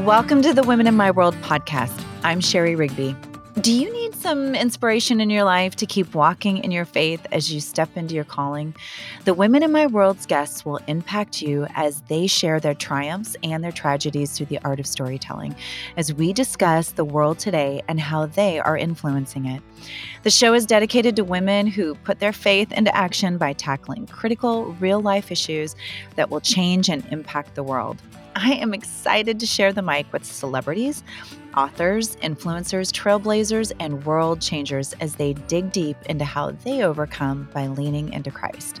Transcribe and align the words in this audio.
Welcome 0.00 0.40
to 0.40 0.54
the 0.54 0.62
Women 0.62 0.86
in 0.86 0.96
My 0.96 1.10
World 1.10 1.34
podcast. 1.42 1.92
I'm 2.24 2.40
Sherry 2.40 2.74
Rigby. 2.74 3.14
Do 3.60 3.70
you 3.70 3.92
need 3.92 4.14
some 4.14 4.54
inspiration 4.54 5.20
in 5.20 5.28
your 5.28 5.44
life 5.44 5.76
to 5.76 5.86
keep 5.86 6.14
walking 6.14 6.56
in 6.56 6.70
your 6.70 6.86
faith 6.86 7.24
as 7.30 7.52
you 7.52 7.60
step 7.60 7.94
into 7.94 8.14
your 8.14 8.24
calling? 8.24 8.74
The 9.26 9.34
Women 9.34 9.62
in 9.62 9.70
My 9.70 9.86
World's 9.86 10.24
guests 10.24 10.64
will 10.64 10.80
impact 10.86 11.42
you 11.42 11.66
as 11.74 12.00
they 12.08 12.26
share 12.26 12.58
their 12.58 12.72
triumphs 12.72 13.36
and 13.42 13.62
their 13.62 13.70
tragedies 13.70 14.32
through 14.32 14.46
the 14.46 14.58
art 14.64 14.80
of 14.80 14.86
storytelling 14.86 15.54
as 15.98 16.14
we 16.14 16.32
discuss 16.32 16.92
the 16.92 17.04
world 17.04 17.38
today 17.38 17.82
and 17.86 18.00
how 18.00 18.24
they 18.24 18.60
are 18.60 18.78
influencing 18.78 19.44
it. 19.44 19.62
The 20.22 20.30
show 20.30 20.54
is 20.54 20.64
dedicated 20.64 21.16
to 21.16 21.22
women 21.22 21.66
who 21.66 21.96
put 21.96 22.18
their 22.18 22.32
faith 22.32 22.72
into 22.72 22.96
action 22.96 23.36
by 23.36 23.52
tackling 23.52 24.06
critical, 24.06 24.72
real 24.80 25.02
life 25.02 25.30
issues 25.30 25.76
that 26.16 26.30
will 26.30 26.40
change 26.40 26.88
and 26.88 27.04
impact 27.10 27.56
the 27.56 27.62
world. 27.62 28.00
I 28.34 28.52
am 28.52 28.72
excited 28.72 29.38
to 29.40 29.46
share 29.46 29.72
the 29.72 29.82
mic 29.82 30.10
with 30.12 30.24
celebrities, 30.24 31.02
authors, 31.56 32.16
influencers, 32.16 32.90
trailblazers, 32.90 33.72
and 33.78 34.04
world 34.04 34.40
changers 34.40 34.94
as 35.00 35.16
they 35.16 35.34
dig 35.34 35.72
deep 35.72 35.96
into 36.06 36.24
how 36.24 36.52
they 36.52 36.82
overcome 36.82 37.48
by 37.52 37.66
leaning 37.66 38.12
into 38.12 38.30
Christ. 38.30 38.80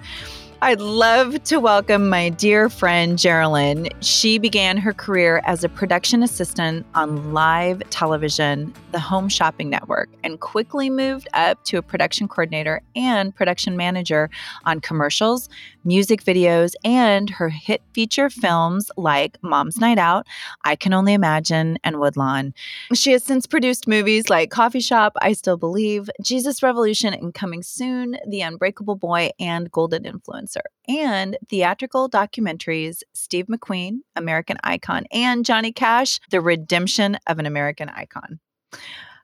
I'd 0.64 0.80
love 0.80 1.42
to 1.42 1.58
welcome 1.58 2.08
my 2.08 2.28
dear 2.28 2.68
friend 2.68 3.18
Jerilyn. 3.18 3.92
She 4.00 4.38
began 4.38 4.76
her 4.76 4.92
career 4.92 5.42
as 5.44 5.64
a 5.64 5.68
production 5.68 6.22
assistant 6.22 6.86
on 6.94 7.32
live 7.32 7.82
television, 7.90 8.72
the 8.92 9.00
Home 9.00 9.28
Shopping 9.28 9.70
Network, 9.70 10.08
and 10.22 10.38
quickly 10.38 10.88
moved 10.88 11.26
up 11.34 11.64
to 11.64 11.78
a 11.78 11.82
production 11.82 12.28
coordinator 12.28 12.80
and 12.94 13.34
production 13.34 13.76
manager 13.76 14.30
on 14.64 14.80
commercials, 14.80 15.48
music 15.82 16.22
videos, 16.22 16.74
and 16.84 17.28
her 17.28 17.48
hit 17.48 17.82
feature 17.92 18.30
films 18.30 18.88
like 18.96 19.38
Mom's 19.42 19.78
Night 19.78 19.98
Out, 19.98 20.28
I 20.64 20.76
Can 20.76 20.92
Only 20.92 21.12
Imagine, 21.12 21.76
and 21.82 21.98
Woodlawn. 21.98 22.54
She 22.94 23.10
has 23.10 23.24
since 23.24 23.48
produced 23.48 23.88
movies 23.88 24.30
like 24.30 24.52
Coffee 24.52 24.78
Shop, 24.78 25.14
I 25.22 25.32
Still 25.32 25.56
Believe, 25.56 26.08
Jesus 26.22 26.62
Revolution, 26.62 27.12
and 27.14 27.34
coming 27.34 27.64
soon, 27.64 28.16
The 28.28 28.42
Unbreakable 28.42 28.94
Boy, 28.94 29.30
and 29.40 29.68
Golden 29.72 30.06
Influence 30.06 30.51
and 30.88 31.36
theatrical 31.48 32.08
documentaries 32.10 33.02
Steve 33.12 33.46
McQueen, 33.46 33.98
American 34.16 34.56
Icon, 34.64 35.04
and 35.12 35.44
Johnny 35.44 35.72
Cash, 35.72 36.20
The 36.30 36.40
Redemption 36.40 37.18
of 37.26 37.38
an 37.38 37.46
American 37.46 37.88
Icon. 37.88 38.40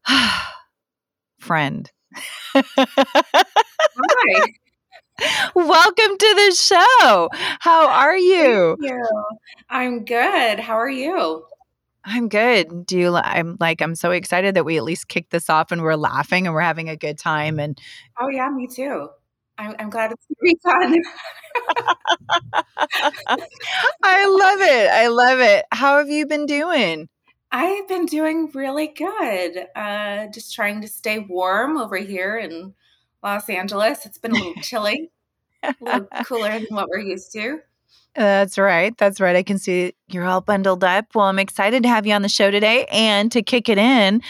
Friend. 1.38 1.90
Hi. 2.54 2.64
Welcome 5.54 6.16
to 6.18 6.34
the 6.34 6.54
show. 6.54 7.28
How 7.60 7.88
are 7.88 8.16
you? 8.16 8.76
you? 8.80 9.04
I'm 9.68 10.04
good. 10.04 10.60
How 10.60 10.78
are 10.78 10.88
you? 10.88 11.44
I'm 12.04 12.28
good. 12.28 12.86
Do 12.86 12.98
you? 12.98 13.16
I'm 13.16 13.56
like 13.60 13.82
I'm 13.82 13.94
so 13.94 14.12
excited 14.12 14.54
that 14.54 14.64
we 14.64 14.76
at 14.76 14.84
least 14.84 15.08
kicked 15.08 15.30
this 15.30 15.50
off 15.50 15.72
and 15.72 15.82
we're 15.82 15.96
laughing 15.96 16.46
and 16.46 16.54
we're 16.54 16.60
having 16.60 16.88
a 16.88 16.96
good 16.96 17.18
time. 17.18 17.58
And 17.58 17.78
oh 18.18 18.28
yeah, 18.28 18.48
me 18.48 18.66
too. 18.66 19.08
I'm, 19.58 19.74
I'm 19.78 19.90
glad 19.90 20.12
it's 20.12 20.26
be 20.42 20.56
fun. 20.62 20.96
I 24.02 24.26
love 24.26 24.60
it. 24.60 24.90
I 24.90 25.08
love 25.08 25.40
it. 25.40 25.64
How 25.72 25.98
have 25.98 26.08
you 26.08 26.26
been 26.26 26.46
doing? 26.46 27.08
I've 27.50 27.88
been 27.88 28.06
doing 28.06 28.50
really 28.54 28.88
good. 28.88 29.66
Uh, 29.74 30.26
just 30.28 30.54
trying 30.54 30.82
to 30.82 30.88
stay 30.88 31.18
warm 31.18 31.78
over 31.78 31.96
here 31.96 32.38
in 32.38 32.74
Los 33.22 33.48
Angeles. 33.48 34.06
It's 34.06 34.18
been 34.18 34.32
a 34.32 34.34
little 34.34 34.54
chilly, 34.62 35.10
a 35.62 35.74
little 35.80 36.06
cooler 36.24 36.50
than 36.50 36.66
what 36.70 36.88
we're 36.88 37.00
used 37.00 37.32
to. 37.32 37.60
That's 38.18 38.58
right. 38.58 38.98
That's 38.98 39.20
right. 39.20 39.36
I 39.36 39.44
can 39.44 39.58
see 39.58 39.92
you're 40.08 40.24
all 40.24 40.40
bundled 40.40 40.82
up. 40.82 41.06
Well, 41.14 41.26
I'm 41.26 41.38
excited 41.38 41.84
to 41.84 41.88
have 41.88 42.04
you 42.04 42.12
on 42.14 42.22
the 42.22 42.28
show 42.28 42.50
today. 42.50 42.84
And 42.90 43.30
to 43.30 43.42
kick 43.42 43.68
it 43.68 43.78
in, 43.78 44.22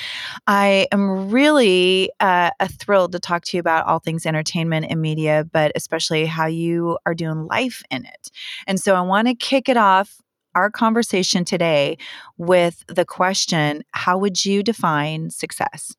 I 0.46 0.88
am 0.92 1.30
really 1.30 2.10
uh, 2.20 2.50
thrilled 2.72 3.12
to 3.12 3.18
talk 3.18 3.44
to 3.44 3.56
you 3.56 3.60
about 3.60 3.86
all 3.86 3.98
things 3.98 4.26
entertainment 4.26 4.88
and 4.90 5.00
media, 5.00 5.48
but 5.50 5.72
especially 5.74 6.26
how 6.26 6.44
you 6.44 6.98
are 7.06 7.14
doing 7.14 7.46
life 7.46 7.82
in 7.90 8.04
it. 8.04 8.30
And 8.66 8.78
so 8.78 8.94
I 8.94 9.00
want 9.00 9.26
to 9.26 9.34
kick 9.34 9.70
it 9.70 9.78
off 9.78 10.20
our 10.54 10.70
conversation 10.70 11.46
today 11.46 11.96
with 12.36 12.84
the 12.88 13.06
question 13.06 13.84
How 13.92 14.18
would 14.18 14.44
you 14.44 14.62
define 14.62 15.30
success? 15.30 15.96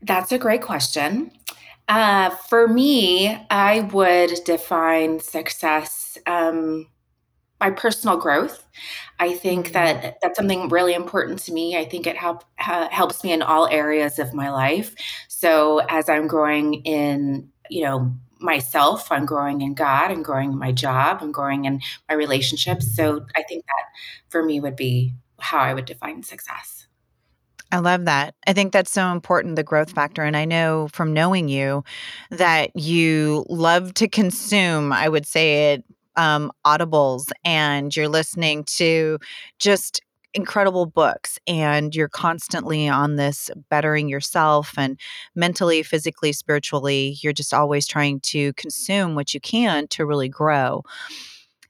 That's 0.00 0.30
a 0.30 0.38
great 0.38 0.62
question. 0.62 1.32
Uh, 1.88 2.30
for 2.30 2.68
me, 2.68 3.36
I 3.50 3.80
would 3.92 4.44
define 4.44 5.18
success. 5.18 6.18
Um, 6.24 6.86
my 7.60 7.70
personal 7.70 8.16
growth. 8.16 8.66
I 9.18 9.34
think 9.34 9.66
mm-hmm. 9.66 9.72
that 9.74 10.18
that's 10.22 10.36
something 10.36 10.68
really 10.68 10.94
important 10.94 11.38
to 11.40 11.52
me. 11.52 11.76
I 11.76 11.84
think 11.84 12.06
it 12.06 12.16
help 12.16 12.44
uh, 12.58 12.88
helps 12.90 13.24
me 13.24 13.32
in 13.32 13.42
all 13.42 13.66
areas 13.68 14.18
of 14.18 14.34
my 14.34 14.50
life. 14.50 14.94
So 15.28 15.78
as 15.88 16.08
I'm 16.08 16.26
growing 16.26 16.74
in, 16.84 17.48
you 17.70 17.82
know, 17.84 18.12
myself, 18.38 19.10
I'm 19.10 19.24
growing 19.24 19.62
in 19.62 19.74
God, 19.74 20.10
I'm 20.10 20.22
growing 20.22 20.52
in 20.52 20.58
my 20.58 20.72
job, 20.72 21.18
I'm 21.20 21.32
growing 21.32 21.64
in 21.64 21.80
my 22.08 22.14
relationships. 22.14 22.94
So 22.94 23.24
I 23.34 23.42
think 23.42 23.64
that 23.64 23.84
for 24.28 24.42
me 24.42 24.60
would 24.60 24.76
be 24.76 25.14
how 25.40 25.58
I 25.58 25.74
would 25.74 25.86
define 25.86 26.22
success. 26.22 26.86
I 27.72 27.78
love 27.78 28.04
that. 28.04 28.34
I 28.46 28.52
think 28.52 28.72
that's 28.72 28.92
so 28.92 29.10
important, 29.10 29.56
the 29.56 29.64
growth 29.64 29.90
factor. 29.90 30.22
And 30.22 30.36
I 30.36 30.44
know 30.44 30.88
from 30.92 31.12
knowing 31.12 31.48
you 31.48 31.82
that 32.30 32.70
you 32.76 33.44
love 33.48 33.92
to 33.94 34.06
consume, 34.06 34.92
I 34.92 35.08
would 35.08 35.26
say 35.26 35.74
it 35.74 35.84
um, 36.16 36.50
audibles 36.64 37.30
and 37.44 37.94
you're 37.94 38.08
listening 38.08 38.64
to 38.64 39.18
just 39.58 40.00
incredible 40.34 40.84
books 40.84 41.38
and 41.46 41.94
you're 41.96 42.08
constantly 42.08 42.88
on 42.88 43.16
this 43.16 43.50
bettering 43.70 44.06
yourself 44.06 44.74
and 44.76 45.00
mentally 45.34 45.82
physically 45.82 46.30
spiritually 46.30 47.16
you're 47.22 47.32
just 47.32 47.54
always 47.54 47.86
trying 47.86 48.20
to 48.20 48.52
consume 48.52 49.14
what 49.14 49.32
you 49.32 49.40
can 49.40 49.88
to 49.88 50.04
really 50.04 50.28
grow. 50.28 50.82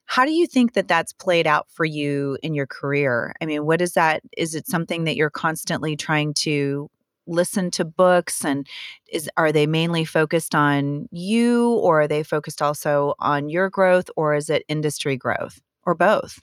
How 0.07 0.25
do 0.25 0.33
you 0.33 0.47
think 0.47 0.75
that 0.75 0.89
that's 0.89 1.13
played 1.13 1.47
out 1.47 1.69
for 1.71 1.85
you 1.85 2.39
in 2.43 2.55
your 2.55 2.67
career? 2.67 3.35
I 3.41 3.47
mean 3.47 3.65
what 3.65 3.81
is 3.81 3.95
that 3.95 4.23
is 4.37 4.55
it 4.55 4.67
something 4.67 5.05
that 5.05 5.17
you're 5.17 5.31
constantly 5.31 5.97
trying 5.97 6.35
to 6.35 6.91
listen 7.27 7.71
to 7.73 7.85
books 7.85 8.45
and 8.45 8.67
is 9.11 9.29
are 9.37 9.53
they 9.53 9.67
mainly 9.67 10.05
focused 10.05 10.55
on 10.55 11.09
you 11.11 11.73
or 11.75 12.03
are 12.03 12.09
they 12.09 12.23
focused 12.23 12.63
also 12.63 13.15
on 13.19 13.49
your 13.49 13.69
growth 13.71 14.09
or 14.17 14.35
is 14.35 14.51
it 14.51 14.65
industry 14.69 15.17
growth 15.17 15.61
or 15.85 15.95
both 15.95 16.41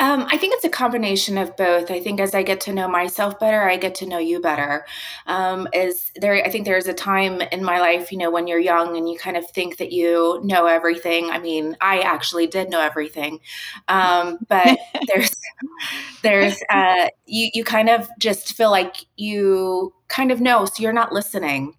um, 0.00 0.26
I 0.30 0.36
think 0.36 0.54
it's 0.54 0.64
a 0.64 0.68
combination 0.68 1.36
of 1.38 1.56
both. 1.56 1.90
I 1.90 1.98
think 2.00 2.20
as 2.20 2.32
I 2.32 2.44
get 2.44 2.60
to 2.62 2.72
know 2.72 2.86
myself 2.86 3.38
better, 3.40 3.62
I 3.68 3.76
get 3.76 3.96
to 3.96 4.06
know 4.06 4.18
you 4.18 4.40
better. 4.40 4.86
Um, 5.26 5.66
is 5.72 6.12
there? 6.14 6.34
I 6.44 6.50
think 6.50 6.66
there's 6.66 6.86
a 6.86 6.94
time 6.94 7.40
in 7.40 7.64
my 7.64 7.80
life, 7.80 8.12
you 8.12 8.18
know, 8.18 8.30
when 8.30 8.46
you're 8.46 8.60
young 8.60 8.96
and 8.96 9.08
you 9.08 9.18
kind 9.18 9.36
of 9.36 9.50
think 9.50 9.78
that 9.78 9.90
you 9.90 10.40
know 10.44 10.66
everything. 10.66 11.30
I 11.30 11.40
mean, 11.40 11.76
I 11.80 12.00
actually 12.00 12.46
did 12.46 12.70
know 12.70 12.80
everything, 12.80 13.40
um, 13.88 14.38
but 14.48 14.78
there's 15.08 15.34
there's 16.22 16.60
uh, 16.70 17.08
you 17.26 17.50
you 17.54 17.64
kind 17.64 17.88
of 17.88 18.08
just 18.18 18.54
feel 18.54 18.70
like 18.70 19.04
you 19.16 19.92
kind 20.08 20.30
of 20.30 20.40
know, 20.40 20.64
so 20.64 20.82
you're 20.82 20.92
not 20.92 21.12
listening. 21.12 21.74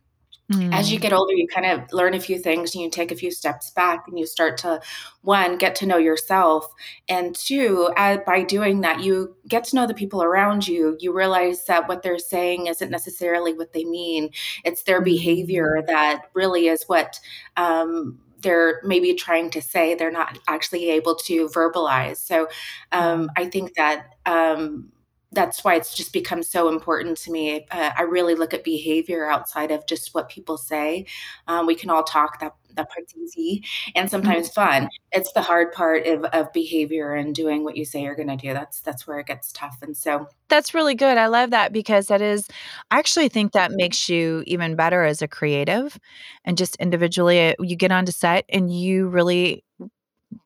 Mm. 0.52 0.74
As 0.74 0.92
you 0.92 0.98
mm. 0.98 1.02
get 1.02 1.14
older, 1.14 1.34
you 1.34 1.48
kind 1.48 1.66
of 1.66 1.92
learn 1.94 2.14
a 2.14 2.20
few 2.20 2.40
things 2.40 2.74
and 2.74 2.84
you 2.84 2.90
take 2.90 3.12
a 3.12 3.16
few 3.16 3.32
steps 3.32 3.70
back 3.72 4.06
and 4.08 4.18
you 4.18 4.26
start 4.26 4.58
to, 4.60 4.82
one, 5.22 5.58
get 5.58 5.76
to 5.76 5.86
know 5.86 5.98
yourself. 5.98 6.68
And 7.08 7.36
two, 7.36 7.92
by 7.96 8.44
doing 8.48 8.82
that, 8.82 9.02
you 9.02 9.36
get 9.48 9.64
to 9.66 9.76
know 9.76 9.86
the 9.86 9.94
people 9.94 10.24
around 10.24 10.68
you. 10.68 10.98
You 11.00 11.14
realize 11.14 11.66
that 11.66 11.88
what 11.88 12.02
they're 12.02 12.18
saying 12.18 12.68
isn't 12.68 12.90
necessarily 12.90 13.54
what 13.54 13.74
they 13.74 13.86
mean, 13.86 14.32
it's 14.66 14.84
their 14.84 15.02
behavior 15.02 15.78
mm. 15.82 15.88
that 15.88 16.24
really 16.34 16.68
is 16.68 16.84
what. 16.88 17.20
Um, 17.58 18.20
they're 18.42 18.80
maybe 18.86 19.14
trying 19.14 19.50
to 19.50 19.62
say 19.62 19.96
they're 19.96 20.10
not 20.10 20.40
actually 20.48 20.90
able 20.92 21.14
to 21.14 21.50
verbalize 21.50 22.16
so 22.16 22.48
um, 22.94 23.28
mm. 23.28 23.28
i 23.36 23.46
think 23.46 23.74
that 23.74 24.16
um, 24.26 24.90
that's 25.32 25.64
why 25.64 25.76
it's 25.76 25.96
just 25.96 26.12
become 26.12 26.42
so 26.42 26.70
important 26.70 27.18
to 27.18 27.32
me. 27.32 27.66
Uh, 27.70 27.92
I 27.98 28.04
really 28.04 28.36
look 28.36 28.54
at 28.54 28.64
behavior 28.64 29.30
outside 29.30 29.72
of 29.72 29.86
just 29.86 30.14
what 30.14 30.30
people 30.30 30.58
say. 30.58 31.06
Um, 31.48 31.68
we 31.68 31.76
can 31.76 31.90
all 31.90 32.04
talk 32.04 32.40
that 32.40 32.54
that 32.76 32.90
part's 32.90 33.16
easy 33.16 33.64
and 33.96 34.06
mm-hmm. 34.06 34.12
sometimes 34.12 34.50
fun. 34.50 34.90
It's 35.12 35.32
the 35.34 35.42
hard 35.42 35.72
part 35.72 36.06
of, 36.08 36.24
of 36.26 36.52
behavior 36.54 37.14
and 37.14 37.34
doing 37.34 37.64
what 37.64 37.76
you 37.76 37.86
say 37.86 38.02
you're 38.02 38.16
going 38.16 38.30
to 38.30 38.38
do. 38.38 38.54
That's 38.54 38.82
that's 38.82 39.06
where 39.06 39.20
it 39.20 39.28
gets 39.28 39.52
tough. 39.52 39.78
And 39.82 39.96
so 39.96 40.28
that's 40.48 40.74
really 40.74 40.96
good. 40.96 41.18
I 41.18 41.28
love 41.28 41.52
that 41.52 41.74
because 41.74 42.08
that 42.08 42.22
is. 42.22 42.48
I 42.92 43.00
actually 43.00 43.30
think 43.30 43.52
that 43.52 43.72
makes 43.72 44.10
you 44.10 44.44
even 44.48 44.76
better 44.76 45.04
as 45.04 45.22
a 45.22 45.28
creative, 45.28 46.00
and 46.46 46.58
just 46.58 46.76
individually. 46.78 47.50
Uh, 47.50 47.54
you 47.60 47.76
get 47.76 47.92
onto 47.92 48.12
set 48.12 48.46
and 48.50 48.74
you 48.74 49.08
really 49.08 49.64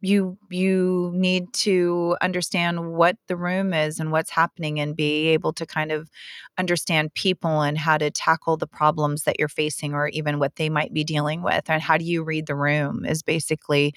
you 0.04 0.38
you 0.50 1.12
need 1.16 1.52
to 1.54 2.18
understand 2.22 2.94
what 2.94 3.16
the 3.28 3.38
room 3.38 3.74
is 3.74 4.00
and 4.00 4.12
what's 4.12 4.30
happening 4.30 4.78
and 4.78 4.98
be 4.98 5.30
able 5.30 5.54
to 5.54 5.66
kind 5.66 5.94
of 5.94 6.10
understand 6.58 7.14
people 7.14 7.62
and 7.62 7.78
how 7.78 7.98
to 7.98 8.12
tackle 8.12 8.58
the 8.58 8.68
problems 8.68 9.24
that 9.24 9.40
you're 9.40 9.48
facing 9.48 9.94
or 9.94 10.10
even 10.10 10.40
what 10.40 10.58
they 10.58 10.68
might 10.68 10.94
be 10.94 11.06
dealing 11.06 11.42
with 11.42 11.70
and 11.70 11.82
how 11.82 11.98
do 11.98 12.04
you 12.04 12.22
read 12.22 12.48
the 12.48 12.56
room 12.56 13.06
is 13.06 13.24
basically 13.24 13.94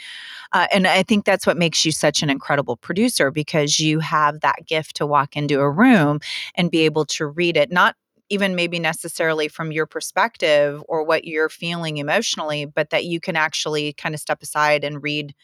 uh, 0.52 0.66
and 0.72 0.86
i 0.86 1.02
think 1.02 1.24
that's 1.24 1.46
what 1.46 1.56
makes 1.56 1.84
you 1.84 1.92
such 1.92 2.22
an 2.22 2.30
incredible 2.30 2.76
producer 2.76 3.30
because 3.30 3.80
you 3.80 4.00
have 4.00 4.40
that 4.40 4.66
gift 4.66 4.96
to 4.96 5.06
walk 5.06 5.36
into 5.36 5.60
a 5.60 5.70
room 5.70 6.20
and 6.54 6.70
be 6.70 6.82
able 6.82 7.04
to 7.04 7.26
read 7.26 7.56
it 7.56 7.72
not 7.72 7.96
even 8.28 8.54
maybe 8.56 8.78
necessarily 8.78 9.48
from 9.48 9.70
your 9.70 9.86
perspective 9.86 10.82
or 10.88 11.04
what 11.04 11.24
you're 11.24 11.48
feeling 11.48 11.98
emotionally, 11.98 12.64
but 12.64 12.90
that 12.90 13.04
you 13.04 13.20
can 13.20 13.36
actually 13.36 13.92
kind 13.92 14.14
of 14.14 14.20
step 14.20 14.42
aside 14.42 14.82
and 14.82 15.02
read 15.02 15.34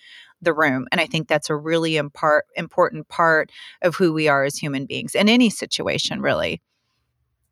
the 0.42 0.52
room. 0.52 0.86
And 0.92 1.00
I 1.00 1.06
think 1.06 1.28
that's 1.28 1.48
a 1.48 1.56
really 1.56 1.96
impart, 1.96 2.46
important 2.56 3.08
part 3.08 3.50
of 3.82 3.94
who 3.94 4.12
we 4.12 4.28
are 4.28 4.44
as 4.44 4.56
human 4.56 4.86
beings 4.86 5.14
in 5.14 5.28
any 5.28 5.48
situation, 5.48 6.20
really. 6.20 6.60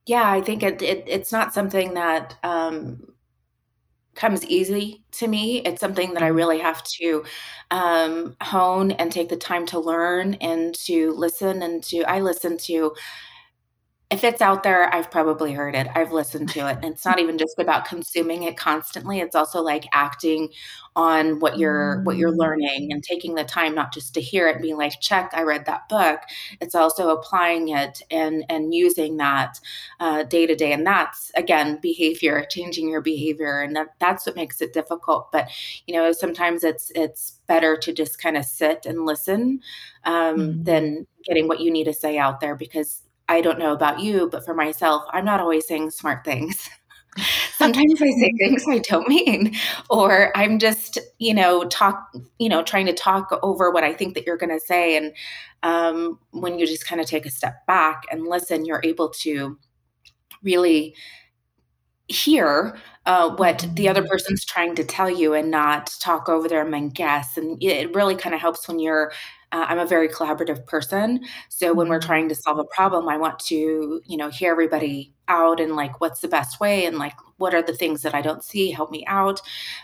Yeah, 0.07 0.31
I 0.31 0.41
think 0.41 0.63
it, 0.63 0.83
it 0.83 1.05
it's 1.07 1.31
not 1.31 1.55
something 1.55 1.95
that 1.95 2.37
um, 2.43 3.15
comes 4.15 4.45
easy 4.45 5.05
to 5.13 5.29
me. 5.29 5.59
It's 5.59 5.81
something 5.81 6.15
that 6.15 6.23
I 6.23 6.29
mm-hmm. 6.29 6.37
really 6.37 6.59
have 6.59 6.83
to 6.85 7.25
um, 7.71 8.37
hone 8.43 8.91
and 8.93 9.13
take 9.13 9.29
the 9.29 9.37
time 9.37 9.67
to 9.67 9.79
learn 9.79 10.35
and 10.35 10.75
to 10.87 11.13
listen 11.13 11.63
and 11.63 11.83
to. 11.85 12.03
I 12.03 12.21
listen 12.21 12.59
to 12.59 12.95
if 14.11 14.25
it's 14.25 14.43
out 14.43 14.65
there, 14.65 14.93
I've 14.93 15.09
probably 15.09 15.53
heard 15.53 15.77
it. 15.77 15.87
I've 15.95 16.11
listened 16.11 16.49
to 16.51 16.69
it. 16.69 16.79
And 16.83 16.95
it's 16.95 17.05
not 17.05 17.21
even 17.21 17.39
just 17.39 17.57
about 17.61 17.85
consuming 17.85 18.43
it 18.43 18.57
constantly. 18.57 19.21
It's 19.21 19.37
also 19.37 19.63
like 19.63 19.85
acting 19.93 20.49
on 20.97 21.39
what 21.39 21.61
you're 21.61 22.03
what 22.03 22.17
you're 22.17 22.33
mm. 22.33 22.39
learning 22.39 22.89
and 22.91 23.05
taking 23.05 23.37
the 23.37 23.45
time 23.45 23.73
not 23.73 23.95
just 23.95 24.13
to 24.15 24.21
hear 24.21 24.49
it 24.49 24.57
and 24.57 24.63
being 24.63 24.77
like, 24.77 25.01
check, 25.01 25.31
I 25.33 25.43
read 25.43 25.65
that 25.67 25.89
book. 25.89 26.19
It's 26.61 26.75
also 26.75 27.11
applying 27.11 27.69
it 27.69 28.03
and 28.11 28.45
and 28.49 28.75
using 28.75 29.17
that 29.19 29.61
uh, 30.01 30.25
day 30.25 30.45
to 30.45 30.57
day. 30.57 30.73
And 30.73 30.85
that's 30.85 31.31
again 31.37 31.79
behavior, 31.81 32.45
changing 32.51 32.89
your 32.89 33.03
behavior. 33.03 33.61
And 33.61 33.77
that 33.77 33.95
that's 34.01 34.27
what 34.27 34.35
makes 34.35 34.61
it 34.61 34.73
difficult. 34.73 35.31
But 35.31 35.49
you 35.87 35.95
know, 35.95 36.11
sometimes 36.11 36.65
it's 36.65 36.91
it's 36.97 37.39
better 37.47 37.77
to 37.77 37.93
just 37.93 38.21
kind 38.21 38.37
of 38.37 38.45
sit 38.45 38.87
and 38.87 39.07
listen 39.07 39.61
um, 40.03 40.37
mm-hmm. 40.37 40.63
than 40.65 41.07
getting 41.25 41.47
what 41.47 41.61
you 41.61 41.71
need 41.71 41.85
to 41.85 41.93
say 41.93 42.19
out 42.19 42.41
there 42.41 42.57
because 42.57 43.03
I 43.31 43.41
don't 43.41 43.61
know 43.61 43.73
about 43.73 44.01
you, 44.01 44.29
but 44.29 44.45
for 44.45 44.55
myself, 44.55 45.05
I'm 45.13 45.25
not 45.25 45.39
always 45.39 45.67
saying 45.67 45.93
smart 45.93 46.25
things. 46.25 46.69
Sometimes 47.57 48.03
I 48.03 48.07
say 48.07 48.33
things 48.39 48.65
I 48.69 48.79
don't 48.79 49.09
mean, 49.09 49.55
or 49.89 50.37
I'm 50.37 50.59
just, 50.59 50.99
you 51.19 51.33
know, 51.33 51.65
talk, 51.65 52.13
you 52.41 52.49
know, 52.49 52.65
trying 52.65 52.87
to 52.87 52.93
talk 52.93 53.39
over 53.43 53.71
what 53.71 53.85
I 53.85 53.93
think 53.93 54.15
that 54.15 54.27
you're 54.27 54.37
going 54.37 54.51
to 54.51 54.59
say. 54.59 54.97
And 54.97 55.13
um, 55.63 56.19
when 56.33 56.59
you 56.59 56.67
just 56.67 56.89
kind 56.89 57.01
of 57.01 57.07
take 57.07 57.25
a 57.25 57.31
step 57.31 57.65
back 57.69 58.03
and 58.11 58.27
listen, 58.27 58.65
you're 58.65 58.83
able 58.83 59.11
to 59.21 59.57
really 60.43 60.97
hear 62.09 62.77
uh, 63.07 63.31
what 63.37 63.65
the 63.75 63.89
other 63.89 64.01
mm-hmm. 64.01 64.11
person's 64.11 64.45
trying 64.45 64.75
to 64.75 64.85
tell 64.85 65.09
you 65.09 65.35
and 65.35 65.53
not 65.53 65.95
talk 66.01 66.29
over 66.29 66.49
them 66.49 66.75
and 66.75 66.93
guess. 66.95 67.37
And 67.37 67.63
it 67.63 67.95
really 67.95 68.17
kind 68.17 68.35
of 68.35 68.41
helps 68.41 68.67
when 68.67 68.81
you're 68.81 69.13
uh, 69.53 69.67
I'm 69.69 69.79
a 69.79 69.87
very 69.87 70.09
collaborative 70.09 70.65
person. 70.67 71.21
So 71.49 71.73
when 71.73 71.89
we're 71.89 71.99
mm-hmm. 71.99 72.07
trying 72.07 72.29
to 72.29 72.35
solve 72.35 72.59
a 72.59 72.65
problem, 72.65 73.09
I 73.09 73.17
want 73.17 73.39
to, 73.41 74.01
you 74.05 74.17
know, 74.17 74.29
hear 74.29 74.53
everybody 74.53 75.13
out 75.29 75.61
and 75.61 75.77
like 75.77 76.01
what's 76.01 76.21
the 76.21 76.29
best 76.29 76.61
way 76.61 76.87
and 76.87 76.99
like 76.99 77.15
what 77.39 77.55
are 77.55 77.63
the 77.63 77.75
things 77.75 78.03
that 78.03 78.15
I 78.15 78.23
don't 78.23 78.45
see, 78.45 78.71
help 78.71 78.91
me 78.91 79.05
out. 79.07 79.41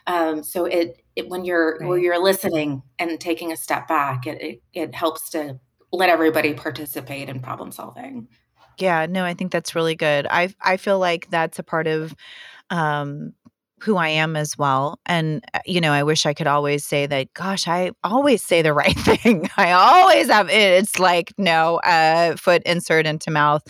Um, 0.07 0.43
so 0.43 0.65
it, 0.67 1.03
it 1.17 1.29
when 1.29 1.45
you're 1.45 1.79
right. 1.79 1.89
when 1.89 2.03
you're 2.03 2.23
listening 2.23 2.83
and 2.99 3.19
taking 3.19 3.53
a 3.53 3.57
step 3.57 3.89
back, 3.89 4.27
it, 4.27 4.43
it 4.43 4.63
it 4.73 4.95
helps 4.95 5.31
to 5.31 5.59
let 5.93 6.11
everybody 6.11 6.53
participate 6.55 7.29
in 7.29 7.41
problem 7.41 7.73
solving. 7.73 8.29
Yeah, 8.79 9.07
no, 9.07 9.25
I 9.25 9.35
think 9.35 9.53
that's 9.53 9.75
really 9.75 9.95
good. 9.95 10.27
I 10.29 10.55
I 10.61 10.77
feel 10.77 10.99
like 10.99 11.29
that's 11.31 11.59
a 11.59 11.63
part 11.63 11.87
of 11.87 12.15
um 12.71 13.33
who 13.81 13.97
I 13.97 14.09
am 14.09 14.37
as 14.37 14.57
well. 14.57 14.99
And, 15.05 15.45
uh, 15.53 15.61
you 15.67 15.81
know, 15.81 15.93
I 15.93 16.03
wish 16.03 16.25
I 16.25 16.33
could 16.33 16.47
always 16.47 16.85
say 16.85 17.07
that, 17.07 17.33
gosh, 17.35 17.69
I 17.69 17.91
always 18.03 18.43
say 18.43 18.63
the 18.63 18.73
right 18.83 18.99
thing. 18.99 19.49
I 19.57 19.73
always 19.73 20.29
have 20.29 20.49
it. 20.49 20.53
It's 20.55 20.99
like, 20.99 21.33
no, 21.39 21.77
uh, 21.81 22.37
foot 22.37 22.63
insert 22.65 23.07
into 23.07 23.31
mouth, 23.31 23.63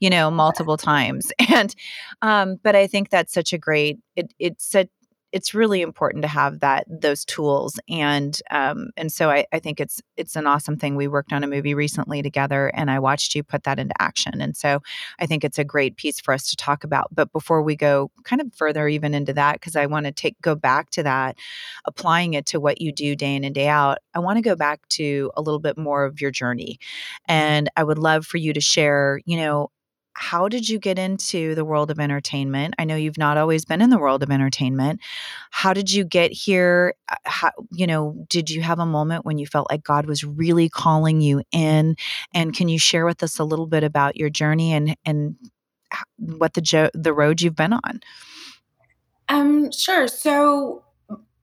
you 0.00 0.10
know, 0.10 0.30
multiple 0.30 0.76
times. 0.76 1.32
And, 1.54 1.74
um, 2.20 2.56
but 2.64 2.74
I 2.74 2.88
think 2.88 3.10
that's 3.10 3.32
such 3.32 3.52
a 3.52 3.58
great, 3.58 3.98
it, 4.16 4.34
it's 4.40 4.74
a, 4.74 4.88
it's 5.34 5.52
really 5.52 5.82
important 5.82 6.22
to 6.22 6.28
have 6.28 6.60
that 6.60 6.86
those 6.88 7.24
tools 7.24 7.80
and 7.88 8.40
um, 8.52 8.90
and 8.96 9.12
so 9.12 9.30
I, 9.30 9.44
I 9.52 9.58
think 9.58 9.80
it's 9.80 10.00
it's 10.16 10.36
an 10.36 10.46
awesome 10.46 10.76
thing. 10.76 10.94
We 10.94 11.08
worked 11.08 11.32
on 11.32 11.42
a 11.42 11.48
movie 11.48 11.74
recently 11.74 12.22
together 12.22 12.68
and 12.68 12.88
i 12.88 13.00
watched 13.00 13.34
you 13.34 13.42
put 13.42 13.64
that 13.64 13.80
into 13.80 14.00
action 14.00 14.40
and 14.40 14.56
so 14.56 14.80
i 15.18 15.26
think 15.26 15.42
it's 15.42 15.58
a 15.58 15.64
great 15.64 15.96
piece 15.96 16.20
for 16.20 16.32
us 16.32 16.48
to 16.50 16.56
talk 16.56 16.84
about. 16.84 17.08
But 17.12 17.32
before 17.32 17.62
we 17.62 17.74
go 17.74 18.12
kind 18.22 18.40
of 18.40 18.54
further 18.54 18.86
even 18.86 19.12
into 19.12 19.32
that 19.32 19.54
because 19.54 19.74
i 19.74 19.86
want 19.86 20.06
to 20.06 20.12
take 20.12 20.40
go 20.40 20.54
back 20.54 20.90
to 20.90 21.02
that 21.02 21.36
applying 21.84 22.34
it 22.34 22.46
to 22.46 22.60
what 22.60 22.80
you 22.80 22.92
do 22.92 23.16
day 23.16 23.34
in 23.34 23.42
and 23.42 23.54
day 23.54 23.66
out 23.66 23.98
i 24.14 24.20
want 24.20 24.36
to 24.36 24.42
go 24.42 24.54
back 24.54 24.86
to 24.90 25.32
a 25.36 25.42
little 25.42 25.60
bit 25.60 25.76
more 25.76 26.04
of 26.04 26.20
your 26.20 26.30
journey. 26.30 26.78
And 27.26 27.68
i 27.76 27.82
would 27.82 27.98
love 27.98 28.24
for 28.24 28.36
you 28.36 28.52
to 28.52 28.60
share 28.60 29.20
you 29.26 29.36
know 29.36 29.70
how 30.14 30.48
did 30.48 30.68
you 30.68 30.78
get 30.78 30.98
into 30.98 31.54
the 31.54 31.64
world 31.64 31.90
of 31.90 31.98
entertainment? 31.98 32.74
I 32.78 32.84
know 32.84 32.96
you've 32.96 33.18
not 33.18 33.36
always 33.36 33.64
been 33.64 33.82
in 33.82 33.90
the 33.90 33.98
world 33.98 34.22
of 34.22 34.30
entertainment. 34.30 35.00
How 35.50 35.72
did 35.72 35.92
you 35.92 36.04
get 36.04 36.32
here? 36.32 36.94
Uh, 37.08 37.16
how, 37.24 37.50
you 37.72 37.86
know, 37.86 38.24
did 38.28 38.48
you 38.48 38.62
have 38.62 38.78
a 38.78 38.86
moment 38.86 39.24
when 39.24 39.38
you 39.38 39.46
felt 39.46 39.70
like 39.70 39.82
God 39.82 40.06
was 40.06 40.24
really 40.24 40.68
calling 40.68 41.20
you 41.20 41.42
in? 41.52 41.96
And 42.32 42.54
can 42.54 42.68
you 42.68 42.78
share 42.78 43.04
with 43.04 43.22
us 43.22 43.38
a 43.38 43.44
little 43.44 43.66
bit 43.66 43.84
about 43.84 44.16
your 44.16 44.30
journey 44.30 44.72
and 44.72 44.96
and 45.04 45.36
what 46.16 46.54
the 46.54 46.60
jo- 46.60 46.90
the 46.94 47.12
road 47.12 47.40
you've 47.40 47.56
been 47.56 47.72
on? 47.72 48.00
Um, 49.28 49.72
sure. 49.72 50.06
So 50.06 50.84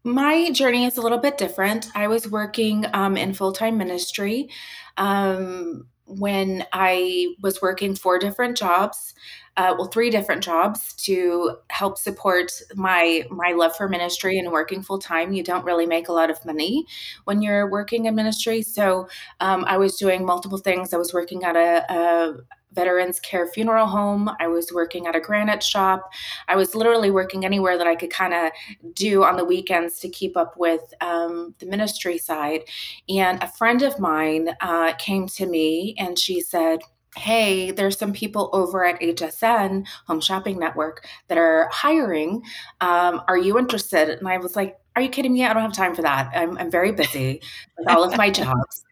my 0.04 0.52
journey 0.52 0.86
is 0.86 0.98
a 0.98 1.02
little 1.02 1.18
bit 1.18 1.38
different. 1.38 1.90
I 1.96 2.08
was 2.08 2.28
working 2.28 2.86
um, 2.94 3.18
in 3.18 3.34
full 3.34 3.52
time 3.52 3.78
ministry. 3.78 4.50
Um, 4.98 5.88
when 6.06 6.65
I 6.74 7.36
was 7.42 7.62
working 7.62 7.95
four 7.95 8.19
different 8.19 8.57
jobs, 8.57 9.13
uh, 9.57 9.75
well, 9.77 9.88
three 9.88 10.09
different 10.09 10.44
jobs 10.44 10.94
to 10.94 11.57
help 11.69 11.98
support 11.98 12.51
my 12.75 13.25
my 13.30 13.51
love 13.51 13.75
for 13.75 13.89
ministry 13.89 14.39
and 14.39 14.51
working 14.51 14.81
full 14.81 15.00
time. 15.00 15.33
You 15.33 15.44
don't 15.44 15.65
really 15.65 15.86
make 15.86 16.07
a 16.07 16.13
lot 16.13 16.30
of 16.30 16.44
money 16.45 16.86
when 17.25 17.42
you're 17.42 17.69
working 17.69 18.06
in 18.06 18.15
ministry, 18.15 18.62
so 18.62 19.07
um, 19.39 19.65
I 19.68 19.77
was 19.77 19.98
doing 19.98 20.25
multiple 20.25 20.57
things. 20.57 20.94
I 20.94 20.98
was 20.98 21.13
working 21.13 21.44
at 21.44 21.56
a, 21.56 21.86
a 21.94 22.33
veterans 22.74 23.19
care 23.19 23.48
funeral 23.48 23.88
home. 23.88 24.30
I 24.39 24.48
was 24.48 24.71
working 24.71 25.07
at 25.07 25.15
a 25.15 25.19
granite 25.19 25.63
shop. 25.63 26.09
I 26.48 26.56
was 26.56 26.75
literally 26.75 27.12
working 27.12 27.45
anywhere 27.45 27.77
that 27.77 27.88
I 27.88 27.95
could 27.95 28.12
kind 28.12 28.33
of 28.33 28.51
do 28.94 29.24
on 29.24 29.38
the 29.38 29.45
weekends 29.45 30.00
to 30.00 30.09
keep 30.09 30.38
up 30.38 30.56
with 30.57 30.81
um, 31.01 31.53
the 31.60 31.65
ministry 31.65 32.17
side. 32.17 32.62
And 33.10 33.41
a 33.43 33.48
friend 33.48 33.81
of 33.81 34.00
mine 34.00 34.50
uh, 34.62 34.93
came 34.93 35.27
to 35.27 35.46
me 35.46 35.96
and 35.98 36.17
she 36.17 36.41
said, 36.41 36.79
Hey, 37.18 37.72
there's 37.72 37.98
some 37.98 38.13
people 38.13 38.50
over 38.53 38.86
at 38.86 39.00
HSN, 39.01 39.86
Home 40.08 40.22
Shopping 40.22 40.58
Network, 40.58 41.06
that 41.27 41.38
are 41.38 41.70
hiring. 41.72 42.44
Um, 42.80 43.22
are 43.27 43.38
you 43.38 43.60
interested? 43.60 44.10
And 44.10 44.27
I 44.27 44.38
was 44.38 44.56
like, 44.56 44.77
Are 44.96 45.01
you 45.01 45.10
kidding 45.10 45.34
me? 45.34 45.46
I 45.46 45.53
don't 45.53 45.62
have 45.62 45.74
time 45.74 45.94
for 45.94 46.03
that. 46.03 46.32
I'm, 46.34 46.58
I'm 46.58 46.72
very 46.72 46.91
busy 46.94 47.41
with 47.77 47.89
all 47.89 48.03
of 48.03 48.18
my 48.18 48.30
jobs. 48.32 48.84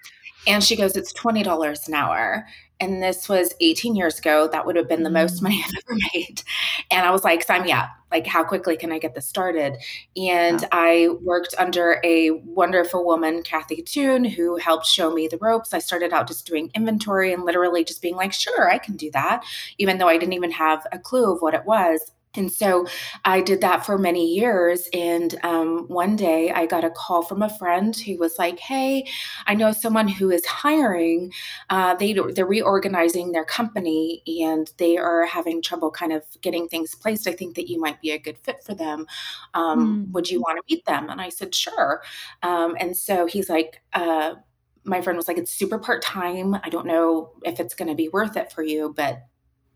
And 0.48 0.64
she 0.64 0.76
goes, 0.76 0.98
It's 0.98 1.14
$20 1.14 1.88
an 1.88 1.94
hour 1.94 2.46
and 2.80 3.02
this 3.04 3.28
was 3.28 3.54
18 3.62 3.96
years 3.96 4.20
ago 4.20 4.48
that 4.52 4.66
would 4.66 4.76
have 4.76 4.88
been 4.88 5.04
the 5.04 5.10
most 5.10 5.40
mm. 5.40 5.44
money 5.44 5.64
i've 5.66 5.84
ever 5.86 6.00
made. 6.14 6.44
And 6.92 7.06
i 7.06 7.12
was 7.12 7.24
like 7.24 7.44
sign 7.44 7.64
me 7.64 7.72
up. 7.72 7.90
Like 8.12 8.26
how 8.26 8.44
quickly 8.44 8.78
can 8.78 8.92
i 8.92 9.00
get 9.00 9.16
this 9.16 9.28
started? 9.28 9.78
And 10.16 10.66
i 10.72 11.10
worked 11.22 11.56
under 11.58 12.00
a 12.04 12.32
wonderful 12.32 13.06
woman 13.06 13.44
kathy 13.44 13.82
toon 13.82 14.24
who 14.24 14.58
helped 14.58 14.86
show 14.86 15.14
me 15.14 15.28
the 15.28 15.38
ropes. 15.38 15.74
I 15.74 15.80
started 15.80 16.14
out 16.14 16.28
just 16.28 16.46
doing 16.46 16.72
inventory 16.76 17.34
and 17.34 17.44
literally 17.44 17.84
just 17.84 18.02
being 18.02 18.16
like 18.16 18.34
sure 18.34 18.70
i 18.70 18.78
can 18.78 18.96
do 18.96 19.12
that 19.12 19.44
even 19.78 19.98
though 19.98 20.08
i 20.08 20.18
didn't 20.18 20.34
even 20.34 20.52
have 20.52 20.86
a 20.92 21.00
clue 21.00 21.34
of 21.34 21.42
what 21.42 21.54
it 21.54 21.66
was 21.66 22.12
and 22.36 22.52
so 22.52 22.86
I 23.26 23.42
did 23.42 23.62
that 23.62 23.86
for 23.86 23.98
many 23.98 24.34
years. 24.34 24.88
And 24.94 25.34
um, 25.44 25.86
one 25.88 26.16
day 26.16 26.52
I 26.52 26.68
got 26.68 26.84
a 26.84 26.92
call 26.92 27.24
from 27.24 27.42
a 27.42 27.50
friend 27.58 27.96
who 27.96 28.18
was 28.18 28.38
like, 28.38 28.60
Hey, 28.60 29.08
I 29.48 29.56
know 29.56 29.72
someone 29.72 30.08
who 30.08 30.30
is 30.30 30.46
hiring. 30.46 31.34
Uh, 31.70 31.96
they, 31.96 32.14
they're 32.14 32.46
reorganizing 32.46 33.32
their 33.32 33.46
company 33.46 34.22
and 34.42 34.72
they 34.78 34.98
are 34.98 35.26
having 35.26 35.62
trouble 35.62 35.90
kind 35.90 36.14
of 36.14 36.24
getting 36.42 36.68
things 36.68 36.94
placed. 36.94 37.28
I 37.28 37.34
think 37.34 37.56
that 37.56 37.70
you 37.70 37.80
might 37.80 38.00
be 38.00 38.12
a 38.12 38.20
good 38.20 38.38
fit 38.38 38.64
for 38.64 38.76
them. 38.76 39.08
Um, 39.56 40.06
mm. 40.08 40.12
Would 40.12 40.30
you 40.30 40.40
want 40.40 40.58
to 40.58 40.74
meet 40.76 40.86
them? 40.86 41.10
And 41.10 41.20
I 41.20 41.30
said, 41.30 41.56
Sure. 41.56 42.04
Um, 42.44 42.76
and 42.80 42.96
so 42.96 43.26
he's 43.26 43.50
like, 43.50 43.82
uh, 43.94 44.36
my 44.84 45.02
friend 45.02 45.18
was 45.18 45.28
like, 45.28 45.40
It's 45.40 45.52
super 45.52 45.80
part 45.80 46.04
time. 46.04 46.56
I 46.64 46.70
don't 46.70 46.86
know 46.86 47.32
if 47.44 47.60
it's 47.60 47.74
going 47.74 47.90
to 47.90 47.96
be 47.96 48.10
worth 48.10 48.38
it 48.38 48.52
for 48.52 48.62
you, 48.62 48.94
but 48.96 49.24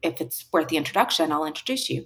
if 0.04 0.22
it's 0.22 0.46
worth 0.52 0.68
the 0.68 0.78
introduction, 0.78 1.32
I'll 1.32 1.46
introduce 1.46 1.90
you. 1.90 2.06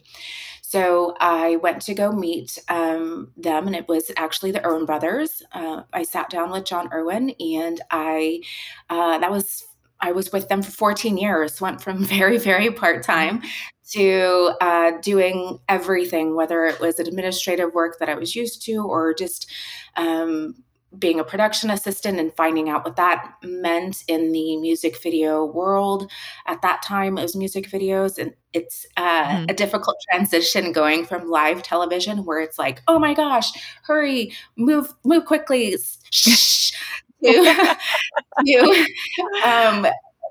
So 0.61 1.15
I 1.21 1.55
went 1.57 1.81
to 1.83 1.93
go 1.93 2.11
meet 2.11 2.57
um, 2.67 3.31
them, 3.37 3.67
and 3.67 3.75
it 3.75 3.87
was 3.87 4.11
actually 4.17 4.51
the 4.51 4.65
Erwin 4.65 4.85
brothers. 4.85 5.41
Uh, 5.53 5.83
I 5.93 6.03
sat 6.03 6.29
down 6.29 6.51
with 6.51 6.65
Jon 6.65 6.89
Erwin, 6.93 7.33
and 7.39 7.79
I 7.89 8.41
uh, 8.89 9.17
that 9.19 9.31
was 9.31 9.65
I 10.01 10.11
was 10.11 10.31
with 10.31 10.49
them 10.49 10.61
for 10.61 10.71
14 10.71 11.17
years. 11.17 11.61
Went 11.61 11.81
from 11.81 12.03
very 12.17 12.37
very 12.37 12.69
part 12.69 13.03
time 13.03 13.43
to 13.91 14.51
uh, 14.59 14.91
doing 15.01 15.59
everything, 15.69 16.35
whether 16.35 16.65
it 16.65 16.81
was 16.81 16.99
administrative 16.99 17.73
work 17.73 17.99
that 17.99 18.09
I 18.09 18.15
was 18.15 18.35
used 18.35 18.61
to, 18.65 18.85
or 18.85 19.13
just 19.13 19.49
um, 19.95 20.55
being 20.97 21.19
a 21.19 21.23
production 21.23 21.69
assistant 21.69 22.19
and 22.19 22.33
finding 22.35 22.69
out 22.69 22.85
what 22.85 22.95
that 22.95 23.35
meant 23.43 24.03
in 24.07 24.31
the 24.31 24.57
music 24.57 25.01
video 25.01 25.45
world. 25.45 26.09
At 26.45 26.61
that 26.61 26.81
time, 26.81 27.17
it 27.17 27.21
was 27.21 27.35
music 27.35 27.69
videos, 27.69 28.17
and 28.17 28.33
it's 28.53 28.85
uh, 28.95 29.25
mm-hmm. 29.25 29.45
a 29.49 29.53
difficult 29.53 29.97
transition 30.09 30.71
going 30.71 31.05
from 31.05 31.29
live 31.29 31.61
television, 31.61 32.25
where 32.25 32.39
it's 32.39 32.57
like, 32.57 32.81
oh 32.87 32.99
my 32.99 33.13
gosh, 33.13 33.51
hurry, 33.83 34.31
move, 34.55 34.93
move 35.03 35.25
quickly, 35.25 35.75
shh, 36.11 36.71
to, 37.23 37.77
to, 38.45 38.85
um, 39.45 39.87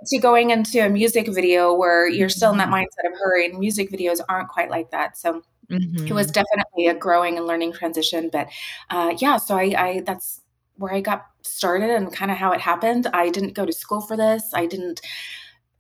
to 0.07 0.19
going 0.19 0.51
into 0.51 0.85
a 0.85 0.89
music 0.89 1.33
video 1.35 1.75
where 1.75 2.09
you're 2.09 2.29
still 2.29 2.53
in 2.53 2.59
that 2.59 2.69
mm-hmm. 2.69 2.77
mindset 2.77 3.13
of 3.13 3.19
hurry. 3.19 3.47
And 3.47 3.59
music 3.59 3.91
videos 3.91 4.21
aren't 4.29 4.49
quite 4.49 4.71
like 4.71 4.91
that, 4.91 5.17
so. 5.17 5.43
Mm-hmm. 5.69 6.07
It 6.07 6.13
was 6.13 6.29
mm-hmm. 6.29 6.45
definitely 6.45 6.87
a 6.87 6.95
growing 6.95 7.39
and 7.39 7.45
learning 7.45 7.73
transition, 7.73 8.31
but 8.33 8.47
uh, 8.89 9.15
yeah. 9.19 9.37
So 9.37 9.57
I, 9.57 9.75
I 9.77 10.03
that's 10.07 10.43
where 10.77 10.93
I 10.93 11.01
got 11.01 11.27
started 11.43 11.91
and 11.91 12.13
kind 12.13 12.31
of 12.31 12.37
how 12.37 12.53
it 12.53 12.61
happened. 12.61 13.07
I 13.13 13.31
didn't 13.31 13.55
go 13.55 13.67
to 13.67 13.73
school 13.73 14.01
for 14.01 14.17
this. 14.17 14.53
I 14.55 14.67
didn't 14.67 15.01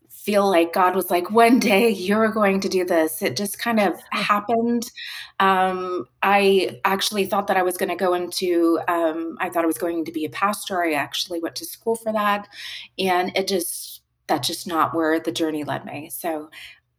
feel 0.08 0.50
like 0.50 0.72
God 0.72 0.96
was 0.96 1.08
like, 1.08 1.30
one 1.30 1.60
day 1.60 1.88
you're 1.88 2.32
going 2.32 2.60
to 2.60 2.68
do 2.68 2.84
this. 2.84 3.22
It 3.22 3.36
just 3.36 3.60
kind 3.60 3.78
of 3.78 3.94
happened. 4.10 4.90
Um, 5.38 6.06
I 6.20 6.80
actually 6.84 7.26
thought 7.26 7.46
that 7.46 7.56
I 7.56 7.62
was 7.62 7.76
going 7.76 7.90
to 7.90 7.94
go 7.96 8.12
into, 8.14 8.80
um, 8.88 9.36
I 9.40 9.48
thought 9.50 9.62
I 9.62 9.68
was 9.68 9.78
going 9.78 10.04
to 10.04 10.10
be 10.10 10.24
a 10.24 10.30
pastor. 10.30 10.82
I 10.82 10.94
actually 10.94 11.38
went 11.38 11.54
to 11.56 11.64
school 11.64 11.94
for 11.94 12.12
that. 12.12 12.48
And 12.98 13.30
it 13.36 13.46
just, 13.46 14.02
that's 14.26 14.48
just 14.48 14.66
not 14.66 14.94
where 14.94 15.20
the 15.20 15.30
journey 15.30 15.62
led 15.62 15.84
me. 15.84 16.10
So 16.10 16.50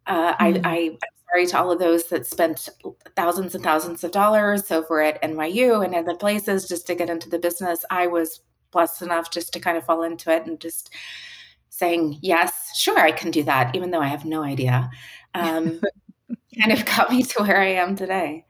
uh, 0.06 0.34
mm-hmm. 0.36 0.66
I, 0.66 0.70
I, 0.70 0.98
sorry 1.32 1.46
to 1.48 1.58
all 1.60 1.72
of 1.72 1.80
those 1.80 2.06
that 2.06 2.26
spent 2.26 2.70
thousands 3.16 3.56
and 3.56 3.64
thousands 3.64 4.04
of 4.04 4.12
dollars 4.12 4.72
over 4.72 5.02
at 5.02 5.22
NYU 5.22 5.84
and 5.84 5.96
other 5.96 6.16
places 6.16 6.68
just 6.68 6.88
to 6.88 6.96
get 6.96 7.10
into 7.10 7.30
the 7.30 7.40
business. 7.40 7.84
I 7.90 8.08
was 8.08 8.42
blessed 8.72 9.02
enough 9.02 9.32
just 9.32 9.54
to 9.54 9.60
kind 9.60 9.78
of 9.78 9.86
fall 9.86 10.04
into 10.04 10.32
it 10.32 10.46
and 10.46 10.60
just 10.60 10.94
saying, 11.70 12.18
yes, 12.22 12.78
sure, 12.78 13.00
I 13.00 13.12
can 13.12 13.32
do 13.32 13.44
that, 13.44 13.76
even 13.76 13.92
though 13.92 14.02
I 14.02 14.08
have 14.08 14.26
no 14.26 14.44
idea. 14.44 14.90
Um, 15.36 15.82
kind 16.60 16.72
of 16.72 16.86
got 16.86 17.12
me 17.12 17.24
to 17.24 17.44
where 17.44 17.62
I 17.62 17.74
am 17.74 17.96
today. 17.96 18.46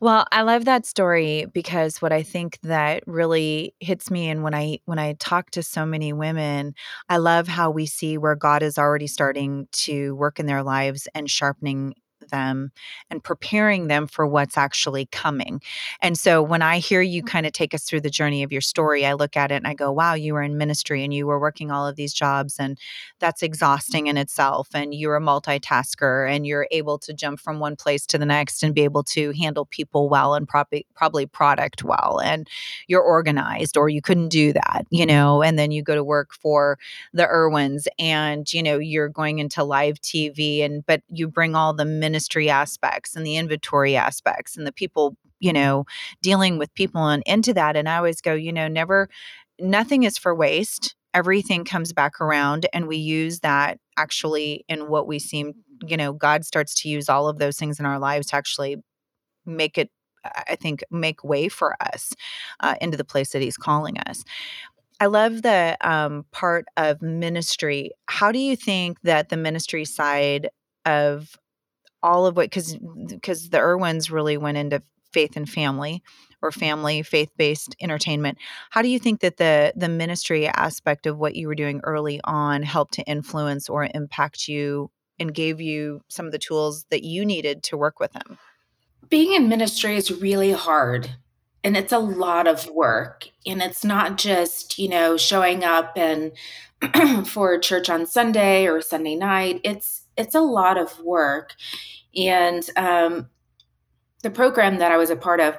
Well, 0.00 0.26
I 0.30 0.42
love 0.42 0.64
that 0.66 0.86
story 0.86 1.46
because 1.52 2.00
what 2.00 2.12
I 2.12 2.22
think 2.22 2.58
that 2.62 3.02
really 3.06 3.74
hits 3.80 4.10
me 4.12 4.28
and 4.28 4.44
when 4.44 4.54
I 4.54 4.78
when 4.84 4.98
I 4.98 5.14
talk 5.14 5.50
to 5.52 5.62
so 5.62 5.84
many 5.84 6.12
women, 6.12 6.74
I 7.08 7.16
love 7.16 7.48
how 7.48 7.70
we 7.70 7.86
see 7.86 8.16
where 8.16 8.36
God 8.36 8.62
is 8.62 8.78
already 8.78 9.08
starting 9.08 9.66
to 9.72 10.14
work 10.14 10.38
in 10.38 10.46
their 10.46 10.62
lives 10.62 11.08
and 11.14 11.28
sharpening 11.28 11.94
them 12.30 12.70
and 13.10 13.22
preparing 13.22 13.86
them 13.88 14.06
for 14.06 14.26
what's 14.26 14.56
actually 14.56 15.06
coming. 15.06 15.60
And 16.00 16.18
so 16.18 16.42
when 16.42 16.62
I 16.62 16.78
hear 16.78 17.02
you 17.02 17.22
mm. 17.22 17.26
kind 17.26 17.46
of 17.46 17.52
take 17.52 17.74
us 17.74 17.84
through 17.84 18.02
the 18.02 18.10
journey 18.10 18.42
of 18.42 18.52
your 18.52 18.60
story, 18.60 19.04
I 19.06 19.14
look 19.14 19.36
at 19.36 19.50
it 19.50 19.56
and 19.56 19.66
I 19.66 19.74
go, 19.74 19.92
wow, 19.92 20.14
you 20.14 20.34
were 20.34 20.42
in 20.42 20.58
ministry 20.58 21.04
and 21.04 21.12
you 21.12 21.26
were 21.26 21.40
working 21.40 21.70
all 21.70 21.86
of 21.86 21.96
these 21.96 22.12
jobs, 22.12 22.56
and 22.58 22.78
that's 23.18 23.42
exhausting 23.42 24.06
in 24.06 24.16
itself. 24.16 24.68
And 24.74 24.94
you're 24.94 25.16
a 25.16 25.20
multitasker 25.20 26.30
and 26.30 26.46
you're 26.46 26.68
able 26.70 26.98
to 27.00 27.12
jump 27.12 27.40
from 27.40 27.60
one 27.60 27.76
place 27.76 28.06
to 28.06 28.18
the 28.18 28.26
next 28.26 28.62
and 28.62 28.74
be 28.74 28.82
able 28.82 29.02
to 29.04 29.32
handle 29.32 29.66
people 29.66 30.08
well 30.08 30.34
and 30.34 30.48
probably 30.48 30.86
probably 30.94 31.26
product 31.26 31.82
well. 31.84 32.20
And 32.22 32.48
you're 32.86 33.02
organized, 33.02 33.76
or 33.76 33.88
you 33.88 34.02
couldn't 34.02 34.28
do 34.28 34.52
that, 34.52 34.86
you 34.90 35.06
know, 35.06 35.42
and 35.42 35.58
then 35.58 35.70
you 35.70 35.82
go 35.82 35.94
to 35.94 36.04
work 36.04 36.32
for 36.34 36.78
the 37.12 37.24
Erwins 37.24 37.86
and 37.98 38.52
you 38.52 38.62
know 38.62 38.78
you're 38.78 39.08
going 39.08 39.38
into 39.38 39.64
live 39.64 40.00
TV 40.00 40.64
and 40.64 40.84
but 40.86 41.02
you 41.08 41.28
bring 41.28 41.54
all 41.54 41.72
the 41.72 41.84
ministry 41.84 42.17
ministry 42.18 42.50
aspects 42.50 43.14
and 43.14 43.24
the 43.24 43.36
inventory 43.36 43.94
aspects 43.94 44.56
and 44.56 44.66
the 44.66 44.72
people 44.72 45.16
you 45.38 45.52
know 45.52 45.84
dealing 46.20 46.58
with 46.58 46.74
people 46.74 47.06
and 47.06 47.22
into 47.26 47.54
that 47.54 47.76
and 47.76 47.88
i 47.88 47.96
always 47.96 48.20
go 48.20 48.34
you 48.34 48.52
know 48.52 48.66
never 48.66 49.08
nothing 49.60 50.02
is 50.02 50.18
for 50.18 50.34
waste 50.34 50.96
everything 51.14 51.64
comes 51.64 51.92
back 51.92 52.20
around 52.20 52.66
and 52.72 52.88
we 52.88 52.96
use 52.96 53.38
that 53.38 53.78
actually 53.96 54.64
in 54.68 54.88
what 54.88 55.06
we 55.06 55.20
seem 55.20 55.52
you 55.86 55.96
know 55.96 56.12
god 56.12 56.44
starts 56.44 56.74
to 56.74 56.88
use 56.88 57.08
all 57.08 57.28
of 57.28 57.38
those 57.38 57.56
things 57.56 57.78
in 57.78 57.86
our 57.86 58.00
lives 58.00 58.26
to 58.26 58.34
actually 58.34 58.74
make 59.46 59.78
it 59.78 59.88
i 60.48 60.56
think 60.56 60.82
make 60.90 61.22
way 61.22 61.48
for 61.48 61.76
us 61.80 62.14
uh, 62.58 62.74
into 62.80 62.96
the 62.96 63.04
place 63.04 63.30
that 63.30 63.42
he's 63.42 63.56
calling 63.56 63.96
us 64.08 64.24
I 65.00 65.06
love 65.06 65.42
the 65.42 65.76
um, 65.80 66.26
part 66.32 66.66
of 66.76 67.00
ministry. 67.00 67.92
How 68.06 68.32
do 68.32 68.40
you 68.40 68.56
think 68.56 69.00
that 69.02 69.28
the 69.28 69.36
ministry 69.36 69.84
side 69.84 70.48
of 70.84 71.36
all 72.02 72.26
of 72.26 72.36
what 72.36 72.46
because 72.46 72.76
because 73.06 73.50
the 73.50 73.58
Erwins 73.58 74.10
really 74.10 74.36
went 74.36 74.58
into 74.58 74.82
faith 75.12 75.36
and 75.36 75.48
family 75.48 76.02
or 76.42 76.52
family 76.52 77.02
faith-based 77.02 77.74
entertainment. 77.80 78.38
How 78.70 78.82
do 78.82 78.88
you 78.88 78.98
think 78.98 79.20
that 79.20 79.38
the 79.38 79.72
the 79.76 79.88
ministry 79.88 80.46
aspect 80.46 81.06
of 81.06 81.18
what 81.18 81.34
you 81.34 81.48
were 81.48 81.54
doing 81.54 81.80
early 81.84 82.20
on 82.24 82.62
helped 82.62 82.94
to 82.94 83.02
influence 83.02 83.68
or 83.68 83.88
impact 83.94 84.48
you 84.48 84.90
and 85.18 85.34
gave 85.34 85.60
you 85.60 86.00
some 86.08 86.26
of 86.26 86.32
the 86.32 86.38
tools 86.38 86.86
that 86.90 87.02
you 87.02 87.24
needed 87.24 87.62
to 87.64 87.76
work 87.76 87.98
with 87.98 88.12
them? 88.12 88.38
Being 89.08 89.34
in 89.34 89.48
ministry 89.48 89.96
is 89.96 90.12
really 90.12 90.52
hard 90.52 91.10
and 91.64 91.76
it's 91.76 91.92
a 91.92 91.98
lot 91.98 92.46
of 92.46 92.70
work 92.70 93.28
and 93.44 93.60
it's 93.60 93.84
not 93.84 94.16
just 94.18 94.78
you 94.78 94.88
know 94.88 95.16
showing 95.16 95.64
up 95.64 95.96
and 95.96 96.32
for 97.26 97.58
church 97.58 97.90
on 97.90 98.06
sunday 98.06 98.66
or 98.66 98.80
sunday 98.80 99.16
night. 99.16 99.60
It's 99.64 100.02
it's 100.18 100.34
a 100.34 100.40
lot 100.40 100.76
of 100.76 100.98
work. 101.00 101.54
And 102.14 102.68
um, 102.76 103.28
the 104.22 104.30
program 104.30 104.78
that 104.78 104.92
I 104.92 104.96
was 104.96 105.10
a 105.10 105.16
part 105.16 105.40
of 105.40 105.56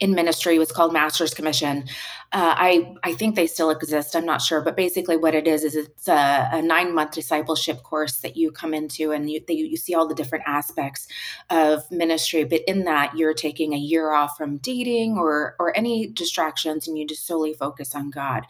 in 0.00 0.14
ministry 0.14 0.58
was 0.58 0.72
called 0.72 0.92
Master's 0.92 1.32
Commission. 1.32 1.84
Uh, 2.32 2.54
I 2.56 2.94
I 3.04 3.14
think 3.14 3.36
they 3.36 3.46
still 3.46 3.70
exist. 3.70 4.16
I'm 4.16 4.26
not 4.26 4.42
sure, 4.42 4.60
but 4.60 4.76
basically, 4.76 5.16
what 5.16 5.34
it 5.34 5.46
is 5.46 5.62
is 5.62 5.76
it's 5.76 6.08
a, 6.08 6.48
a 6.52 6.60
nine 6.60 6.94
month 6.94 7.12
discipleship 7.12 7.82
course 7.82 8.16
that 8.18 8.36
you 8.36 8.50
come 8.50 8.74
into, 8.74 9.12
and 9.12 9.30
you, 9.30 9.40
you 9.48 9.64
you 9.64 9.76
see 9.76 9.94
all 9.94 10.08
the 10.08 10.14
different 10.14 10.44
aspects 10.46 11.06
of 11.50 11.88
ministry. 11.90 12.44
But 12.44 12.62
in 12.66 12.84
that, 12.84 13.16
you're 13.16 13.34
taking 13.34 13.72
a 13.72 13.78
year 13.78 14.12
off 14.12 14.36
from 14.36 14.58
dating 14.58 15.18
or 15.18 15.54
or 15.60 15.76
any 15.76 16.08
distractions, 16.08 16.88
and 16.88 16.98
you 16.98 17.06
just 17.06 17.26
solely 17.26 17.54
focus 17.54 17.94
on 17.94 18.10
God. 18.10 18.44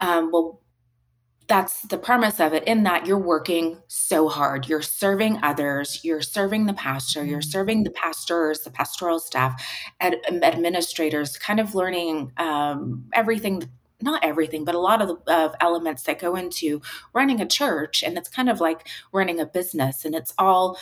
Um, 0.00 0.30
well, 0.32 0.61
that's 1.48 1.82
the 1.82 1.98
premise 1.98 2.40
of 2.40 2.52
it 2.52 2.64
in 2.64 2.82
that 2.84 3.06
you're 3.06 3.18
working 3.18 3.78
so 3.88 4.28
hard 4.28 4.68
you're 4.68 4.82
serving 4.82 5.38
others 5.42 6.04
you're 6.04 6.22
serving 6.22 6.66
the 6.66 6.74
pastor 6.74 7.24
you're 7.24 7.40
mm-hmm. 7.40 7.50
serving 7.50 7.84
the 7.84 7.90
pastors 7.90 8.60
the 8.60 8.70
pastoral 8.70 9.18
staff 9.18 9.62
ad, 10.00 10.16
administrators 10.42 11.36
kind 11.36 11.60
of 11.60 11.74
learning 11.74 12.32
um, 12.36 13.04
everything 13.12 13.62
not 14.02 14.24
everything, 14.24 14.64
but 14.64 14.74
a 14.74 14.80
lot 14.80 15.00
of 15.00 15.08
the 15.08 15.32
of 15.32 15.54
elements 15.60 16.02
that 16.02 16.18
go 16.18 16.34
into 16.34 16.82
running 17.12 17.40
a 17.40 17.46
church. 17.46 18.02
And 18.02 18.18
it's 18.18 18.28
kind 18.28 18.48
of 18.48 18.60
like 18.60 18.88
running 19.12 19.40
a 19.40 19.46
business. 19.46 20.04
And 20.04 20.14
it's 20.14 20.34
all 20.38 20.78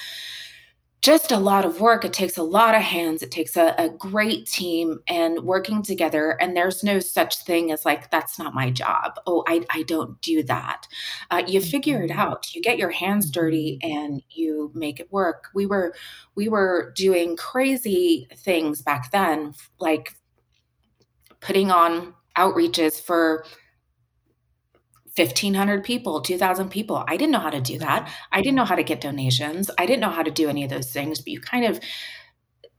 just 1.03 1.33
a 1.33 1.39
lot 1.39 1.65
of 1.65 1.81
work. 1.81 2.05
It 2.05 2.13
takes 2.13 2.37
a 2.37 2.43
lot 2.43 2.75
of 2.75 2.83
hands. 2.83 3.23
It 3.23 3.31
takes 3.31 3.57
a, 3.57 3.75
a, 3.79 3.89
great 3.89 4.47
team 4.47 5.01
and 5.09 5.41
working 5.41 5.83
together. 5.83 6.33
And 6.43 6.55
there's 6.55 6.85
no 6.85 7.01
such 7.01 7.43
thing 7.45 7.73
as 7.73 7.87
like, 7.87 8.11
that's 8.11 8.39
not 8.39 8.55
my 8.55 8.71
job. 8.71 9.19
Oh, 9.27 9.43
I, 9.47 9.65
I 9.71 9.83
don't 9.85 10.21
do 10.21 10.43
that. 10.43 10.87
Uh, 11.31 11.43
you 11.47 11.63
figure 11.63 12.03
it 12.03 12.11
mm-hmm. 12.11 12.21
out. 12.21 12.55
You 12.55 12.61
get 12.61 12.79
your 12.79 12.91
hands 12.91 13.31
dirty 13.31 13.79
and 13.83 14.23
you 14.31 14.71
make 14.75 15.01
it 15.01 15.11
work. 15.11 15.49
We 15.55 15.65
were 15.67 15.95
we 16.35 16.49
were 16.49 16.93
doing 16.97 17.37
crazy 17.37 18.29
things 18.37 18.83
back 18.83 19.11
then, 19.11 19.55
like 19.79 20.15
putting 21.41 21.71
on 21.71 22.15
outreaches 22.37 23.01
for 23.01 23.45
1500 25.25 25.85
people 25.85 26.21
2000 26.21 26.71
people. 26.71 27.05
I 27.07 27.17
didn't 27.17 27.33
know 27.33 27.39
how 27.41 27.51
to 27.51 27.61
do 27.61 27.79
that. 27.79 28.11
I 28.33 28.41
didn't 28.41 28.57
know 28.57 28.65
how 28.65 28.77
to 28.77 28.83
get 28.83 29.01
donations. 29.01 29.71
I 29.79 29.87
didn't 29.87 30.01
know 30.01 30.11
how 30.11 30.23
to 30.23 30.31
do 30.31 30.49
any 30.49 30.65
of 30.65 30.71
those 30.71 30.91
things 30.93 31.21
but 31.21 31.29
you 31.29 31.41
kind 31.41 31.65
of 31.65 31.81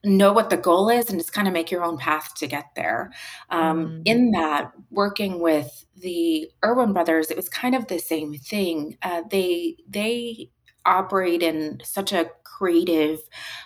know 0.04 0.34
what 0.34 0.50
the 0.50 0.58
goal 0.58 0.90
is 0.90 1.10
and 1.10 1.20
just 1.20 1.34
kind 1.34 1.48
of 1.48 1.54
make 1.54 1.70
your 1.70 1.84
own 1.84 1.98
path 1.98 2.34
to 2.36 2.48
get 2.48 2.66
there. 2.76 3.12
Um, 3.50 3.88
mm. 3.88 4.02
in 4.06 4.32
that 4.32 4.72
working 4.90 5.40
with 5.40 5.86
the 5.96 6.50
Erwin 6.66 6.94
brothers 6.94 7.30
it 7.30 7.38
was 7.38 7.50
kind 7.50 7.76
of 7.76 7.88
the 7.88 8.00
same 8.00 8.34
thing. 8.34 8.98
Uh, 9.02 9.24
they 9.30 9.78
they 9.88 10.50
operate 10.86 11.44
in 11.44 11.80
such 11.84 12.12
a 12.12 12.30
creative 12.44 13.20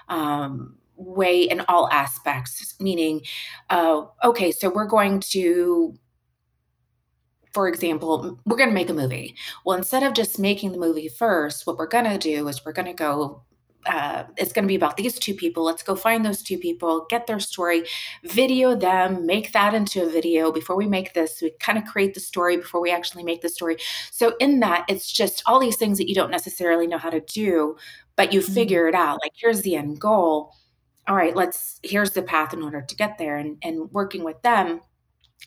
um, 0.10 0.76
way 0.98 1.44
in 1.44 1.62
all 1.62 1.90
aspects 1.92 2.76
meaning 2.80 3.22
uh, 3.70 4.04
okay 4.24 4.52
so 4.52 4.70
we're 4.70 4.86
going 4.86 5.20
to 5.20 5.98
for 7.56 7.70
example, 7.70 8.38
we're 8.46 8.58
going 8.58 8.68
to 8.68 8.76
make 8.76 8.90
a 8.90 8.94
movie. 8.94 9.34
Well, 9.64 9.78
instead 9.78 10.04
of 10.04 10.14
just 10.14 10.38
making 10.38 10.74
the 10.74 10.78
movie 10.78 11.08
first, 11.08 11.66
what 11.66 11.78
we're 11.78 11.88
going 11.88 12.04
to 12.04 12.18
do 12.18 12.50
is 12.50 12.66
we're 12.66 12.74
going 12.74 12.88
to 12.88 12.94
go 12.94 13.44
uh, 13.86 14.24
it's 14.38 14.52
going 14.52 14.64
to 14.64 14.68
be 14.68 14.76
about 14.76 14.98
these 14.98 15.20
two 15.20 15.36
people. 15.36 15.64
Let's 15.64 15.84
go 15.84 15.96
find 15.96 16.26
those 16.26 16.42
two 16.42 16.58
people, 16.58 17.06
get 17.08 17.28
their 17.28 17.40
story, 17.40 17.84
video 18.24 18.76
them, 18.76 19.28
make 19.28 19.54
that 19.54 19.76
into 19.76 20.04
a 20.04 20.10
video 20.10 20.52
before 20.52 20.76
we 20.76 20.88
make 20.88 21.14
this. 21.14 21.40
We 21.40 21.52
kind 21.60 21.78
of 21.78 21.86
create 21.86 22.16
the 22.16 22.20
story 22.20 22.58
before 22.58 22.82
we 22.82 22.92
actually 22.92 23.24
make 23.24 23.42
the 23.42 23.48
story. 23.48 23.78
So, 24.10 24.36
in 24.40 24.60
that, 24.62 24.86
it's 24.90 25.12
just 25.12 25.44
all 25.46 25.60
these 25.60 25.78
things 25.78 26.00
that 26.00 26.10
you 26.10 26.16
don't 26.16 26.32
necessarily 26.32 26.88
know 26.88 26.98
how 26.98 27.12
to 27.12 27.22
do, 27.22 27.78
but 28.16 28.34
you 28.34 28.40
mm-hmm. 28.40 28.54
figure 28.54 28.88
it 28.88 28.96
out. 28.96 29.20
Like, 29.22 29.34
here's 29.36 29.62
the 29.62 29.76
end 29.76 30.00
goal. 30.02 30.52
All 31.08 31.16
right, 31.16 31.36
let's, 31.36 31.80
here's 31.84 32.12
the 32.12 32.24
path 32.24 32.54
in 32.54 32.64
order 32.64 32.82
to 32.82 32.96
get 32.96 33.20
there. 33.20 33.38
And, 33.38 33.58
and 33.62 33.92
working 33.92 34.24
with 34.24 34.42
them, 34.42 34.82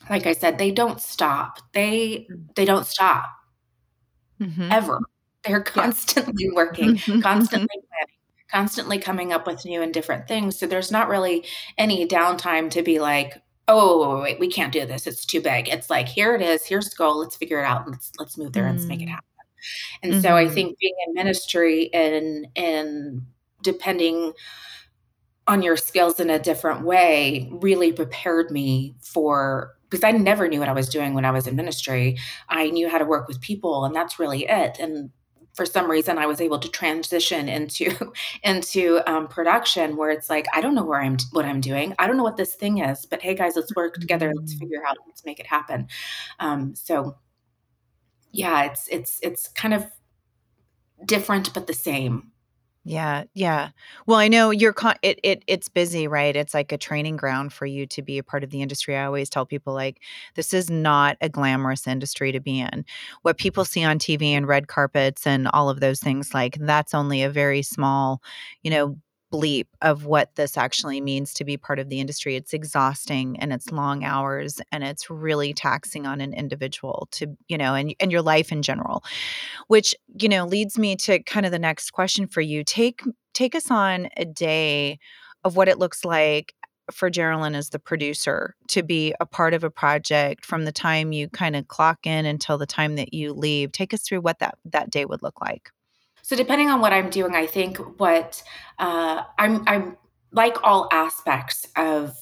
like 0.09 0.25
I 0.25 0.33
said, 0.33 0.57
they 0.57 0.71
don't 0.71 1.01
stop. 1.01 1.59
They, 1.73 2.27
mm. 2.31 2.55
they 2.55 2.65
don't 2.65 2.85
stop 2.85 3.25
mm-hmm. 4.39 4.71
ever. 4.71 4.99
They're 5.43 5.61
constantly 5.61 6.45
yeah. 6.45 6.51
working, 6.55 6.97
constantly 6.97 7.67
planning 7.67 8.19
constantly 8.51 8.97
coming 8.97 9.31
up 9.31 9.47
with 9.47 9.65
new 9.65 9.81
and 9.81 9.93
different 9.93 10.27
things. 10.27 10.57
So 10.57 10.67
there's 10.67 10.91
not 10.91 11.07
really 11.07 11.45
any 11.77 12.07
downtime 12.07 12.69
to 12.71 12.81
be 12.81 12.99
like, 12.99 13.41
oh 13.67 14.21
wait, 14.21 14.39
we 14.39 14.49
can't 14.49 14.73
do 14.73 14.85
this. 14.85 15.07
It's 15.07 15.25
too 15.25 15.41
big. 15.41 15.69
It's 15.69 15.89
like 15.89 16.07
here 16.07 16.35
it 16.35 16.41
is. 16.41 16.65
Here's 16.65 16.89
the 16.89 16.95
goal. 16.95 17.19
Let's 17.19 17.35
figure 17.35 17.59
it 17.59 17.65
out. 17.65 17.87
Let's 17.87 18.11
let's 18.17 18.37
move 18.37 18.53
there 18.53 18.63
mm. 18.63 18.69
and 18.69 18.77
let's 18.77 18.87
make 18.87 19.01
it 19.01 19.05
mm. 19.05 19.11
happen. 19.11 19.25
And 20.03 20.13
mm-hmm. 20.13 20.21
so 20.21 20.35
I 20.35 20.45
mm-hmm. 20.45 20.53
think 20.53 20.79
being 20.79 20.95
in 21.07 21.13
ministry 21.13 21.93
and 21.93 22.47
and 22.55 23.21
depending 23.61 24.33
on 25.47 25.61
your 25.61 25.77
skills 25.77 26.19
in 26.19 26.29
a 26.29 26.39
different 26.39 26.85
way 26.85 27.49
really 27.51 27.91
prepared 27.91 28.51
me 28.51 28.95
for 29.01 29.75
because 29.89 30.03
I 30.03 30.11
never 30.11 30.47
knew 30.47 30.59
what 30.59 30.69
I 30.69 30.73
was 30.73 30.89
doing 30.89 31.13
when 31.13 31.25
I 31.25 31.31
was 31.31 31.47
in 31.47 31.55
ministry. 31.55 32.17
I 32.47 32.69
knew 32.69 32.89
how 32.89 32.97
to 32.97 33.05
work 33.05 33.27
with 33.27 33.41
people 33.41 33.85
and 33.85 33.95
that's 33.95 34.19
really 34.19 34.45
it. 34.47 34.77
And 34.79 35.09
for 35.53 35.65
some 35.65 35.89
reason 35.89 36.17
I 36.17 36.25
was 36.25 36.39
able 36.39 36.59
to 36.59 36.69
transition 36.69 37.49
into 37.49 37.91
into 38.43 39.01
um, 39.05 39.27
production 39.27 39.97
where 39.97 40.11
it's 40.11 40.29
like 40.29 40.45
I 40.53 40.61
don't 40.61 40.75
know 40.75 40.85
where 40.85 41.01
I'm 41.01 41.17
what 41.31 41.45
I'm 41.45 41.61
doing. 41.61 41.93
I 41.99 42.07
don't 42.07 42.17
know 42.17 42.23
what 42.23 42.37
this 42.37 42.55
thing 42.55 42.79
is, 42.79 43.05
but 43.05 43.21
hey 43.21 43.35
guys, 43.35 43.55
let's 43.55 43.75
work 43.75 43.95
together. 43.95 44.31
Let's 44.35 44.55
mm. 44.55 44.59
figure 44.59 44.85
out. 44.87 44.97
Let's 45.07 45.25
make 45.25 45.39
it 45.39 45.47
happen. 45.47 45.87
Um, 46.39 46.75
so 46.75 47.17
yeah, 48.31 48.63
it's 48.65 48.87
it's 48.89 49.19
it's 49.21 49.47
kind 49.49 49.73
of 49.73 49.85
different 51.05 51.53
but 51.53 51.65
the 51.67 51.73
same 51.73 52.31
yeah, 52.91 53.25
yeah. 53.35 53.69
Well, 54.07 54.17
I 54.17 54.27
know 54.29 54.49
you're 54.49 54.73
con- 54.73 54.97
it 55.03 55.19
it 55.23 55.43
it's 55.45 55.69
busy, 55.69 56.07
right? 56.07 56.35
It's 56.35 56.55
like 56.55 56.71
a 56.71 56.77
training 56.77 57.17
ground 57.17 57.53
for 57.53 57.67
you 57.67 57.85
to 57.85 58.01
be 58.01 58.17
a 58.17 58.23
part 58.23 58.43
of 58.43 58.49
the 58.49 58.63
industry. 58.63 58.97
I 58.97 59.05
always 59.05 59.29
tell 59.29 59.45
people 59.45 59.75
like 59.75 60.01
this 60.35 60.55
is 60.55 60.71
not 60.71 61.15
a 61.21 61.29
glamorous 61.29 61.85
industry 61.85 62.31
to 62.31 62.39
be 62.39 62.59
in. 62.59 62.83
What 63.21 63.37
people 63.37 63.63
see 63.63 63.83
on 63.83 63.99
TV 63.99 64.33
and 64.33 64.47
red 64.47 64.67
carpets 64.67 65.27
and 65.27 65.47
all 65.49 65.69
of 65.69 65.81
those 65.81 65.99
things 65.99 66.33
like 66.33 66.57
that's 66.61 66.95
only 66.95 67.21
a 67.21 67.29
very 67.29 67.61
small, 67.61 68.23
you 68.63 68.71
know, 68.71 68.97
bleep 69.31 69.67
of 69.81 70.05
what 70.05 70.35
this 70.35 70.57
actually 70.57 71.01
means 71.01 71.33
to 71.35 71.45
be 71.45 71.57
part 71.57 71.79
of 71.79 71.89
the 71.89 71.99
industry. 71.99 72.35
It's 72.35 72.53
exhausting 72.53 73.39
and 73.39 73.53
it's 73.53 73.71
long 73.71 74.03
hours 74.03 74.59
and 74.71 74.83
it's 74.83 75.09
really 75.09 75.53
taxing 75.53 76.05
on 76.05 76.21
an 76.21 76.33
individual 76.33 77.07
to, 77.11 77.35
you 77.47 77.57
know, 77.57 77.75
and, 77.75 77.93
and 77.99 78.11
your 78.11 78.21
life 78.21 78.51
in 78.51 78.61
general. 78.61 79.03
Which, 79.67 79.95
you 80.19 80.29
know, 80.29 80.45
leads 80.45 80.77
me 80.77 80.95
to 80.97 81.21
kind 81.23 81.45
of 81.45 81.51
the 81.51 81.59
next 81.59 81.91
question 81.91 82.27
for 82.27 82.41
you. 82.41 82.63
Take 82.63 83.01
take 83.33 83.55
us 83.55 83.69
on 83.71 84.09
a 84.17 84.25
day 84.25 84.99
of 85.43 85.55
what 85.55 85.69
it 85.69 85.79
looks 85.79 86.03
like 86.03 86.53
for 86.91 87.09
Jerilyn 87.09 87.55
as 87.55 87.69
the 87.69 87.79
producer 87.79 88.55
to 88.69 88.83
be 88.83 89.13
a 89.19 89.25
part 89.25 89.53
of 89.53 89.63
a 89.63 89.69
project 89.69 90.45
from 90.45 90.65
the 90.65 90.71
time 90.71 91.11
you 91.11 91.29
kind 91.29 91.55
of 91.55 91.67
clock 91.67 92.05
in 92.05 92.25
until 92.25 92.57
the 92.57 92.65
time 92.65 92.95
that 92.95 93.13
you 93.13 93.33
leave. 93.33 93.71
Take 93.71 93.93
us 93.93 94.01
through 94.01 94.21
what 94.21 94.39
that 94.39 94.55
that 94.65 94.89
day 94.89 95.05
would 95.05 95.21
look 95.21 95.39
like. 95.41 95.69
So 96.21 96.35
depending 96.35 96.69
on 96.69 96.81
what 96.81 96.93
I'm 96.93 97.09
doing, 97.09 97.35
I 97.35 97.45
think 97.45 97.77
what 97.99 98.41
uh, 98.77 99.23
I'm 99.37 99.67
I'm 99.67 99.97
like 100.31 100.57
all 100.63 100.87
aspects 100.91 101.67
of 101.75 102.15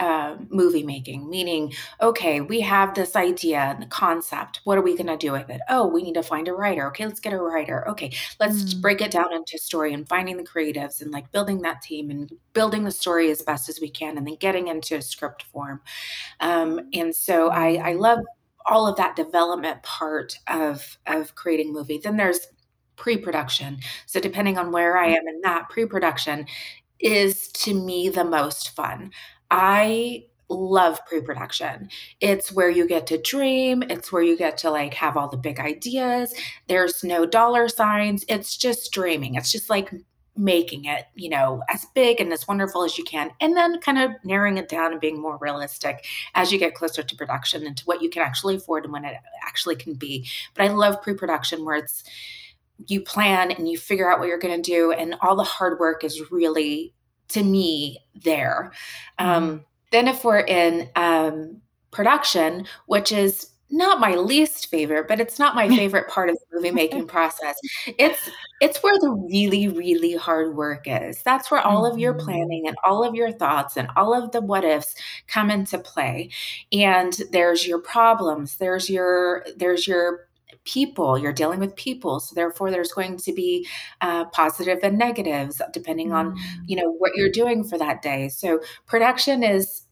uh, 0.00 0.36
movie 0.48 0.82
making, 0.82 1.28
meaning, 1.28 1.72
okay, 2.00 2.40
we 2.40 2.60
have 2.60 2.94
this 2.94 3.14
idea 3.16 3.58
and 3.58 3.82
the 3.82 3.86
concept. 3.86 4.60
What 4.64 4.78
are 4.78 4.82
we 4.82 4.96
going 4.96 5.08
to 5.08 5.16
do 5.16 5.32
with 5.32 5.50
it? 5.50 5.60
Oh, 5.68 5.86
we 5.86 6.02
need 6.02 6.14
to 6.14 6.22
find 6.22 6.48
a 6.48 6.54
writer. 6.54 6.88
Okay, 6.88 7.04
let's 7.04 7.20
get 7.20 7.34
a 7.34 7.38
writer. 7.38 7.86
Okay, 7.86 8.10
let's 8.40 8.74
mm. 8.74 8.80
break 8.80 9.02
it 9.02 9.10
down 9.10 9.32
into 9.32 9.58
story 9.58 9.92
and 9.92 10.08
finding 10.08 10.38
the 10.38 10.42
creatives 10.42 11.02
and 11.02 11.10
like 11.10 11.30
building 11.32 11.60
that 11.62 11.82
team 11.82 12.10
and 12.10 12.32
building 12.54 12.84
the 12.84 12.90
story 12.90 13.30
as 13.30 13.42
best 13.42 13.68
as 13.68 13.78
we 13.78 13.90
can 13.90 14.16
and 14.16 14.26
then 14.26 14.36
getting 14.36 14.68
into 14.68 14.96
a 14.96 15.02
script 15.02 15.42
form. 15.52 15.82
Um, 16.40 16.80
and 16.94 17.14
so 17.14 17.50
I, 17.50 17.90
I 17.90 17.92
love 17.92 18.20
all 18.66 18.86
of 18.86 18.96
that 18.96 19.16
development 19.16 19.82
part 19.82 20.38
of 20.48 20.98
of 21.06 21.34
creating 21.34 21.72
movie. 21.72 21.98
Then 21.98 22.16
there's 22.16 22.46
pre-production. 23.00 23.78
So 24.06 24.20
depending 24.20 24.58
on 24.58 24.70
where 24.70 24.96
I 24.96 25.08
mm-hmm. 25.08 25.16
am 25.16 25.34
in 25.34 25.40
that 25.40 25.68
pre-production 25.70 26.46
is 27.00 27.48
to 27.48 27.74
me 27.74 28.10
the 28.10 28.24
most 28.24 28.76
fun. 28.76 29.10
I 29.50 30.26
love 30.50 31.00
pre-production. 31.06 31.88
It's 32.20 32.52
where 32.52 32.68
you 32.68 32.86
get 32.86 33.06
to 33.08 33.18
dream, 33.18 33.82
it's 33.84 34.12
where 34.12 34.22
you 34.22 34.36
get 34.36 34.58
to 34.58 34.70
like 34.70 34.94
have 34.94 35.16
all 35.16 35.28
the 35.28 35.36
big 35.36 35.58
ideas. 35.58 36.34
There's 36.68 37.02
no 37.02 37.24
dollar 37.24 37.68
signs. 37.68 38.24
It's 38.28 38.56
just 38.56 38.92
dreaming. 38.92 39.36
It's 39.36 39.50
just 39.50 39.70
like 39.70 39.90
making 40.36 40.84
it, 40.84 41.04
you 41.14 41.28
know, 41.28 41.62
as 41.68 41.86
big 41.94 42.20
and 42.20 42.32
as 42.32 42.48
wonderful 42.48 42.82
as 42.84 42.98
you 42.98 43.04
can, 43.04 43.30
and 43.40 43.56
then 43.56 43.80
kind 43.80 43.98
of 43.98 44.10
narrowing 44.24 44.58
it 44.58 44.68
down 44.68 44.92
and 44.92 45.00
being 45.00 45.20
more 45.20 45.38
realistic 45.40 46.04
as 46.34 46.52
you 46.52 46.58
get 46.58 46.74
closer 46.74 47.02
to 47.02 47.16
production 47.16 47.66
and 47.66 47.76
to 47.76 47.84
what 47.84 48.02
you 48.02 48.10
can 48.10 48.22
actually 48.22 48.56
afford 48.56 48.84
and 48.84 48.92
when 48.92 49.04
it 49.04 49.16
actually 49.46 49.76
can 49.76 49.94
be. 49.94 50.26
But 50.54 50.64
I 50.64 50.72
love 50.72 51.02
pre 51.02 51.14
production 51.14 51.64
where 51.64 51.76
it's 51.76 52.04
you 52.86 53.00
plan 53.00 53.50
and 53.50 53.68
you 53.68 53.78
figure 53.78 54.10
out 54.10 54.18
what 54.18 54.28
you're 54.28 54.38
going 54.38 54.60
to 54.60 54.70
do 54.70 54.92
and 54.92 55.14
all 55.20 55.36
the 55.36 55.42
hard 55.42 55.78
work 55.78 56.04
is 56.04 56.30
really 56.30 56.94
to 57.28 57.42
me 57.42 57.98
there 58.24 58.72
um, 59.18 59.48
mm-hmm. 59.48 59.62
then 59.92 60.08
if 60.08 60.24
we're 60.24 60.40
in 60.40 60.88
um, 60.96 61.60
production 61.90 62.66
which 62.86 63.12
is 63.12 63.48
not 63.72 64.00
my 64.00 64.14
least 64.14 64.68
favorite 64.68 65.06
but 65.06 65.20
it's 65.20 65.38
not 65.38 65.54
my 65.54 65.68
favorite 65.76 66.08
part 66.08 66.28
of 66.28 66.36
the 66.36 66.56
movie 66.56 66.70
making 66.70 67.06
process 67.06 67.56
it's 67.98 68.30
it's 68.60 68.82
where 68.82 68.98
the 68.98 69.10
really 69.30 69.68
really 69.68 70.16
hard 70.16 70.56
work 70.56 70.82
is 70.86 71.22
that's 71.22 71.50
where 71.50 71.60
all 71.60 71.86
of 71.86 71.98
your 71.98 72.14
mm-hmm. 72.14 72.24
planning 72.24 72.66
and 72.66 72.76
all 72.84 73.04
of 73.04 73.14
your 73.14 73.30
thoughts 73.30 73.76
and 73.76 73.88
all 73.96 74.12
of 74.12 74.32
the 74.32 74.40
what 74.40 74.64
ifs 74.64 74.94
come 75.28 75.50
into 75.50 75.78
play 75.78 76.28
and 76.72 77.20
there's 77.30 77.66
your 77.66 77.78
problems 77.78 78.56
there's 78.56 78.90
your 78.90 79.46
there's 79.56 79.86
your 79.86 80.26
people 80.64 81.18
you're 81.18 81.32
dealing 81.32 81.58
with 81.58 81.74
people 81.76 82.20
so 82.20 82.34
therefore 82.34 82.70
there's 82.70 82.92
going 82.92 83.16
to 83.16 83.32
be 83.32 83.66
uh, 84.02 84.24
positive 84.26 84.78
and 84.82 84.98
negatives 84.98 85.60
depending 85.72 86.12
on 86.12 86.32
mm. 86.32 86.38
you 86.66 86.76
know 86.76 86.90
what 86.98 87.12
you're 87.14 87.30
doing 87.30 87.64
for 87.64 87.78
that 87.78 88.02
day 88.02 88.28
so 88.28 88.60
production 88.86 89.42
is 89.42 89.82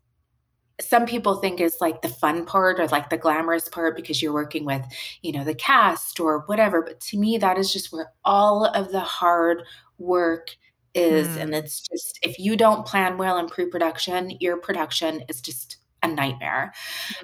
some 0.81 1.07
people 1.07 1.37
think 1.37 1.61
is 1.61 1.76
like 1.81 2.02
the 2.02 2.09
fun 2.09 2.44
part 2.44 2.78
or 2.78 2.87
like 2.88 3.11
the 3.11 3.16
glamorous 3.16 3.68
part 3.68 3.96
because 3.96 4.22
you're 4.22 4.33
working 4.33 4.64
with 4.64 4.83
you 5.22 5.33
know 5.33 5.44
the 5.44 5.54
cast 5.54 6.20
or 6.20 6.40
whatever 6.46 6.83
but 6.83 7.00
to 7.00 7.18
me 7.18 7.38
that 7.38 7.59
is 7.59 7.72
just 7.72 7.92
where 7.92 8.12
all 8.24 8.64
of 8.64 8.92
the 8.92 9.00
hard 9.00 9.62
work 9.98 10.57
is 10.94 11.28
mm. 11.28 11.40
and 11.40 11.54
it's 11.54 11.81
just 11.81 12.18
if 12.22 12.38
you 12.38 12.57
don't 12.57 12.87
plan 12.87 13.18
well 13.18 13.38
in 13.38 13.48
pre-production 13.48 14.31
your 14.40 14.57
production 14.57 15.22
is 15.28 15.40
just 15.40 15.78
a 16.02 16.09
nightmare 16.09 16.72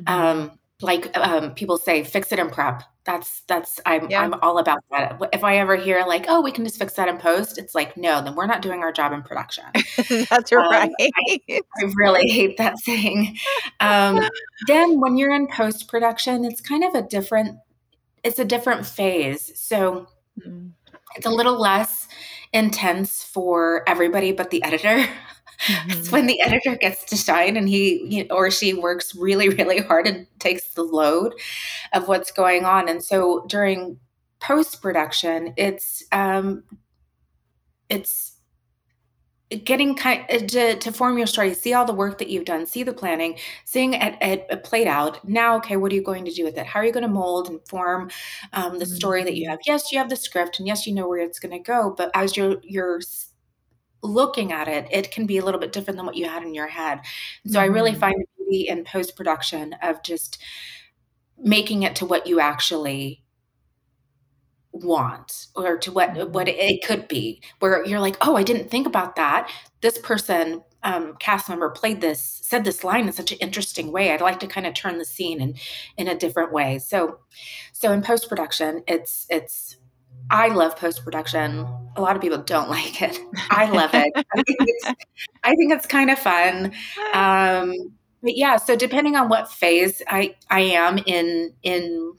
mm-hmm. 0.01 0.13
um 0.13 0.59
like 0.83 1.17
um, 1.17 1.55
people 1.55 1.79
say 1.79 2.03
fix 2.03 2.33
it 2.33 2.39
and 2.39 2.51
prep 2.51 2.83
that's 3.05 3.43
that's 3.49 3.81
I'm 3.85 4.11
yeah. 4.11 4.23
I'm 4.23 4.35
all 4.35 4.59
about 4.59 4.81
that. 4.91 5.21
If 5.33 5.45
I 5.45 5.59
ever 5.59 5.77
hear 5.77 6.05
like, 6.07 6.25
oh, 6.29 6.41
we 6.41 6.51
can 6.51 6.65
just 6.65 6.79
fix 6.79 6.95
that 6.95 7.09
in 7.09 7.19
post, 7.19 7.59
it's 7.59 7.75
like, 7.75 7.97
no, 7.97 8.23
then 8.23 8.35
we're 8.35 8.47
not 8.47 8.63
doing 8.63 8.83
our 8.83 8.93
job 8.93 9.13
in 9.13 9.23
production. 9.23 9.65
that's 10.31 10.53
um, 10.53 10.59
right. 10.59 10.91
I, 11.01 11.39
I, 11.51 11.61
really 11.95 12.31
hate 12.31 12.57
that 12.57 12.79
saying. 12.79 13.37
Um, 13.81 14.27
then 14.67 15.01
when 15.01 15.17
you're 15.17 15.35
in 15.35 15.49
post 15.49 15.89
production, 15.89 16.45
it's 16.45 16.61
kind 16.61 16.85
of 16.85 16.95
a 16.95 17.03
different 17.03 17.59
it's 18.23 18.39
a 18.39 18.45
different 18.45 18.87
phase. 18.87 19.53
So 19.55 20.09
mm. 20.41 20.71
it's 21.15 21.27
a 21.27 21.31
little 21.31 21.61
less 21.61 22.09
intense 22.53 23.23
for 23.23 23.83
everybody 23.87 24.33
but 24.33 24.51
the 24.51 24.63
editor. 24.65 25.07
Mm-hmm. 25.67 25.91
It's 25.91 26.13
when 26.13 26.27
the 26.27 26.41
editor 26.41 26.77
gets 26.77 27.05
to 27.05 27.17
shine 27.17 27.57
and 27.57 27.69
he, 27.69 28.27
or 28.31 28.51
she 28.51 28.75
works 28.75 29.15
really, 29.15 29.49
really 29.49 29.79
hard 29.79 30.07
and 30.07 30.27
takes 30.39 30.75
the 30.75 30.83
load 30.83 31.35
of 31.93 32.09
what's 32.09 32.33
going 32.33 32.65
on. 32.65 32.89
And 32.89 33.03
so 33.03 33.45
during 33.49 33.99
post 34.41 34.83
production, 34.83 35.55
it's 35.57 36.05
um, 36.13 36.65
it's 37.89 38.35
getting 39.63 39.95
kind 39.95 40.25
uh, 40.31 40.39
to, 40.39 40.77
to 40.77 40.91
form 40.91 41.19
your 41.19 41.27
story 41.27 41.53
see 41.55 41.75
all 41.75 41.85
the 41.85 41.93
work 41.93 42.19
that 42.19 42.29
you've 42.29 42.45
done 42.45 42.67
see 42.67 42.83
the 42.83 42.93
planning 42.93 43.39
seeing 43.65 43.93
it, 43.93 44.17
it, 44.21 44.47
it, 44.51 44.65
played 44.65 44.89
out 44.89 45.27
now 45.29 45.57
okay 45.57 45.77
what 45.77 45.93
are 45.93 45.95
you 45.95 46.03
going 46.03 46.25
to 46.25 46.33
do 46.33 46.45
with 46.45 46.57
it 46.57 46.67
how 46.67 46.81
are 46.81 46.85
you 46.85 46.93
going 46.93 47.05
to 47.05 47.09
mold 47.09 47.49
and 47.49 47.61
form 47.69 48.11
um, 48.55 48.79
the 48.79 48.87
story 48.87 49.23
that 49.23 49.37
you 49.37 49.45
mm-hmm. 49.45 49.51
have 49.51 49.61
yes 49.67 49.93
you 49.93 49.99
have 49.99 50.09
the 50.09 50.17
script 50.17 50.59
and 50.59 50.67
yes 50.67 50.87
you 50.87 50.95
know 50.95 51.07
where 51.07 51.21
it's 51.21 51.39
going 51.39 51.53
to 51.53 51.59
go 51.59 51.95
but 51.97 52.11
as 52.15 52.37
you're 52.37 52.57
you're 52.63 53.01
looking 54.05 54.53
at 54.53 54.69
it, 54.69 54.87
it 54.91 55.11
can 55.11 55.27
be 55.27 55.39
a 55.39 55.45
little 55.45 55.61
bit 55.61 55.73
different 55.73 55.97
than 55.97 56.07
what 56.07 56.17
you 56.17 56.29
had 56.29 56.43
in 56.43 56.55
your 56.55 56.69
head. 56.69 57.01
so 57.47 57.53
mm-hmm. 57.53 57.59
I 57.59 57.65
really 57.65 57.95
find 57.95 58.15
the 58.15 58.45
beauty 58.45 58.69
in 58.69 58.85
post 58.85 59.17
production 59.17 59.75
of 59.83 60.03
just 60.03 60.39
making 61.39 61.83
it 61.83 61.97
to 61.97 62.07
what 62.07 62.27
you 62.27 62.39
actually 62.39 63.25
want 64.73 65.47
or 65.55 65.79
to 65.79 65.93
what 65.93 66.31
what 66.31 66.49
it 66.49 66.85
could 66.85 67.07
be 67.07 67.41
where 67.61 67.87
you're 67.87 68.01
like 68.01 68.17
oh 68.27 68.35
i 68.37 68.43
didn't 68.43 68.69
think 68.69 68.89
about 68.89 69.15
that 69.15 69.49
this 69.83 69.99
person 69.99 70.63
um, 70.83 71.15
cast 71.21 71.49
member 71.49 71.71
played 71.71 72.01
this 72.01 72.41
said 72.43 72.65
this 72.65 72.83
line 72.83 73.07
in 73.07 73.13
such 73.13 73.31
an 73.31 73.39
interesting 73.39 73.93
way 73.93 74.11
i'd 74.11 74.21
like 74.21 74.41
to 74.41 74.49
kind 74.49 74.67
of 74.67 74.75
turn 74.75 74.99
the 74.99 75.05
scene 75.05 75.41
in 75.41 75.55
in 75.97 76.09
a 76.09 76.19
different 76.19 76.53
way 76.53 76.81
so 76.81 77.21
so 77.73 77.93
in 77.93 78.03
post 78.03 78.29
production 78.29 78.83
it's 78.89 79.27
it's 79.31 79.77
I 80.31 80.49
love 80.49 80.77
post 80.77 81.05
production. 81.05 81.67
A 81.97 82.01
lot 82.01 82.17
of 82.17 82.23
people 82.23 82.39
don't 82.39 82.69
like 82.79 83.03
it. 83.03 83.19
I 83.51 83.71
love 83.71 83.91
it. 83.95 84.13
I 84.17 84.43
think 84.43 84.59
it's, 84.61 84.87
I 85.43 85.55
think 85.55 85.73
it's 85.73 85.87
kind 85.87 86.11
of 86.11 86.19
fun. 86.19 86.73
Um, 87.13 87.93
but 88.23 88.37
yeah, 88.37 88.57
so 88.57 88.75
depending 88.75 89.17
on 89.17 89.29
what 89.29 89.53
phase 89.53 90.03
I 90.09 90.35
I 90.51 90.61
am 90.61 90.99
in 90.99 91.53
in 91.63 92.15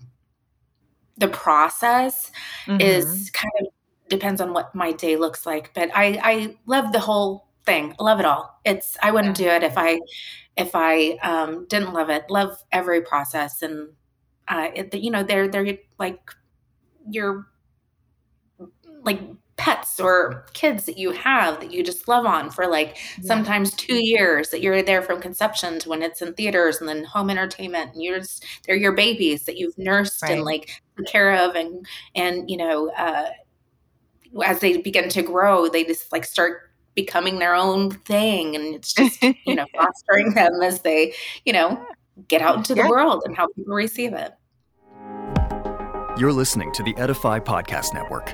the 1.18 1.28
process 1.28 2.32
mm-hmm. 2.66 2.80
is 2.80 3.32
kind 3.32 3.52
of 3.62 3.68
depends 4.10 4.40
on 4.40 4.54
what 4.54 4.76
my 4.76 4.92
day 4.92 5.16
looks 5.16 5.46
like. 5.46 5.74
But 5.74 5.90
I 5.96 6.20
I 6.24 6.58
love 6.68 6.92
the 6.92 7.00
whole 7.00 7.48
thing. 7.66 7.96
I 8.00 8.04
love 8.04 8.20
it 8.20 8.26
all. 8.26 8.60
It's 8.66 8.98
I 9.02 9.12
wouldn't 9.12 9.36
do 9.36 9.48
it 9.48 9.64
if 9.64 9.74
I 9.78 10.00
if 10.56 10.72
I 10.76 11.18
um, 11.24 11.66
didn't 11.70 11.94
love 11.94 12.10
it. 12.12 12.30
Love 12.30 12.64
every 12.72 13.02
process 13.02 13.62
and 13.62 13.90
uh, 14.48 14.70
it, 14.76 14.94
you 14.94 15.10
know 15.10 15.24
they're 15.24 15.48
they're 15.48 15.78
like 15.98 16.20
your 17.10 17.48
like 19.06 19.22
pets 19.58 20.00
or 20.00 20.46
kids 20.54 20.86
that 20.86 20.98
you 20.98 21.12
have 21.12 21.60
that 21.62 21.72
you 21.72 21.82
just 21.82 22.08
love 22.08 22.26
on 22.26 22.50
for 22.50 22.68
like 22.68 22.98
yeah. 23.18 23.28
sometimes 23.28 23.74
two 23.74 24.06
years 24.06 24.50
that 24.50 24.62
you're 24.62 24.84
there 24.84 25.02
from 25.02 25.22
conception 25.22 25.80
to 25.80 25.88
when 25.88 26.02
it's 26.02 26.22
in 26.22 26.34
theaters 26.34 26.80
and 26.80 26.90
then 26.90 27.06
home 27.06 27.30
entertainment 27.30 27.94
and 27.94 28.04
you're 28.04 28.20
just 28.20 28.46
they're 28.66 28.76
your 28.76 28.92
babies 28.92 29.46
that 29.46 29.58
you've 29.58 29.78
nursed 29.78 30.22
right. 30.22 30.34
and 30.34 30.44
like 30.44 30.70
care 31.08 31.34
of 31.36 31.56
and 31.56 31.86
and 32.16 32.50
you 32.50 32.58
know 32.58 32.92
uh 32.98 33.30
as 34.46 34.60
they 34.60 34.78
begin 34.78 35.08
to 35.08 35.22
grow 35.22 35.70
they 35.70 35.86
just 35.86 36.12
like 36.12 36.26
start 36.26 36.72
becoming 36.94 37.40
their 37.40 37.56
own 37.56 37.92
thing 37.92 38.56
and 38.56 38.76
it's 38.76 38.94
just 38.96 39.22
you 39.24 39.56
know 39.56 39.66
fostering 39.74 40.34
them 40.34 40.62
as 40.62 40.82
they 40.82 41.14
you 41.46 41.54
know 41.54 41.82
get 42.28 42.42
out 42.42 42.58
into 42.58 42.76
the 42.76 42.82
yeah. 42.82 42.90
world 42.90 43.24
and 43.26 43.38
how 43.38 43.48
people 43.56 43.74
receive 43.74 44.12
it 44.12 44.34
you're 46.18 46.34
listening 46.34 46.74
to 46.74 46.84
the 46.84 46.94
edify 46.98 47.40
podcast 47.40 47.94
network 47.94 48.34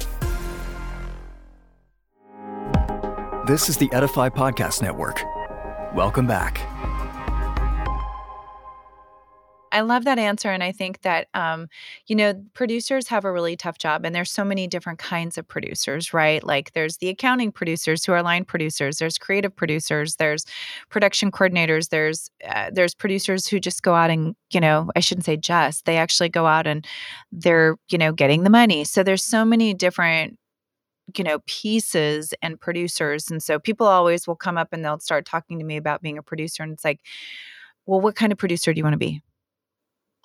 This 3.47 3.69
is 3.69 3.77
the 3.77 3.91
Edify 3.91 4.29
Podcast 4.29 4.83
Network. 4.83 5.19
Welcome 5.95 6.27
back. 6.27 6.61
I 9.71 9.81
love 9.81 10.03
that 10.03 10.19
answer. 10.19 10.51
And 10.51 10.61
I 10.61 10.71
think 10.71 11.01
that, 11.01 11.27
um, 11.33 11.67
you 12.05 12.15
know, 12.15 12.35
producers 12.53 13.07
have 13.07 13.25
a 13.25 13.31
really 13.31 13.55
tough 13.55 13.79
job. 13.79 14.05
And 14.05 14.13
there's 14.13 14.29
so 14.29 14.43
many 14.45 14.67
different 14.67 14.99
kinds 14.99 15.39
of 15.39 15.47
producers, 15.47 16.13
right? 16.13 16.43
Like 16.43 16.73
there's 16.73 16.97
the 16.97 17.09
accounting 17.09 17.51
producers 17.51 18.05
who 18.05 18.11
are 18.11 18.21
line 18.21 18.45
producers, 18.45 18.99
there's 18.99 19.17
creative 19.17 19.55
producers, 19.55 20.17
there's 20.17 20.45
production 20.89 21.31
coordinators, 21.31 21.89
there's 21.89 22.29
uh, 22.47 22.69
there's 22.71 22.93
producers 22.93 23.47
who 23.47 23.59
just 23.59 23.81
go 23.81 23.95
out 23.95 24.11
and, 24.11 24.35
you 24.51 24.59
know, 24.59 24.91
I 24.95 24.99
shouldn't 24.99 25.25
say 25.25 25.35
just, 25.35 25.85
they 25.85 25.97
actually 25.97 26.29
go 26.29 26.45
out 26.45 26.67
and 26.67 26.85
they're, 27.31 27.75
you 27.89 27.97
know, 27.97 28.11
getting 28.11 28.43
the 28.43 28.51
money. 28.51 28.83
So 28.83 29.01
there's 29.01 29.23
so 29.23 29.43
many 29.43 29.73
different 29.73 30.37
you 31.17 31.23
know 31.23 31.39
pieces 31.47 32.33
and 32.41 32.59
producers 32.59 33.29
and 33.29 33.41
so 33.41 33.59
people 33.59 33.87
always 33.87 34.27
will 34.27 34.35
come 34.35 34.57
up 34.57 34.69
and 34.71 34.83
they'll 34.83 34.99
start 34.99 35.25
talking 35.25 35.59
to 35.59 35.65
me 35.65 35.77
about 35.77 36.01
being 36.01 36.17
a 36.17 36.23
producer 36.23 36.63
and 36.63 36.73
it's 36.73 36.85
like 36.85 36.99
well 37.85 38.01
what 38.01 38.15
kind 38.15 38.31
of 38.31 38.37
producer 38.37 38.73
do 38.73 38.77
you 38.77 38.83
want 38.83 38.93
to 38.93 38.97
be? 38.97 39.21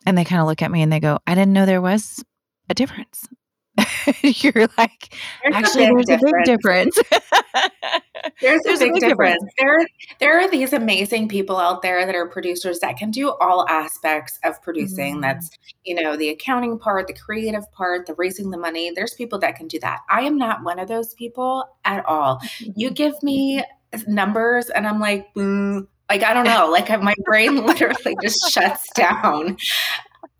And 0.04 0.16
they 0.16 0.24
kind 0.24 0.40
of 0.40 0.46
look 0.46 0.62
at 0.62 0.70
me 0.70 0.82
and 0.82 0.92
they 0.92 1.00
go 1.00 1.18
i 1.26 1.34
didn't 1.34 1.52
know 1.52 1.66
there 1.66 1.80
was 1.80 2.24
a 2.68 2.74
difference 2.74 3.28
you're 4.22 4.68
like 4.78 5.14
there's 5.42 5.54
actually 5.54 5.84
a 5.84 5.92
there's 5.92 6.06
difference. 6.06 6.22
a 6.22 6.32
big 6.32 6.44
difference 6.44 6.98
there's, 8.40 8.62
there's, 8.62 8.80
a 8.80 8.84
big, 8.84 8.90
a 8.90 8.94
big 8.94 9.02
difference. 9.02 9.10
difference 9.10 9.44
there 9.58 9.86
there 10.20 10.40
are 10.40 10.50
these 10.50 10.72
amazing 10.72 11.28
people 11.28 11.56
out 11.56 11.82
there 11.82 12.06
that 12.06 12.14
are 12.14 12.28
producers 12.28 12.78
that 12.80 12.96
can 12.96 13.10
do 13.10 13.32
all 13.40 13.68
aspects 13.68 14.38
of 14.44 14.60
producing 14.62 15.14
mm-hmm. 15.14 15.22
that's 15.22 15.50
you 15.84 15.94
know 15.94 16.16
the 16.16 16.28
accounting 16.28 16.78
part 16.78 17.06
the 17.06 17.14
creative 17.14 17.70
part 17.72 18.06
the 18.06 18.14
raising 18.14 18.50
the 18.50 18.58
money 18.58 18.90
there's 18.94 19.14
people 19.14 19.38
that 19.38 19.56
can 19.56 19.68
do 19.68 19.78
that 19.78 20.00
i 20.10 20.22
am 20.22 20.38
not 20.38 20.62
one 20.64 20.78
of 20.78 20.88
those 20.88 21.14
people 21.14 21.64
at 21.84 22.04
all 22.06 22.40
you 22.76 22.90
give 22.96 23.20
me 23.22 23.62
numbers 24.06 24.70
and 24.70 24.86
i'm 24.86 25.00
like 25.00 25.26
mm, 25.34 25.86
like 26.08 26.22
i 26.22 26.32
don't 26.32 26.44
know 26.44 26.68
like 26.70 26.88
my 27.02 27.14
brain 27.24 27.64
literally 27.66 28.16
just 28.22 28.50
shuts 28.50 28.90
down 28.94 29.56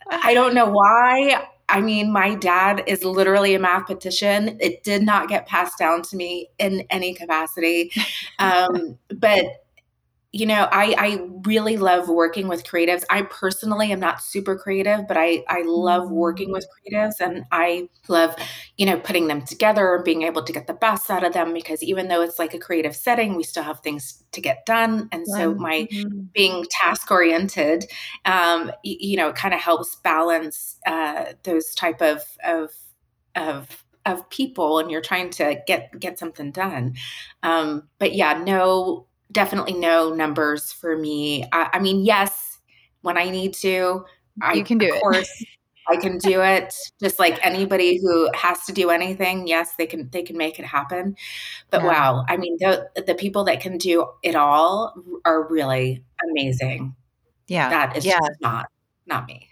I 0.09 0.35
don't 0.35 0.55
know 0.55 0.69
why. 0.69 1.49
I 1.69 1.81
mean, 1.81 2.13
my 2.13 2.35
dad 2.35 2.85
is 2.87 3.05
literally 3.05 3.55
a 3.55 3.59
mathematician. 3.59 4.57
It 4.61 4.85
did 4.85 5.03
not 5.03 5.29
get 5.29 5.47
passed 5.47 5.79
down 5.79 6.03
to 6.03 6.17
me 6.17 6.49
in 6.59 6.85
any 6.91 7.15
capacity. 7.15 7.93
Um, 8.39 8.99
but 9.19 9.47
you 10.37 10.45
know, 10.45 10.69
I, 10.71 10.95
I 10.99 11.29
really 11.47 11.79
love 11.79 12.11
working 12.11 12.47
with 12.47 12.65
creatives. 12.65 13.05
I 13.09 13.23
personally 13.23 13.91
am 13.91 14.01
not 14.01 14.21
super 14.21 14.55
creative, 14.55 15.09
but 15.09 15.17
I, 15.17 15.43
I 15.49 15.63
love 15.65 16.11
working 16.11 16.53
with 16.53 16.67
creatives 16.69 17.21
and 17.21 17.45
I 17.51 17.89
love, 18.09 18.37
you 18.77 18.85
know, 18.85 19.01
putting 19.01 19.29
them 19.29 19.41
together 19.41 19.95
and 19.95 20.05
being 20.05 20.25
able 20.25 20.43
to 20.43 20.53
get 20.53 20.67
the 20.67 20.75
best 20.75 21.11
out 21.11 21.25
of 21.25 21.33
them 21.33 21.55
because 21.55 21.83
even 21.83 22.09
though 22.09 22.21
it's 22.21 22.39
like 22.39 22.53
a 22.53 22.59
creative 22.59 22.95
setting, 22.95 23.35
we 23.35 23.45
still 23.45 23.63
have 23.63 23.81
things 23.81 24.25
to 24.33 24.43
get 24.43 24.67
done. 24.67 25.09
And 25.11 25.27
so 25.27 25.55
my 25.55 25.89
mm-hmm. 25.91 26.25
being 26.35 26.67
task 26.71 27.11
oriented, 27.11 27.87
um, 28.27 28.71
you, 28.85 28.97
you 29.01 29.17
know, 29.17 29.33
kind 29.33 29.55
of 29.55 29.61
helps 29.61 29.97
balance 29.97 30.77
uh, 30.85 31.33
those 31.45 31.75
type 31.75 32.03
of, 32.03 32.23
of, 32.45 32.71
of 33.35 33.83
of 34.05 34.31
people 34.31 34.79
and 34.79 34.89
you're 34.89 35.01
trying 35.01 35.31
to 35.31 35.61
get 35.67 35.91
get 35.99 36.17
something 36.17 36.53
done 36.53 36.95
um, 37.43 37.89
but 37.99 38.15
yeah 38.15 38.35
no 38.35 39.05
definitely 39.33 39.75
no 39.75 40.15
numbers 40.15 40.73
for 40.73 40.97
me. 40.97 41.45
I, 41.53 41.71
I 41.75 41.79
mean, 41.79 42.05
yes, 42.05 42.59
when 43.03 43.17
I 43.17 43.31
need 43.31 43.55
to, 43.55 44.05
I, 44.43 44.55
you 44.55 44.65
can 44.65 44.79
do 44.79 44.91
of 44.91 44.97
it. 44.97 45.01
Course, 45.01 45.45
I 45.89 45.97
can 45.97 46.19
do 46.19 46.43
it. 46.43 46.75
Just 47.01 47.19
like 47.19 47.45
anybody 47.45 47.99
who 47.99 48.31
has 48.35 48.65
to 48.67 48.73
do 48.73 48.91
anything, 48.91 49.47
yes, 49.47 49.75
they 49.77 49.87
can 49.87 50.09
they 50.11 50.23
can 50.23 50.37
make 50.37 50.59
it 50.59 50.65
happen. 50.65 51.17
But 51.71 51.83
yeah. 51.83 51.87
wow, 51.87 52.25
I 52.29 52.37
mean, 52.37 52.57
the 52.59 52.89
the 53.07 53.15
people 53.15 53.45
that 53.45 53.61
can 53.61 53.79
do 53.79 54.07
it 54.23 54.35
all 54.35 54.95
are 55.25 55.47
really 55.49 56.03
amazing. 56.31 56.95
Yeah, 57.49 57.69
that 57.71 57.97
is 57.97 58.05
yeah. 58.05 58.19
just 58.19 58.41
not 58.41 58.67
not 59.07 59.27
me. 59.27 59.49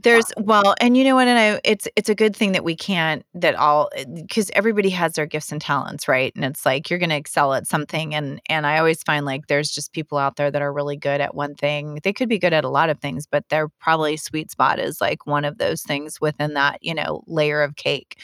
There's 0.00 0.30
well, 0.36 0.76
and 0.80 0.96
you 0.96 1.02
know 1.02 1.16
what? 1.16 1.26
And 1.26 1.38
I, 1.38 1.60
it's 1.64 1.88
it's 1.96 2.08
a 2.08 2.14
good 2.14 2.36
thing 2.36 2.52
that 2.52 2.62
we 2.62 2.76
can't 2.76 3.24
that 3.34 3.56
all 3.56 3.90
because 4.14 4.48
everybody 4.54 4.90
has 4.90 5.14
their 5.14 5.26
gifts 5.26 5.50
and 5.50 5.60
talents, 5.60 6.06
right? 6.06 6.32
And 6.36 6.44
it's 6.44 6.64
like 6.64 6.88
you're 6.88 7.00
going 7.00 7.10
to 7.10 7.16
excel 7.16 7.52
at 7.54 7.66
something, 7.66 8.14
and 8.14 8.40
and 8.48 8.64
I 8.64 8.78
always 8.78 9.02
find 9.02 9.26
like 9.26 9.48
there's 9.48 9.70
just 9.72 9.92
people 9.92 10.16
out 10.16 10.36
there 10.36 10.52
that 10.52 10.62
are 10.62 10.72
really 10.72 10.96
good 10.96 11.20
at 11.20 11.34
one 11.34 11.56
thing. 11.56 11.98
They 12.04 12.12
could 12.12 12.28
be 12.28 12.38
good 12.38 12.52
at 12.52 12.64
a 12.64 12.68
lot 12.68 12.90
of 12.90 13.00
things, 13.00 13.26
but 13.26 13.48
their 13.48 13.68
probably 13.68 14.16
sweet 14.16 14.52
spot 14.52 14.78
is 14.78 15.00
like 15.00 15.26
one 15.26 15.44
of 15.44 15.58
those 15.58 15.82
things 15.82 16.20
within 16.20 16.54
that 16.54 16.78
you 16.80 16.94
know 16.94 17.24
layer 17.26 17.60
of 17.62 17.74
cake. 17.74 18.20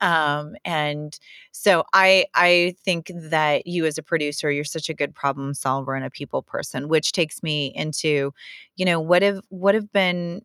Um, 0.00 0.54
and 0.64 1.18
so 1.52 1.84
I 1.92 2.26
I 2.34 2.74
think 2.84 3.10
that 3.14 3.66
you 3.66 3.86
as 3.86 3.98
a 3.98 4.02
producer, 4.02 4.50
you're 4.50 4.64
such 4.64 4.88
a 4.88 4.94
good 4.94 5.14
problem 5.14 5.54
solver 5.54 5.94
and 5.94 6.04
a 6.04 6.10
people 6.10 6.42
person, 6.42 6.88
which 6.88 7.12
takes 7.12 7.42
me 7.42 7.72
into, 7.74 8.32
you 8.76 8.84
know, 8.84 9.00
what 9.00 9.22
have 9.22 9.40
what 9.48 9.74
have 9.74 9.92
been 9.92 10.42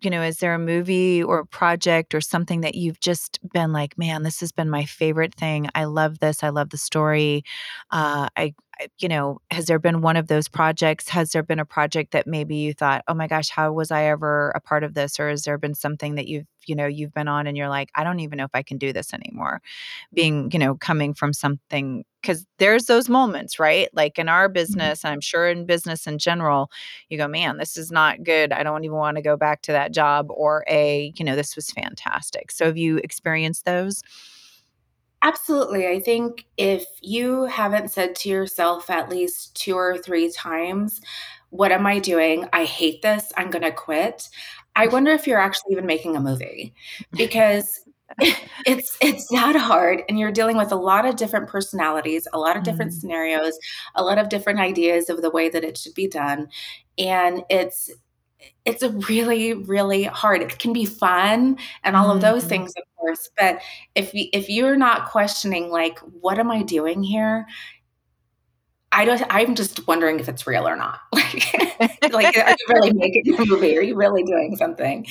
you 0.00 0.10
know, 0.10 0.22
is 0.22 0.38
there 0.38 0.54
a 0.54 0.58
movie 0.58 1.22
or 1.22 1.40
a 1.40 1.46
project 1.46 2.14
or 2.14 2.20
something 2.20 2.62
that 2.62 2.74
you've 2.74 3.00
just 3.00 3.38
been 3.52 3.72
like, 3.72 3.96
man, 3.96 4.22
this 4.22 4.40
has 4.40 4.52
been 4.52 4.68
my 4.68 4.84
favorite 4.84 5.34
thing. 5.34 5.68
I 5.74 5.84
love 5.84 6.18
this. 6.18 6.42
I 6.42 6.48
love 6.48 6.70
the 6.70 6.78
story. 6.78 7.44
Uh, 7.90 8.28
I, 8.36 8.54
I, 8.80 8.88
you 8.98 9.08
know, 9.08 9.38
has 9.50 9.66
there 9.66 9.78
been 9.78 10.00
one 10.00 10.16
of 10.16 10.28
those 10.28 10.48
projects? 10.48 11.08
Has 11.08 11.30
there 11.30 11.42
been 11.42 11.58
a 11.58 11.64
project 11.64 12.12
that 12.12 12.26
maybe 12.26 12.56
you 12.56 12.74
thought, 12.74 13.02
oh 13.08 13.14
my 13.14 13.26
gosh, 13.26 13.48
how 13.48 13.72
was 13.72 13.90
I 13.90 14.04
ever 14.04 14.50
a 14.50 14.60
part 14.60 14.84
of 14.84 14.94
this? 14.94 15.18
Or 15.20 15.28
has 15.28 15.42
there 15.42 15.58
been 15.58 15.74
something 15.74 16.16
that 16.16 16.26
you've, 16.28 16.46
you 16.66 16.74
know, 16.74 16.86
you've 16.86 17.14
been 17.14 17.28
on 17.28 17.46
and 17.46 17.56
you're 17.56 17.68
like, 17.68 17.90
I 17.94 18.04
don't 18.04 18.20
even 18.20 18.38
know 18.38 18.44
if 18.44 18.54
I 18.54 18.62
can 18.62 18.78
do 18.78 18.92
this 18.92 19.14
anymore? 19.14 19.62
Being, 20.12 20.50
you 20.52 20.58
know, 20.58 20.74
coming 20.74 21.14
from 21.14 21.32
something 21.32 22.04
because 22.22 22.46
there's 22.58 22.86
those 22.86 23.08
moments, 23.08 23.58
right? 23.58 23.88
Like 23.94 24.18
in 24.18 24.28
our 24.28 24.48
Mhm. 24.48 24.54
business, 24.54 25.04
I'm 25.04 25.20
sure 25.20 25.48
in 25.48 25.66
business 25.66 26.06
in 26.06 26.18
general, 26.18 26.70
you 27.08 27.18
go, 27.18 27.28
man, 27.28 27.58
this 27.58 27.76
is 27.76 27.90
not 27.92 28.22
good. 28.24 28.52
I 28.52 28.62
don't 28.62 28.84
even 28.84 28.96
want 28.96 29.16
to 29.16 29.22
go 29.22 29.36
back 29.36 29.62
to 29.62 29.72
that 29.72 29.92
job. 29.92 30.26
Or 30.30 30.64
a, 30.68 31.12
you 31.16 31.24
know, 31.24 31.36
this 31.36 31.56
was 31.56 31.70
fantastic. 31.70 32.50
So 32.50 32.66
have 32.66 32.76
you 32.78 32.98
experienced 32.98 33.64
those? 33.64 34.02
Absolutely. 35.22 35.88
I 35.88 35.98
think 36.00 36.46
if 36.56 36.84
you 37.02 37.44
haven't 37.44 37.90
said 37.90 38.14
to 38.16 38.28
yourself 38.28 38.88
at 38.88 39.08
least 39.08 39.54
two 39.56 39.74
or 39.76 39.98
three 39.98 40.30
times, 40.30 41.00
What 41.50 41.72
am 41.72 41.86
I 41.86 41.98
doing? 42.00 42.46
I 42.52 42.64
hate 42.66 43.02
this. 43.02 43.32
I'm 43.36 43.50
going 43.50 43.64
to 43.64 43.72
quit. 43.72 44.28
I 44.76 44.88
wonder 44.88 45.12
if 45.12 45.26
you're 45.26 45.40
actually 45.40 45.72
even 45.72 45.86
making 45.86 46.16
a 46.16 46.20
movie 46.20 46.74
because 47.16 47.80
it's 48.66 48.96
it's 49.00 49.26
that 49.28 49.54
hard 49.56 50.02
and 50.08 50.18
you're 50.18 50.32
dealing 50.32 50.56
with 50.56 50.72
a 50.72 50.76
lot 50.76 51.04
of 51.06 51.16
different 51.16 51.48
personalities, 51.48 52.26
a 52.32 52.38
lot 52.38 52.56
of 52.56 52.62
different 52.62 52.92
Mm. 52.92 52.94
scenarios, 53.00 53.58
a 53.94 54.02
lot 54.02 54.18
of 54.18 54.28
different 54.28 54.60
ideas 54.60 55.10
of 55.10 55.22
the 55.22 55.30
way 55.30 55.48
that 55.48 55.64
it 55.64 55.76
should 55.76 55.94
be 55.94 56.08
done. 56.08 56.48
And 56.98 57.42
it's 57.50 57.90
it's 58.66 58.82
a 58.82 58.90
really 59.08 59.54
really 59.54 60.04
hard. 60.04 60.42
It 60.42 60.58
can 60.58 60.72
be 60.74 60.86
fun 60.86 61.58
and 61.84 61.96
all 61.96 62.10
of 62.10 62.20
those 62.22 62.44
Mhm. 62.44 62.48
things 62.48 62.72
of 62.78 62.84
course, 62.98 63.30
but 63.38 63.60
if 63.96 64.14
you 64.14 64.28
if 64.32 64.48
you're 64.50 64.76
not 64.76 65.10
questioning 65.10 65.70
like 65.70 65.98
what 66.00 66.38
am 66.38 66.50
I 66.50 66.62
doing 66.64 67.02
here? 67.02 67.46
I 68.98 69.04
don't 69.04 69.22
I'm 69.30 69.54
just 69.54 69.86
wondering 69.86 70.18
if 70.20 70.28
it's 70.28 70.46
real 70.46 70.66
or 70.68 70.76
not. 70.76 71.00
Like 71.14 71.44
like, 72.10 72.36
are 72.36 72.50
you 72.50 72.66
really 72.68 72.92
making 72.94 73.24
a 73.38 73.44
movie? 73.46 73.76
Are 73.76 73.82
you 73.82 73.94
really 73.96 74.24
doing 74.24 74.56
something? 74.56 75.06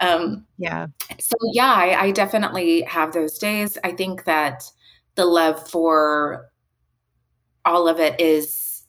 Um, 0.00 0.46
Yeah. 0.58 0.88
so 1.20 1.36
yeah, 1.52 1.72
I, 1.72 2.02
I 2.06 2.10
definitely 2.12 2.82
have 2.82 3.12
those 3.12 3.38
days. 3.38 3.78
I 3.84 3.92
think 3.92 4.24
that 4.24 4.64
the 5.16 5.26
love 5.26 5.68
for 5.70 6.46
all 7.64 7.88
of 7.88 8.00
it 8.00 8.20
is 8.20 8.84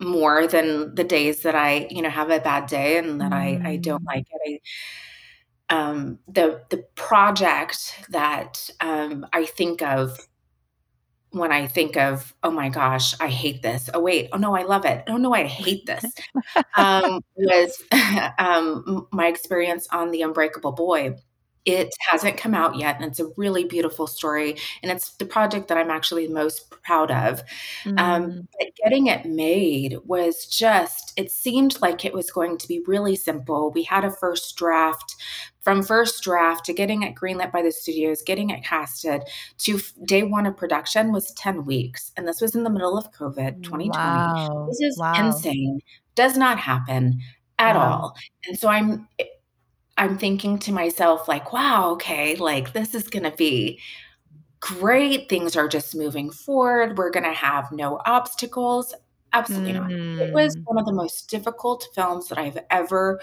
more 0.00 0.46
than 0.46 0.94
the 0.94 1.04
days 1.04 1.42
that 1.42 1.54
I, 1.54 1.86
you 1.90 2.00
know, 2.02 2.08
have 2.10 2.30
a 2.30 2.40
bad 2.40 2.66
day 2.66 2.96
and 2.98 3.20
that 3.20 3.32
I 3.32 3.60
I 3.64 3.76
don't 3.76 4.02
Mm. 4.02 4.06
like 4.06 4.26
it. 4.30 4.60
I, 5.68 5.74
um, 5.74 6.18
the 6.26 6.62
the 6.70 6.84
project 6.96 7.94
that 8.10 8.68
um, 8.80 9.26
I 9.32 9.46
think 9.46 9.82
of 9.82 10.18
when 11.32 11.52
I 11.52 11.66
think 11.66 11.96
of, 11.96 12.34
oh 12.42 12.50
my 12.50 12.68
gosh, 12.68 13.14
I 13.20 13.28
hate 13.28 13.62
this. 13.62 13.88
Oh 13.94 14.00
wait, 14.00 14.28
oh 14.32 14.38
no, 14.38 14.54
I 14.56 14.62
love 14.64 14.84
it. 14.84 15.04
Oh 15.08 15.16
no, 15.16 15.32
I 15.34 15.44
hate 15.44 15.86
this. 15.86 16.12
Um, 16.76 17.20
was 17.36 17.82
um, 18.38 19.06
my 19.12 19.26
experience 19.26 19.86
on 19.92 20.10
The 20.10 20.22
Unbreakable 20.22 20.72
Boy. 20.72 21.16
It 21.66 21.90
hasn't 22.10 22.38
come 22.38 22.54
out 22.54 22.76
yet, 22.76 22.96
and 22.96 23.04
it's 23.04 23.20
a 23.20 23.28
really 23.36 23.64
beautiful 23.64 24.06
story, 24.06 24.56
and 24.82 24.90
it's 24.90 25.10
the 25.16 25.26
project 25.26 25.68
that 25.68 25.76
I'm 25.76 25.90
actually 25.90 26.26
most 26.26 26.70
proud 26.82 27.10
of. 27.10 27.42
Um, 27.98 28.24
Mm. 28.24 28.46
but 28.58 28.68
getting 28.82 29.06
it 29.08 29.26
made 29.26 29.98
was 30.04 30.46
just, 30.46 31.12
it 31.16 31.30
seemed 31.30 31.80
like 31.82 32.04
it 32.04 32.14
was 32.14 32.30
going 32.30 32.58
to 32.58 32.68
be 32.68 32.80
really 32.86 33.16
simple. 33.16 33.70
We 33.72 33.82
had 33.84 34.04
a 34.04 34.10
first 34.10 34.56
draft. 34.56 35.14
From 35.62 35.82
first 35.82 36.22
draft 36.22 36.64
to 36.66 36.72
getting 36.72 37.02
it 37.02 37.14
greenlit 37.14 37.52
by 37.52 37.60
the 37.62 37.70
studios, 37.72 38.22
getting 38.22 38.48
it 38.50 38.64
casted 38.64 39.22
to 39.58 39.76
f- 39.76 39.92
day 40.04 40.22
one 40.22 40.46
of 40.46 40.56
production 40.56 41.12
was 41.12 41.32
10 41.34 41.66
weeks. 41.66 42.12
And 42.16 42.26
this 42.26 42.40
was 42.40 42.54
in 42.54 42.64
the 42.64 42.70
middle 42.70 42.96
of 42.96 43.12
COVID 43.12 43.62
2020. 43.62 43.90
Wow. 43.90 44.66
This 44.68 44.80
is 44.80 44.98
Wow. 44.98 45.12
insane. 45.14 45.80
Does 46.14 46.36
not 46.36 46.58
happen 46.58 47.20
at 47.58 47.76
Wow. 47.76 47.82
all. 47.92 48.16
And 48.46 48.58
so 48.58 48.68
I'm 48.68 49.06
I'm 49.98 50.16
thinking 50.16 50.58
to 50.60 50.72
myself 50.72 51.28
like, 51.28 51.52
wow, 51.52 51.90
okay, 51.92 52.34
like 52.36 52.72
this 52.72 52.94
is 52.94 53.08
going 53.08 53.24
to 53.24 53.36
be 53.36 53.78
great. 54.60 55.28
Things 55.28 55.56
are 55.56 55.68
just 55.68 55.94
moving 55.94 56.30
forward. 56.30 56.96
We're 56.98 57.10
going 57.10 57.24
to 57.24 57.32
have 57.32 57.70
no 57.72 58.00
obstacles. 58.06 58.94
Absolutely 59.32 59.74
not. 59.74 59.90
It 59.92 60.32
was 60.34 60.56
Mm. 60.56 60.62
one 60.64 60.78
of 60.78 60.86
the 60.86 60.92
most 60.92 61.28
difficult 61.30 61.86
films 61.94 62.28
that 62.28 62.38
I've 62.38 62.58
ever 62.70 63.20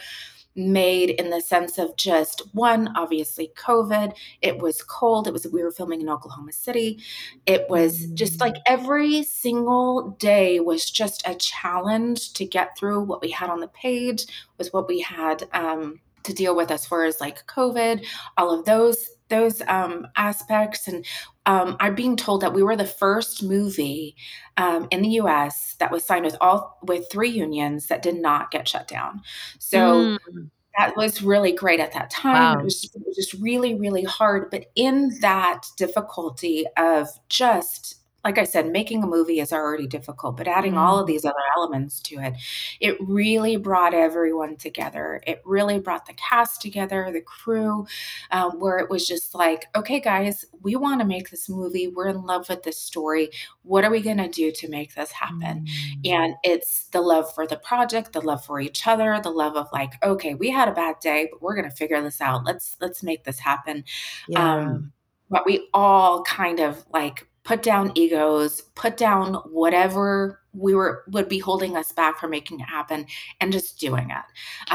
made 0.58 1.12
in 1.12 1.30
the 1.30 1.40
sense 1.40 1.78
of 1.78 1.96
just 1.96 2.42
one, 2.54 2.90
obviously 2.96 3.52
COVID. 3.56 4.14
It 4.42 4.58
was 4.60 4.82
cold. 4.82 5.28
It 5.28 5.34
was 5.34 5.48
we 5.48 5.64
were 5.64 5.72
filming 5.72 6.02
in 6.02 6.10
Oklahoma 6.10 6.52
City. 6.52 7.00
It 7.46 7.70
was 7.70 8.08
just 8.08 8.40
like 8.42 8.56
Mm. 8.56 8.62
every 8.66 9.24
single 9.24 10.12
day 10.20 10.60
was 10.60 10.90
just 10.90 11.22
a 11.28 11.36
challenge 11.36 12.34
to 12.34 12.46
get 12.46 12.78
through 12.78 13.02
what 13.02 13.22
we 13.22 13.32
had 13.32 13.50
on 13.50 13.60
the 13.60 13.68
page, 13.68 14.26
was 14.58 14.74
what 14.74 14.88
we 14.88 15.00
had 15.02 15.48
um, 15.54 16.00
to 16.24 16.34
deal 16.34 16.56
with 16.56 16.72
as 16.72 16.86
far 16.86 17.06
as 17.06 17.22
like 17.22 17.46
COVID, 17.48 18.06
all 18.38 18.52
of 18.52 18.66
those 18.66 19.10
those 19.30 19.62
um, 19.68 20.08
aspects 20.16 20.88
and 20.88 21.06
um, 21.48 21.78
I'm 21.80 21.96
being 21.96 22.18
told 22.18 22.42
that 22.42 22.54
we 22.54 22.64
were 22.64 22.76
the 22.78 22.86
first 22.86 23.44
movie 23.44 24.16
um, 24.58 24.88
in 24.92 25.02
the 25.02 25.10
U.S. 25.12 25.76
that 25.80 25.92
was 25.92 26.06
signed 26.06 26.26
with 26.26 26.38
all 26.42 26.80
with 26.84 27.12
three 27.12 27.30
unions 27.32 27.88
that 27.88 28.04
did 28.04 28.22
not 28.22 28.52
get 28.52 28.68
shut 28.68 28.88
down. 28.88 29.22
So 29.60 30.14
Mm. 30.32 30.50
that 30.78 30.96
was 30.98 31.22
really 31.24 31.52
great 31.54 31.80
at 31.80 31.94
that 31.94 32.10
time. 32.12 32.52
It 32.54 32.60
Wow. 32.60 32.64
was, 32.64 32.84
it 32.94 33.02
was 33.06 33.16
just 33.16 33.34
really, 33.36 33.76
really 33.76 34.04
hard. 34.04 34.52
But 34.52 34.68
in 34.76 35.18
that 35.22 35.64
difficulty 35.78 36.66
of 36.78 37.10
just, 37.30 37.96
like 38.28 38.38
I 38.38 38.44
said, 38.44 38.70
making 38.70 39.04
a 39.04 39.08
movie 39.08 39.40
is 39.40 39.54
already 39.54 39.88
difficult, 39.88 40.36
but 40.36 40.50
adding 40.50 40.78
all 40.78 41.00
of 41.00 41.08
these 41.08 41.24
other 41.24 41.36
elements 41.56 42.02
to 42.02 42.16
it, 42.20 42.34
it 42.82 42.98
really 43.00 43.56
brought 43.56 43.94
everyone 43.94 44.58
together. 44.58 45.22
It 45.26 45.42
really 45.46 45.80
brought 45.80 46.06
the 46.06 46.14
cast 46.16 46.62
together, 46.62 47.10
the 47.10 47.22
crew, 47.22 47.88
um, 48.32 48.60
where 48.60 48.80
it 48.80 48.90
was 48.90 49.08
just 49.08 49.34
like, 49.34 49.68
okay, 49.78 50.02
guys, 50.02 50.44
we 50.62 50.76
want 50.76 51.00
to 51.00 51.08
make 51.08 51.30
this 51.30 51.48
movie. 51.48 51.88
We're 51.88 52.10
in 52.10 52.26
love 52.26 52.50
with 52.50 52.64
this 52.64 52.78
story. 52.78 53.30
What 53.64 53.86
are 53.86 53.92
we 53.92 54.02
going 54.02 54.18
to 54.18 54.28
do 54.28 54.52
to 54.52 54.68
make 54.70 54.94
this 54.94 55.12
happen? 55.14 55.66
Mm. 55.68 56.10
and 56.12 56.36
it's 56.44 56.88
the 56.90 57.00
love 57.00 57.34
for 57.34 57.48
the 57.48 57.56
project 57.58 58.12
the 58.12 58.20
love 58.22 58.44
for 58.44 58.60
each 58.60 58.86
other 58.88 59.18
the 59.24 59.30
love 59.30 59.56
of 59.56 59.68
like 59.72 59.94
okay 60.04 60.34
we 60.34 60.50
had 60.50 60.68
a 60.68 60.74
bad 60.74 60.96
day 61.00 61.30
but 61.32 61.42
we're 61.42 61.56
going 61.56 61.70
to 61.70 61.76
figure 61.76 62.02
this 62.02 62.20
out 62.20 62.44
let's 62.44 62.76
let's 62.82 63.04
make 63.04 63.24
this 63.24 63.40
happen 63.40 63.84
Yeah. 64.28 64.56
um 64.56 64.92
but 65.30 65.46
we 65.46 65.68
all 65.74 66.24
kind 66.24 66.60
of 66.60 66.86
like 66.92 67.28
put 67.48 67.64
down 67.64 67.92
egos 67.96 68.62
put 68.76 68.98
down 68.98 69.36
whatever 69.62 70.40
we 70.54 70.74
were 70.76 71.04
would 71.14 71.30
be 71.30 71.40
holding 71.40 71.78
us 71.78 71.92
back 71.94 72.20
from 72.20 72.30
making 72.32 72.60
it 72.60 72.70
happen 72.78 73.06
and 73.40 73.54
just 73.54 73.80
doing 73.80 74.10
it 74.10 74.26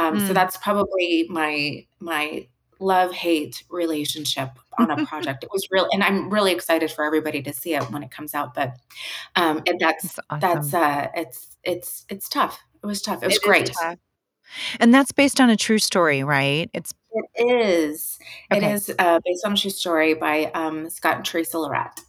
um 0.01 0.19
so 0.19 0.31
Mm. 0.31 0.35
that's 0.35 0.57
probably 0.57 1.27
my 1.29 1.85
my 2.01 2.47
love 2.81 3.13
hate 3.13 3.63
relationship 3.71 4.49
on 4.79 4.91
a 4.91 5.05
project 5.11 5.45
it 5.45 5.51
was 5.53 5.65
real 5.71 5.87
and 5.93 6.03
i'm 6.03 6.31
really 6.31 6.53
excited 6.53 6.91
for 6.91 7.05
everybody 7.05 7.41
to 7.43 7.53
see 7.53 7.75
it 7.75 7.85
when 7.93 8.03
it 8.03 8.11
comes 8.11 8.35
out 8.35 8.55
but 8.55 8.75
um 9.37 9.63
and 9.69 9.79
that's 9.79 10.19
That's 10.31 10.71
that's 10.71 10.75
uh 10.75 11.09
it's 11.15 11.57
it's 11.65 12.05
it's 12.09 12.29
tough 12.29 12.59
it 12.83 12.87
was 12.87 13.03
tough 13.03 13.23
it 13.23 13.27
was 13.27 13.37
It 13.37 13.43
great. 13.43 13.71
And 14.81 14.93
that's 14.93 15.13
based 15.13 15.41
on 15.41 15.49
a 15.49 15.57
true 15.57 15.79
story, 15.79 16.23
right? 16.25 16.69
It's 16.75 16.93
it 17.13 17.25
is 17.45 18.19
it 18.51 18.57
okay. 18.59 18.73
is 18.73 18.93
uh 18.99 19.19
based 19.25 19.47
on 19.47 19.53
a 19.53 19.57
true 19.57 19.71
story 19.71 20.13
by 20.15 20.51
um 20.55 20.91
scott 20.91 21.17
and 21.17 21.25
teresa 21.25 21.57
LeRette 21.57 22.01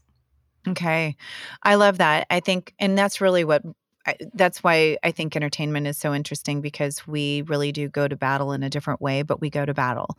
Okay. 0.68 1.16
I 1.64 1.76
love 1.76 1.98
that. 1.98 2.26
I 2.30 2.40
think, 2.40 2.74
and 2.80 2.98
that's 2.98 3.20
really 3.20 3.44
what, 3.44 3.64
I, 4.06 4.16
that's 4.34 4.64
why 4.64 4.98
I 5.04 5.12
think 5.12 5.36
entertainment 5.36 5.88
is 5.88 5.98
so 5.98 6.14
interesting 6.14 6.60
because 6.62 7.08
we 7.08 7.42
really 7.44 7.72
do 7.72 7.88
go 7.88 8.08
to 8.08 8.16
battle 8.18 8.52
in 8.52 8.62
a 8.64 8.70
different 8.70 9.02
way, 9.02 9.22
but 9.22 9.40
we 9.40 9.50
go 9.50 9.66
to 9.66 9.74
battle 9.74 10.18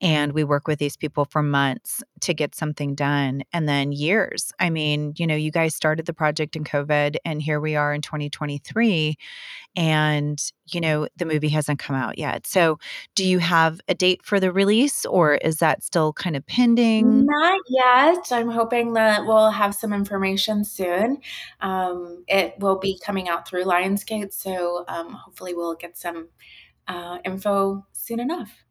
and 0.00 0.32
we 0.32 0.42
work 0.44 0.66
with 0.66 0.78
these 0.78 0.96
people 0.96 1.26
for 1.26 1.42
months 1.42 2.02
to 2.22 2.34
get 2.34 2.54
something 2.54 2.94
done 2.94 3.42
and 3.52 3.68
then 3.68 3.92
years. 3.92 4.52
I 4.58 4.70
mean, 4.70 5.14
you 5.16 5.26
know, 5.26 5.34
you 5.34 5.50
guys 5.50 5.74
started 5.74 6.06
the 6.06 6.12
project 6.12 6.56
in 6.56 6.64
COVID 6.64 7.16
and 7.24 7.42
here 7.42 7.60
we 7.60 7.76
are 7.76 7.92
in 7.92 8.00
2023 8.02 9.16
and, 9.76 10.40
you 10.72 10.80
know, 10.80 11.06
the 11.16 11.26
movie 11.26 11.50
hasn't 11.50 11.78
come 11.78 11.94
out 11.94 12.18
yet. 12.18 12.46
So, 12.46 12.78
do 13.14 13.26
you 13.26 13.38
have 13.38 13.80
a 13.88 13.94
date 13.94 14.24
for 14.24 14.40
the 14.40 14.50
release 14.50 15.04
or 15.04 15.34
is 15.34 15.58
that 15.58 15.84
still 15.84 16.12
kind 16.12 16.36
of 16.36 16.46
pending? 16.46 17.26
Not 17.26 17.60
yet. 17.68 18.26
I'm 18.30 18.50
hoping 18.50 18.94
that 18.94 19.26
we'll 19.26 19.50
have 19.50 19.74
some 19.74 19.92
information 19.92 20.64
soon. 20.64 21.18
Um, 21.60 22.24
it 22.26 22.54
will 22.58 22.78
be 22.78 22.98
coming 23.04 23.28
out 23.28 23.46
through 23.46 23.64
Lionsgate, 23.64 24.32
so 24.32 24.84
um, 24.88 25.12
hopefully 25.12 25.54
we'll 25.54 25.74
get 25.74 25.98
some 25.98 26.28
uh, 26.88 27.18
info 27.24 27.86
soon 27.92 28.20
enough. 28.20 28.65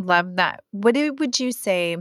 Love 0.00 0.36
that. 0.36 0.64
What 0.70 0.96
would 1.18 1.38
you 1.38 1.52
say 1.52 1.98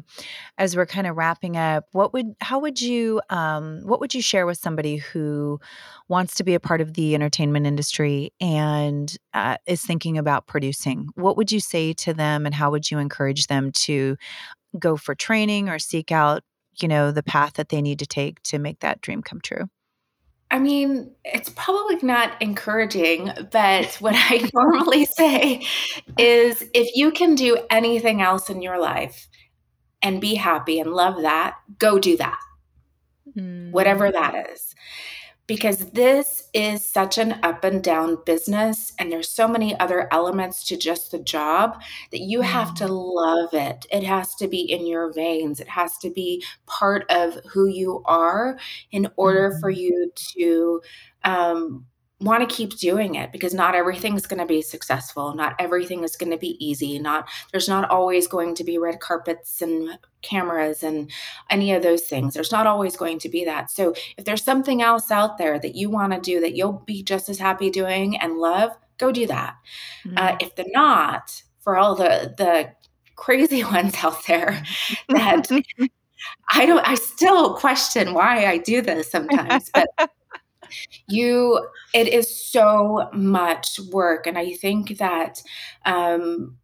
as 0.57 0.73
we're 0.73 0.85
kind 0.85 1.05
of 1.05 1.17
wrapping 1.17 1.57
up? 1.57 1.83
What 1.91 2.13
would 2.13 2.33
how 2.39 2.59
would 2.59 2.79
you 2.79 3.19
um 3.29 3.81
what 3.83 3.99
would 3.99 4.15
you 4.15 4.21
share 4.21 4.45
with 4.45 4.57
somebody 4.57 4.95
who 4.95 5.59
wants 6.07 6.35
to 6.35 6.45
be 6.45 6.53
a 6.53 6.61
part 6.61 6.79
of 6.79 6.93
the 6.93 7.13
entertainment 7.13 7.67
industry 7.67 8.31
and 8.39 9.13
uh, 9.33 9.57
is 9.67 9.81
thinking 9.81 10.17
about 10.17 10.47
producing? 10.47 11.09
What 11.15 11.35
would 11.35 11.51
you 11.51 11.59
say 11.59 11.91
to 11.95 12.13
them 12.13 12.45
and 12.45 12.55
how 12.55 12.71
would 12.71 12.89
you 12.89 12.99
encourage 12.99 13.47
them 13.47 13.73
to 13.73 14.15
go 14.79 14.95
for 14.95 15.13
training 15.13 15.67
or 15.67 15.77
seek 15.77 16.09
out, 16.09 16.43
you 16.81 16.87
know, 16.87 17.11
the 17.11 17.23
path 17.23 17.55
that 17.55 17.67
they 17.67 17.81
need 17.81 17.99
to 17.99 18.07
take 18.07 18.41
to 18.43 18.59
make 18.59 18.79
that 18.79 19.01
dream 19.01 19.21
come 19.21 19.41
true? 19.41 19.69
I 20.51 20.59
mean, 20.59 21.11
it's 21.23 21.49
probably 21.49 21.97
not 22.01 22.41
encouraging, 22.41 23.31
but 23.51 23.95
what 23.99 24.15
I 24.17 24.49
normally 24.53 25.05
say 25.05 25.65
is 26.17 26.63
if 26.73 26.95
you 26.95 27.11
can 27.11 27.35
do 27.35 27.59
anything 27.69 28.21
else 28.21 28.49
in 28.49 28.61
your 28.61 28.79
life 28.79 29.27
and 30.01 30.21
be 30.21 30.35
happy 30.35 30.79
and 30.79 30.93
love 30.93 31.21
that, 31.21 31.55
go 31.77 31.99
do 31.99 32.17
that. 32.17 32.39
mm. 33.37 33.71
whatever 33.71 34.11
that 34.11 34.49
is 34.51 34.73
because 35.49 35.89
this 35.93 36.47
is 36.53 36.85
such 36.85 37.17
an 37.17 37.39
up 37.41 37.63
and 37.63 37.83
down 37.83 38.19
business 38.23 38.93
and 38.99 39.11
there's 39.11 39.31
so 39.31 39.47
many 39.47 39.77
other 39.79 40.07
elements 40.11 40.63
to 40.63 40.77
just 40.77 41.09
the 41.09 41.17
job 41.17 41.81
that 42.11 42.19
you 42.19 42.41
have 42.41 42.75
to 42.75 42.83
mm. 42.83 43.15
love 43.15 43.51
it 43.51 43.87
it 43.91 44.03
has 44.03 44.35
to 44.35 44.47
be 44.47 44.59
in 44.59 44.85
your 44.85 45.11
veins 45.11 45.59
it 45.59 45.67
has 45.67 45.97
to 45.97 46.11
be 46.11 46.43
part 46.67 47.03
of 47.09 47.35
who 47.51 47.65
you 47.65 48.03
are 48.05 48.59
in 48.91 49.09
order 49.15 49.57
for 49.59 49.71
mm-hmm. 49.71 49.81
you 49.81 50.11
to 50.15 50.81
um, 51.23 51.83
want 52.21 52.47
to 52.47 52.55
keep 52.55 52.77
doing 52.77 53.15
it 53.15 53.31
because 53.31 53.53
not 53.53 53.75
everything's 53.75 54.25
going 54.25 54.39
to 54.39 54.45
be 54.45 54.61
successful 54.61 55.33
not 55.33 55.55
everything 55.57 56.03
is 56.03 56.15
going 56.15 56.31
to 56.31 56.37
be 56.37 56.63
easy 56.63 56.99
not 56.99 57.27
there's 57.51 57.69
not 57.69 57.89
always 57.89 58.27
going 58.27 58.53
to 58.55 58.63
be 58.63 58.77
red 58.77 58.99
carpets 58.99 59.61
and 59.61 59.97
cameras 60.21 60.83
and 60.83 61.09
any 61.49 61.73
of 61.73 61.83
those 61.83 62.03
things. 62.03 62.33
There's 62.33 62.51
not 62.51 62.67
always 62.67 62.95
going 62.95 63.19
to 63.19 63.29
be 63.29 63.45
that. 63.45 63.71
So 63.71 63.93
if 64.17 64.25
there's 64.25 64.43
something 64.43 64.81
else 64.81 65.11
out 65.11 65.37
there 65.37 65.59
that 65.59 65.75
you 65.75 65.89
want 65.89 66.13
to 66.13 66.19
do 66.19 66.39
that 66.41 66.55
you'll 66.55 66.83
be 66.85 67.03
just 67.03 67.29
as 67.29 67.39
happy 67.39 67.69
doing 67.69 68.17
and 68.17 68.37
love 68.37 68.71
go 68.97 69.11
do 69.11 69.27
that. 69.27 69.55
Uh, 70.05 70.09
mm-hmm. 70.09 70.17
uh, 70.17 70.37
if 70.41 70.55
they're 70.55 70.65
not 70.69 71.41
for 71.61 71.77
all 71.77 71.95
the 71.95 72.33
the 72.37 72.71
crazy 73.15 73.63
ones 73.75 73.95
out 74.03 74.25
there 74.27 74.63
that 75.09 75.49
i 76.51 76.65
don't 76.65 76.85
i 76.87 76.95
still 76.95 77.53
question 77.55 78.13
why 78.13 78.45
i 78.45 78.57
do 78.57 78.81
this 78.81 79.09
sometimes 79.09 79.69
but 79.73 80.11
you 81.07 81.59
it 81.93 82.07
is 82.07 82.49
so 82.51 83.09
much 83.13 83.79
work 83.91 84.27
and 84.27 84.37
i 84.37 84.53
think 84.53 84.97
that 84.97 85.41
um, 85.85 86.57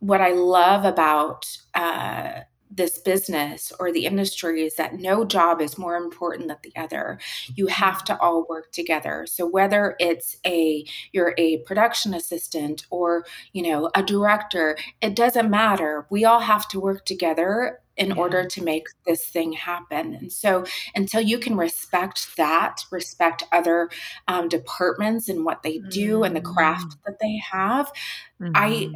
what 0.00 0.20
i 0.20 0.32
love 0.32 0.84
about 0.84 1.46
uh, 1.74 2.40
this 2.74 2.98
business 2.98 3.72
or 3.78 3.92
the 3.92 4.06
industry 4.06 4.64
is 4.64 4.76
that 4.76 4.94
no 4.94 5.24
job 5.24 5.60
is 5.60 5.78
more 5.78 5.96
important 5.96 6.48
than 6.48 6.56
the 6.62 6.80
other 6.80 7.18
you 7.54 7.66
have 7.66 8.02
to 8.02 8.18
all 8.20 8.46
work 8.48 8.72
together 8.72 9.26
so 9.28 9.46
whether 9.46 9.94
it's 9.98 10.36
a 10.46 10.84
you're 11.12 11.34
a 11.38 11.58
production 11.58 12.14
assistant 12.14 12.86
or 12.90 13.24
you 13.52 13.62
know 13.62 13.90
a 13.94 14.02
director 14.02 14.76
it 15.00 15.14
doesn't 15.14 15.50
matter 15.50 16.06
we 16.10 16.24
all 16.24 16.40
have 16.40 16.66
to 16.66 16.80
work 16.80 17.04
together 17.04 17.78
in 17.96 18.08
yeah. 18.08 18.14
order 18.14 18.46
to 18.46 18.62
make 18.62 18.86
this 19.06 19.24
thing 19.24 19.52
happen. 19.52 20.14
And 20.14 20.32
so, 20.32 20.64
until 20.94 21.20
you 21.20 21.38
can 21.38 21.56
respect 21.56 22.36
that, 22.36 22.80
respect 22.90 23.44
other 23.52 23.90
um, 24.28 24.48
departments 24.48 25.28
and 25.28 25.44
what 25.44 25.62
they 25.62 25.78
do 25.78 26.14
mm-hmm. 26.14 26.24
and 26.24 26.36
the 26.36 26.40
craft 26.40 26.88
mm. 26.88 26.96
that 27.06 27.18
they 27.20 27.40
have, 27.50 27.92
mm-hmm. 28.40 28.52
I, 28.54 28.90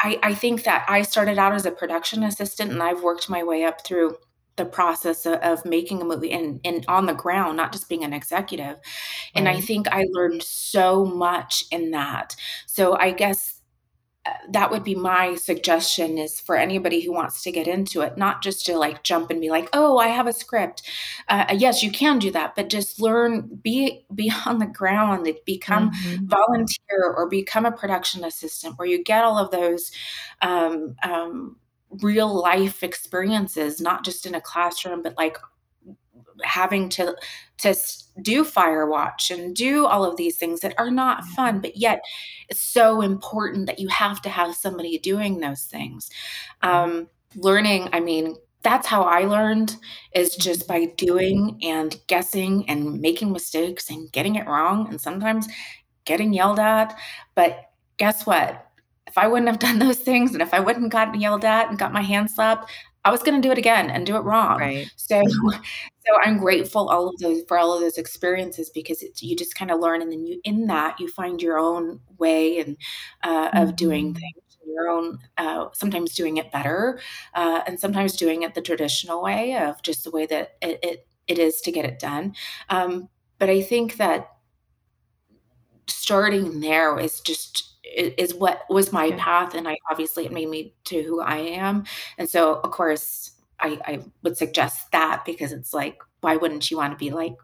I, 0.00 0.18
I 0.22 0.34
think 0.34 0.64
that 0.64 0.84
I 0.88 1.02
started 1.02 1.38
out 1.38 1.54
as 1.54 1.66
a 1.66 1.70
production 1.70 2.22
assistant 2.22 2.70
and 2.70 2.82
I've 2.82 3.02
worked 3.02 3.28
my 3.28 3.42
way 3.42 3.64
up 3.64 3.84
through 3.84 4.16
the 4.56 4.64
process 4.64 5.24
of, 5.24 5.34
of 5.34 5.64
making 5.64 6.02
a 6.02 6.04
movie 6.04 6.32
and, 6.32 6.60
and 6.64 6.84
on 6.88 7.06
the 7.06 7.14
ground, 7.14 7.56
not 7.56 7.72
just 7.72 7.88
being 7.88 8.04
an 8.04 8.12
executive. 8.12 8.76
And 9.34 9.48
I 9.48 9.60
think 9.60 9.88
I 9.88 10.04
learned 10.10 10.42
so 10.42 11.04
much 11.04 11.64
in 11.70 11.92
that. 11.92 12.36
So 12.66 12.96
I 12.96 13.12
guess 13.12 13.57
that 14.48 14.70
would 14.70 14.84
be 14.84 14.94
my 14.94 15.34
suggestion 15.34 16.18
is 16.18 16.40
for 16.40 16.56
anybody 16.56 17.00
who 17.00 17.12
wants 17.12 17.42
to 17.42 17.52
get 17.52 17.66
into 17.66 18.00
it 18.00 18.16
not 18.16 18.42
just 18.42 18.66
to 18.66 18.76
like 18.76 19.02
jump 19.02 19.30
and 19.30 19.40
be 19.40 19.50
like 19.50 19.68
oh 19.72 19.98
i 19.98 20.08
have 20.08 20.26
a 20.26 20.32
script 20.32 20.82
uh, 21.28 21.54
yes 21.56 21.82
you 21.82 21.90
can 21.90 22.18
do 22.18 22.30
that 22.30 22.54
but 22.54 22.68
just 22.68 23.00
learn 23.00 23.48
be 23.62 24.04
be 24.14 24.32
on 24.46 24.58
the 24.58 24.66
ground 24.66 25.28
become 25.44 25.90
mm-hmm. 25.90 26.26
volunteer 26.26 27.14
or 27.16 27.28
become 27.28 27.66
a 27.66 27.72
production 27.72 28.24
assistant 28.24 28.78
where 28.78 28.88
you 28.88 29.02
get 29.02 29.24
all 29.24 29.38
of 29.38 29.50
those 29.50 29.90
um, 30.42 30.94
um, 31.02 31.56
real 32.02 32.32
life 32.42 32.82
experiences 32.82 33.80
not 33.80 34.04
just 34.04 34.26
in 34.26 34.34
a 34.34 34.40
classroom 34.40 35.02
but 35.02 35.16
like 35.16 35.38
having 36.42 36.88
to 36.90 37.16
to 37.58 37.74
do 38.22 38.44
fire 38.44 38.86
watch 38.86 39.30
and 39.30 39.54
do 39.54 39.84
all 39.84 40.04
of 40.04 40.16
these 40.16 40.36
things 40.36 40.60
that 40.60 40.74
are 40.78 40.90
not 40.90 41.24
fun, 41.24 41.54
mm-hmm. 41.54 41.62
but 41.62 41.76
yet 41.76 42.02
it's 42.48 42.60
so 42.60 43.00
important 43.00 43.66
that 43.66 43.78
you 43.78 43.88
have 43.88 44.22
to 44.22 44.28
have 44.28 44.54
somebody 44.54 44.98
doing 44.98 45.40
those 45.40 45.62
things. 45.62 46.08
Mm-hmm. 46.62 46.90
Um, 46.90 47.08
learning, 47.34 47.88
I 47.92 48.00
mean, 48.00 48.36
that's 48.62 48.86
how 48.86 49.02
I 49.02 49.20
learned 49.20 49.76
is 50.14 50.34
just 50.34 50.66
by 50.66 50.86
doing 50.96 51.58
and 51.62 51.96
guessing 52.06 52.68
and 52.68 53.00
making 53.00 53.32
mistakes 53.32 53.90
and 53.90 54.10
getting 54.12 54.34
it 54.34 54.46
wrong 54.46 54.88
and 54.88 55.00
sometimes 55.00 55.48
getting 56.04 56.32
yelled 56.32 56.58
at. 56.58 56.98
But 57.34 57.70
guess 57.98 58.26
what? 58.26 58.66
If 59.06 59.16
I 59.16 59.26
wouldn't 59.26 59.48
have 59.48 59.58
done 59.58 59.78
those 59.86 59.98
things 59.98 60.32
and 60.32 60.42
if 60.42 60.52
I 60.52 60.60
wouldn't 60.60 60.92
gotten 60.92 61.20
yelled 61.20 61.44
at 61.44 61.68
and 61.68 61.78
got 61.78 61.92
my 61.92 62.02
hand 62.02 62.30
slapped, 62.30 62.70
I 63.04 63.10
was 63.10 63.22
going 63.22 63.40
to 63.40 63.46
do 63.46 63.52
it 63.52 63.58
again 63.58 63.90
and 63.90 64.06
do 64.06 64.16
it 64.16 64.20
wrong. 64.20 64.58
Right. 64.58 64.90
So, 64.96 65.22
so 65.28 66.18
I'm 66.24 66.38
grateful 66.38 66.88
all 66.88 67.08
of 67.08 67.18
those 67.18 67.42
for 67.48 67.58
all 67.58 67.72
of 67.72 67.80
those 67.80 67.98
experiences 67.98 68.70
because 68.70 69.02
it, 69.02 69.22
you 69.22 69.36
just 69.36 69.54
kind 69.54 69.70
of 69.70 69.80
learn, 69.80 70.02
and 70.02 70.10
then 70.10 70.26
you 70.26 70.40
in 70.44 70.66
that 70.66 70.98
you 71.00 71.08
find 71.08 71.40
your 71.40 71.58
own 71.58 72.00
way 72.18 72.58
and 72.60 72.76
uh, 73.22 73.50
of 73.54 73.76
doing 73.76 74.08
mm-hmm. 74.08 74.20
things, 74.20 74.58
your 74.66 74.88
own. 74.88 75.18
Uh, 75.36 75.66
sometimes 75.72 76.14
doing 76.14 76.36
it 76.36 76.52
better, 76.52 77.00
uh, 77.34 77.62
and 77.66 77.78
sometimes 77.78 78.16
doing 78.16 78.42
it 78.42 78.54
the 78.54 78.62
traditional 78.62 79.22
way 79.22 79.56
of 79.56 79.80
just 79.82 80.04
the 80.04 80.10
way 80.10 80.26
that 80.26 80.56
it 80.60 80.78
it, 80.82 81.06
it 81.26 81.38
is 81.38 81.60
to 81.62 81.72
get 81.72 81.84
it 81.84 81.98
done. 81.98 82.34
Um, 82.68 83.08
but 83.38 83.48
I 83.48 83.62
think 83.62 83.96
that 83.96 84.32
starting 85.88 86.60
there 86.60 86.98
is 86.98 87.20
just 87.20 87.74
is 87.84 88.34
what 88.34 88.62
was 88.68 88.92
my 88.92 89.12
path 89.12 89.54
and 89.54 89.66
i 89.68 89.76
obviously 89.90 90.26
it 90.26 90.32
made 90.32 90.48
me 90.48 90.74
to 90.84 91.02
who 91.02 91.20
i 91.20 91.36
am. 91.38 91.84
And 92.18 92.28
so 92.28 92.56
of 92.60 92.70
course 92.70 93.32
i 93.60 93.78
i 93.86 94.00
would 94.22 94.36
suggest 94.36 94.90
that 94.92 95.24
because 95.24 95.52
it's 95.52 95.72
like 95.74 95.98
why 96.20 96.36
wouldn't 96.36 96.70
you 96.70 96.76
want 96.76 96.92
to 96.92 96.98
be 96.98 97.10
like 97.10 97.34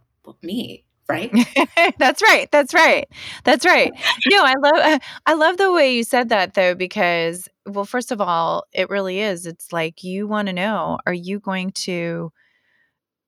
me 0.42 0.85
right? 1.09 1.30
That's 1.98 2.22
right 2.22 2.50
that's 2.50 2.72
right 2.72 3.07
that's 3.44 3.66
right. 3.66 3.92
No 4.30 4.38
i 4.44 4.54
love 4.54 4.74
uh, 4.76 4.98
i 5.26 5.35
love 5.35 5.57
the 5.59 5.72
way 5.72 5.94
you 5.94 6.02
said 6.04 6.30
that 6.30 6.54
though 6.54 6.74
because 6.74 7.48
well 7.66 7.85
first 7.85 8.11
of 8.12 8.20
all 8.20 8.64
it 8.72 8.88
really 8.90 9.20
is 9.20 9.46
it's 9.46 9.72
like 9.72 10.02
you 10.02 10.26
want 10.26 10.46
to 10.48 10.52
know 10.54 10.98
are 11.07 11.12
you 11.12 11.40
going 11.40 11.72
to 11.72 12.33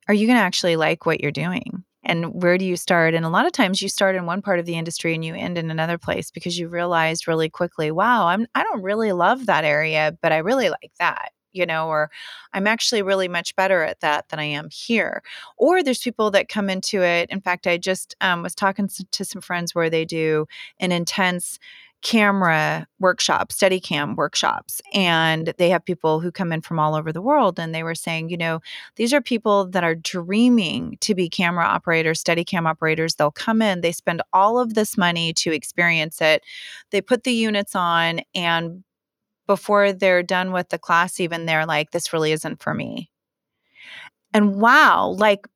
are 0.09 0.15
you 0.15 0.27
going 0.27 0.39
to 0.39 0.43
actually 0.43 0.77
like 0.77 1.07
what 1.07 1.21
you're 1.21 1.33
doing 1.33 1.85
and 2.07 2.43
where 2.43 2.57
do 2.57 2.65
you 2.65 2.77
start? 2.77 3.15
And 3.15 3.25
a 3.25 3.29
lot 3.29 3.47
of 3.47 3.53
times 3.53 3.83
you 3.83 3.89
start 3.89 4.17
in 4.17 4.25
one 4.25 4.41
part 4.41 4.59
of 4.59 4.65
the 4.67 4.79
industry 4.79 5.15
and 5.15 5.25
you 5.25 5.35
end 5.35 5.59
in 5.59 5.71
another 5.71 5.99
place 5.99 6.31
because 6.31 6.59
you 6.59 6.69
realized 6.69 7.29
really 7.29 7.49
quickly 7.49 7.91
wow 7.91 8.27
i'm 8.27 8.47
i 8.55 8.63
don't 8.63 8.83
really 8.83 9.13
love 9.13 9.47
that 9.47 9.65
area 9.65 10.17
but 10.23 10.33
i 10.33 10.39
really 10.39 10.69
like 10.69 10.93
that 10.99 11.33
you 11.53 11.67
know 11.67 11.89
or 11.89 12.11
i'm 12.53 12.67
actually 12.67 13.03
really 13.03 13.29
much 13.29 13.55
better 13.57 13.83
at 13.83 14.01
that 14.01 14.29
than 14.29 14.39
i 14.39 14.45
am 14.45 14.69
here. 14.71 15.23
Or 15.57 15.83
there's 15.83 16.01
people 16.01 16.31
that 16.33 16.49
come 16.49 16.71
into 16.71 17.03
it. 17.03 17.31
In 17.31 17.41
fact 17.41 17.67
i 17.67 17.77
just 17.77 18.15
um, 18.21 18.43
was 18.43 18.55
talking 18.55 18.89
to 19.11 19.25
some 19.25 19.43
friends 19.43 19.75
where 19.75 19.91
they 19.91 20.05
do 20.05 20.47
an 20.79 20.93
intense 20.93 21.59
camera 22.03 22.87
workshops, 23.01 23.57
Steadicam 23.57 24.17
workshops. 24.17 24.81
And 24.95 25.53
they 25.59 25.71
have 25.71 25.85
people 25.85 26.21
who 26.21 26.31
come 26.31 26.53
in 26.53 26.61
from 26.61 26.79
all 26.79 26.95
over 26.95 27.13
the 27.13 27.23
world. 27.23 27.59
And 27.59 27.75
they 27.75 27.83
were 27.83 27.95
saying, 27.95 28.29
you 28.29 28.37
know, 28.37 28.61
these 28.97 29.13
are 29.13 29.21
people 29.21 29.67
that 29.71 29.83
are 29.83 29.95
dreaming 29.95 30.99
to 31.01 31.15
be 31.15 31.29
camera 31.29 31.65
operators, 31.65 32.23
Steadicam 32.23 32.67
operators. 32.67 33.15
They'll 33.15 33.31
come 33.31 33.61
in, 33.61 33.81
they 33.81 33.93
spend 33.93 34.23
all 34.33 34.59
of 34.59 34.75
this 34.75 34.97
money 34.97 35.33
to 35.35 35.53
experience 35.53 36.21
it. 36.21 36.45
They 36.91 37.01
put 37.01 37.25
the 37.25 37.33
units 37.33 37.75
on, 37.75 38.21
and 38.35 38.85
before 39.47 39.93
they're 39.93 40.23
done 40.23 40.53
with 40.53 40.69
the 40.69 40.79
class, 40.79 41.19
even 41.19 41.47
they're 41.47 41.67
like, 41.67 41.91
this 41.91 42.13
really 42.13 42.33
isn't 42.33 42.63
for 42.63 42.75
me. 42.75 43.11
And 44.35 44.61
wow, 44.61 45.09
like, 45.09 45.47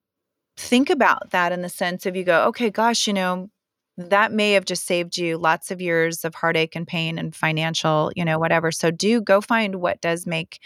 think 0.56 0.90
about 0.90 1.30
that 1.30 1.52
in 1.52 1.62
the 1.62 1.68
sense 1.68 2.06
of 2.06 2.16
you 2.16 2.24
go, 2.24 2.46
okay, 2.46 2.70
gosh, 2.70 3.06
you 3.06 3.12
know, 3.12 3.50
that 4.08 4.32
may 4.32 4.52
have 4.52 4.64
just 4.64 4.86
saved 4.86 5.18
you 5.18 5.36
lots 5.36 5.70
of 5.70 5.80
years 5.80 6.24
of 6.24 6.34
heartache 6.34 6.74
and 6.76 6.86
pain 6.86 7.18
and 7.18 7.34
financial, 7.34 8.12
you 8.16 8.24
know, 8.24 8.38
whatever. 8.38 8.72
So 8.72 8.90
do 8.90 9.20
go 9.20 9.40
find 9.40 9.76
what 9.76 10.00
does 10.00 10.26
make 10.26 10.60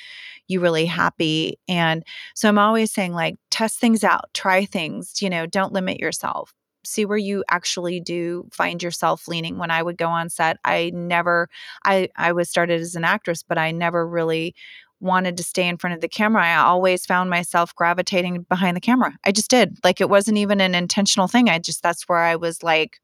you 0.46 0.60
really 0.60 0.86
happy. 0.86 1.58
And 1.66 2.04
so 2.34 2.48
I'm 2.48 2.58
always 2.58 2.92
saying, 2.92 3.14
like, 3.14 3.36
test 3.50 3.78
things 3.78 4.04
out, 4.04 4.28
try 4.34 4.64
things, 4.64 5.22
you 5.22 5.30
know, 5.30 5.46
don't 5.46 5.72
limit 5.72 5.98
yourself. 5.98 6.52
See 6.84 7.06
where 7.06 7.18
you 7.18 7.42
actually 7.48 7.98
do 7.98 8.46
find 8.52 8.82
yourself 8.82 9.26
leaning. 9.26 9.56
When 9.56 9.70
I 9.70 9.82
would 9.82 9.96
go 9.96 10.08
on 10.08 10.28
set, 10.28 10.58
I 10.64 10.90
never, 10.94 11.48
I, 11.84 12.10
I 12.16 12.32
was 12.32 12.50
started 12.50 12.80
as 12.80 12.94
an 12.94 13.04
actress, 13.04 13.42
but 13.42 13.56
I 13.56 13.70
never 13.70 14.06
really 14.06 14.54
wanted 15.00 15.36
to 15.36 15.42
stay 15.42 15.66
in 15.66 15.76
front 15.76 15.94
of 15.94 16.00
the 16.00 16.08
camera. 16.08 16.44
I 16.44 16.56
always 16.56 17.04
found 17.04 17.30
myself 17.30 17.74
gravitating 17.74 18.42
behind 18.48 18.76
the 18.76 18.80
camera. 18.80 19.16
I 19.24 19.32
just 19.32 19.50
did. 19.50 19.78
Like 19.82 20.00
it 20.00 20.08
wasn't 20.08 20.38
even 20.38 20.60
an 20.60 20.74
intentional 20.74 21.26
thing. 21.26 21.48
I 21.48 21.58
just, 21.58 21.82
that's 21.82 22.08
where 22.08 22.18
I 22.18 22.36
was 22.36 22.62
like, 22.62 23.00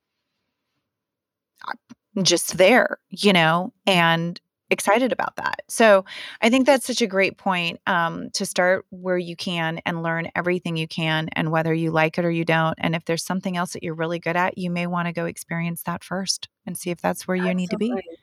just 2.22 2.56
there, 2.56 2.98
you 3.10 3.32
know, 3.32 3.72
and 3.86 4.40
excited 4.70 5.10
about 5.12 5.34
that. 5.36 5.62
So 5.68 6.04
I 6.40 6.48
think 6.48 6.64
that's 6.64 6.86
such 6.86 7.02
a 7.02 7.06
great 7.06 7.36
point 7.38 7.80
um, 7.86 8.30
to 8.30 8.46
start 8.46 8.86
where 8.90 9.18
you 9.18 9.34
can 9.34 9.80
and 9.84 10.02
learn 10.02 10.30
everything 10.36 10.76
you 10.76 10.86
can, 10.86 11.28
and 11.32 11.50
whether 11.50 11.74
you 11.74 11.90
like 11.90 12.18
it 12.18 12.24
or 12.24 12.30
you 12.30 12.44
don't. 12.44 12.74
And 12.78 12.94
if 12.94 13.04
there's 13.04 13.24
something 13.24 13.56
else 13.56 13.72
that 13.72 13.82
you're 13.82 13.94
really 13.94 14.18
good 14.18 14.36
at, 14.36 14.58
you 14.58 14.70
may 14.70 14.86
want 14.86 15.06
to 15.06 15.12
go 15.12 15.26
experience 15.26 15.82
that 15.84 16.04
first 16.04 16.48
and 16.66 16.78
see 16.78 16.90
if 16.90 17.00
that's 17.00 17.26
where 17.26 17.36
you 17.36 17.48
Absolutely. 17.48 17.62
need 17.62 17.70
to 17.70 17.78
be. 17.78 18.18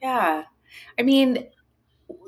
Yeah, 0.00 0.44
I 0.98 1.02
mean, 1.02 1.48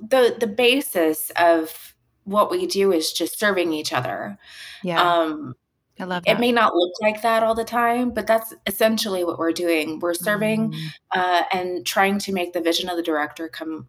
the 0.02 0.36
the 0.38 0.48
basis 0.48 1.30
of 1.36 1.94
what 2.24 2.50
we 2.50 2.66
do 2.66 2.92
is 2.92 3.12
just 3.12 3.38
serving 3.38 3.72
each 3.72 3.92
other. 3.92 4.38
Yeah. 4.82 5.00
Um, 5.00 5.54
I 6.00 6.04
love 6.04 6.24
that. 6.24 6.36
It 6.36 6.40
may 6.40 6.50
not 6.50 6.74
look 6.74 6.92
like 7.02 7.22
that 7.22 7.42
all 7.42 7.54
the 7.54 7.64
time, 7.64 8.10
but 8.10 8.26
that's 8.26 8.54
essentially 8.66 9.22
what 9.22 9.38
we're 9.38 9.52
doing. 9.52 9.98
We're 9.98 10.14
serving 10.14 10.72
mm. 10.72 10.88
uh, 11.14 11.42
and 11.52 11.86
trying 11.86 12.18
to 12.20 12.32
make 12.32 12.54
the 12.54 12.60
vision 12.60 12.88
of 12.88 12.96
the 12.96 13.02
director 13.02 13.48
come 13.48 13.88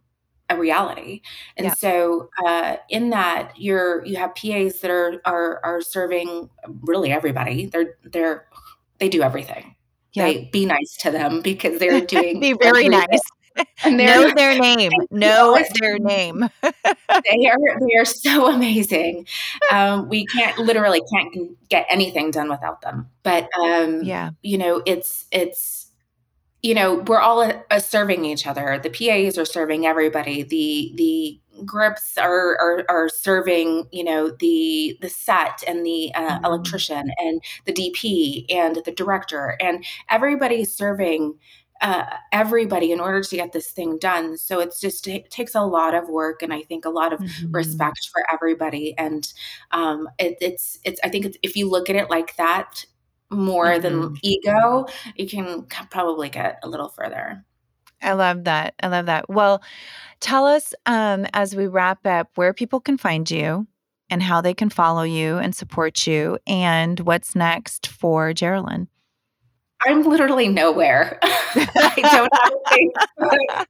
a 0.50 0.58
reality. 0.58 1.22
And 1.56 1.66
yeah. 1.66 1.74
so 1.74 2.28
uh, 2.44 2.76
in 2.88 3.10
that 3.10 3.54
you're 3.56 4.04
you 4.04 4.16
have 4.16 4.34
PAs 4.34 4.80
that 4.80 4.90
are 4.90 5.20
are 5.24 5.60
are 5.64 5.80
serving 5.80 6.50
really 6.82 7.10
everybody. 7.10 7.66
They're 7.66 7.96
they're 8.04 8.46
they 8.98 9.08
do 9.08 9.22
everything. 9.22 9.74
Yeah. 10.12 10.26
They 10.26 10.50
be 10.52 10.66
nice 10.66 10.96
to 11.00 11.10
them 11.10 11.40
because 11.40 11.78
they're 11.78 12.00
doing 12.06 12.40
be 12.40 12.52
very 12.52 12.88
nice. 12.88 13.20
And 13.84 13.96
know 13.96 14.32
their 14.34 14.58
name. 14.58 14.92
Know 15.10 15.60
their 15.80 15.98
name. 15.98 16.48
they 16.62 17.48
are 17.48 17.80
they 17.80 17.96
are 17.98 18.04
so 18.04 18.46
amazing. 18.46 19.26
Um, 19.70 20.08
we 20.08 20.24
can't 20.26 20.56
literally 20.58 21.02
can't 21.12 21.58
get 21.68 21.86
anything 21.88 22.30
done 22.30 22.48
without 22.48 22.80
them. 22.82 23.08
But 23.22 23.48
um, 23.60 24.02
yeah, 24.02 24.30
you 24.42 24.58
know, 24.58 24.82
it's 24.86 25.26
it's 25.32 25.90
you 26.62 26.74
know 26.74 27.02
we're 27.06 27.20
all 27.20 27.40
uh, 27.70 27.78
serving 27.80 28.24
each 28.24 28.46
other. 28.46 28.80
The 28.82 28.90
PAs 28.90 29.36
are 29.36 29.44
serving 29.44 29.86
everybody. 29.86 30.42
The 30.42 30.92
the 30.94 31.40
grips 31.64 32.16
are, 32.18 32.56
are, 32.58 32.84
are 32.88 33.08
serving 33.08 33.86
you 33.92 34.04
know 34.04 34.30
the 34.30 34.96
the 35.00 35.08
set 35.08 35.62
and 35.66 35.84
the 35.84 36.12
uh, 36.14 36.20
mm-hmm. 36.20 36.44
electrician 36.44 37.10
and 37.18 37.42
the 37.66 37.72
DP 37.72 38.46
and 38.50 38.76
the 38.84 38.92
director 38.92 39.56
and 39.60 39.84
everybody's 40.10 40.74
serving 40.74 41.34
uh, 41.82 42.04
everybody 42.30 42.92
in 42.92 43.00
order 43.00 43.22
to 43.22 43.36
get 43.36 43.52
this 43.52 43.70
thing 43.72 43.98
done. 43.98 44.38
So 44.38 44.60
it's 44.60 44.80
just 44.80 45.06
it 45.08 45.30
takes 45.30 45.54
a 45.54 45.62
lot 45.62 45.94
of 45.94 46.08
work, 46.08 46.42
and 46.42 46.54
I 46.54 46.62
think 46.62 46.84
a 46.84 46.90
lot 46.90 47.12
of 47.12 47.18
mm-hmm. 47.18 47.50
respect 47.52 48.08
for 48.12 48.22
everybody. 48.32 48.94
And 48.96 49.30
um, 49.72 50.08
it, 50.18 50.38
it's 50.40 50.78
it's 50.84 51.00
I 51.04 51.08
think 51.08 51.26
it's, 51.26 51.36
if 51.42 51.56
you 51.56 51.68
look 51.68 51.90
at 51.90 51.96
it 51.96 52.08
like 52.08 52.36
that 52.36 52.84
more 53.30 53.66
mm-hmm. 53.66 53.82
than 53.82 54.16
ego, 54.22 54.86
you 55.16 55.28
can 55.28 55.66
probably 55.90 56.28
get 56.28 56.60
a 56.62 56.68
little 56.68 56.88
further. 56.88 57.44
I 58.00 58.12
love 58.14 58.44
that. 58.44 58.74
I 58.82 58.88
love 58.88 59.06
that. 59.06 59.28
Well, 59.28 59.62
tell 60.20 60.46
us 60.46 60.74
um, 60.86 61.26
as 61.34 61.54
we 61.54 61.66
wrap 61.66 62.06
up 62.06 62.30
where 62.36 62.52
people 62.52 62.80
can 62.80 62.96
find 62.96 63.30
you 63.30 63.66
and 64.10 64.22
how 64.22 64.40
they 64.40 64.54
can 64.54 64.70
follow 64.70 65.02
you 65.04 65.38
and 65.38 65.54
support 65.54 66.06
you, 66.06 66.38
and 66.46 67.00
what's 67.00 67.34
next 67.34 67.86
for 67.86 68.32
Jerilyn. 68.32 68.86
I'm 69.86 70.02
literally 70.02 70.48
nowhere. 70.48 71.18
I 71.22 71.94
don't 72.02 72.30
have 73.20 73.30
a 73.60 73.66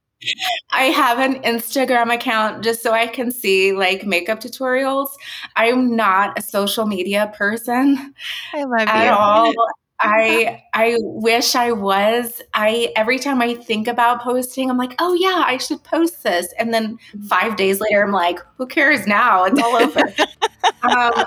I 0.71 0.83
have 0.83 1.19
an 1.19 1.41
Instagram 1.43 2.13
account 2.13 2.63
just 2.63 2.81
so 2.81 2.91
I 2.91 3.07
can 3.07 3.31
see 3.31 3.73
like 3.73 4.05
makeup 4.05 4.39
tutorials. 4.39 5.09
I'm 5.55 5.95
not 5.95 6.37
a 6.39 6.41
social 6.41 6.85
media 6.85 7.33
person 7.35 8.13
I 8.53 8.63
love 8.63 8.87
at 8.87 9.05
you. 9.05 9.11
all. 9.11 9.53
I 9.99 10.61
I 10.73 10.97
wish 10.99 11.55
I 11.55 11.71
was. 11.71 12.41
I 12.53 12.91
every 12.95 13.19
time 13.19 13.41
I 13.41 13.55
think 13.55 13.87
about 13.87 14.21
posting, 14.21 14.69
I'm 14.69 14.77
like, 14.77 14.95
oh 14.99 15.13
yeah, 15.13 15.43
I 15.45 15.57
should 15.57 15.83
post 15.83 16.23
this. 16.23 16.53
And 16.59 16.73
then 16.73 16.97
five 17.27 17.55
days 17.55 17.79
later, 17.79 18.03
I'm 18.03 18.11
like, 18.11 18.39
who 18.57 18.65
cares 18.67 19.07
now? 19.07 19.45
It's 19.45 19.61
all 19.61 19.75
over. 19.75 19.99
um, 20.83 21.25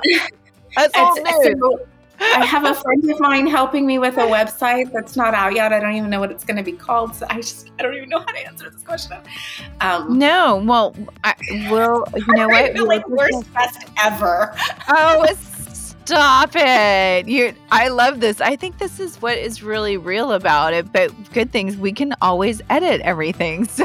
That's 0.76 0.92
all 0.96 1.14
new. 1.16 1.56
So, 1.60 1.86
I 2.20 2.44
have 2.44 2.64
a 2.64 2.74
friend 2.74 3.10
of 3.10 3.20
mine 3.20 3.46
helping 3.46 3.86
me 3.86 3.98
with 3.98 4.16
a 4.16 4.22
website 4.22 4.92
that's 4.92 5.16
not 5.16 5.34
out 5.34 5.54
yet. 5.54 5.72
I 5.72 5.80
don't 5.80 5.94
even 5.94 6.10
know 6.10 6.20
what 6.20 6.30
it's 6.30 6.44
going 6.44 6.56
to 6.56 6.62
be 6.62 6.72
called. 6.72 7.14
So 7.14 7.26
I 7.28 7.36
just 7.36 7.70
I 7.78 7.82
don't 7.82 7.94
even 7.94 8.08
know 8.08 8.20
how 8.20 8.26
to 8.26 8.46
answer 8.46 8.70
this 8.70 8.82
question. 8.82 9.18
Um, 9.80 10.18
no, 10.18 10.62
well, 10.64 10.94
I 11.24 11.34
will. 11.70 12.04
You 12.14 12.34
know 12.34 12.48
what? 12.48 12.56
I 12.56 12.72
feel 12.72 12.86
like 12.86 13.08
worst 13.08 13.52
best 13.52 13.88
ever. 14.02 14.54
Oh, 14.88 15.26
Stop 16.06 16.52
it. 16.54 17.26
You 17.26 17.52
I 17.72 17.88
love 17.88 18.20
this. 18.20 18.40
I 18.40 18.54
think 18.54 18.78
this 18.78 19.00
is 19.00 19.20
what 19.20 19.36
is 19.36 19.62
really 19.62 19.96
real 19.96 20.32
about 20.32 20.72
it. 20.72 20.92
But 20.92 21.10
good 21.32 21.50
things, 21.50 21.76
we 21.76 21.92
can 21.92 22.14
always 22.22 22.62
edit 22.70 23.00
everything. 23.02 23.68
So 23.76 23.84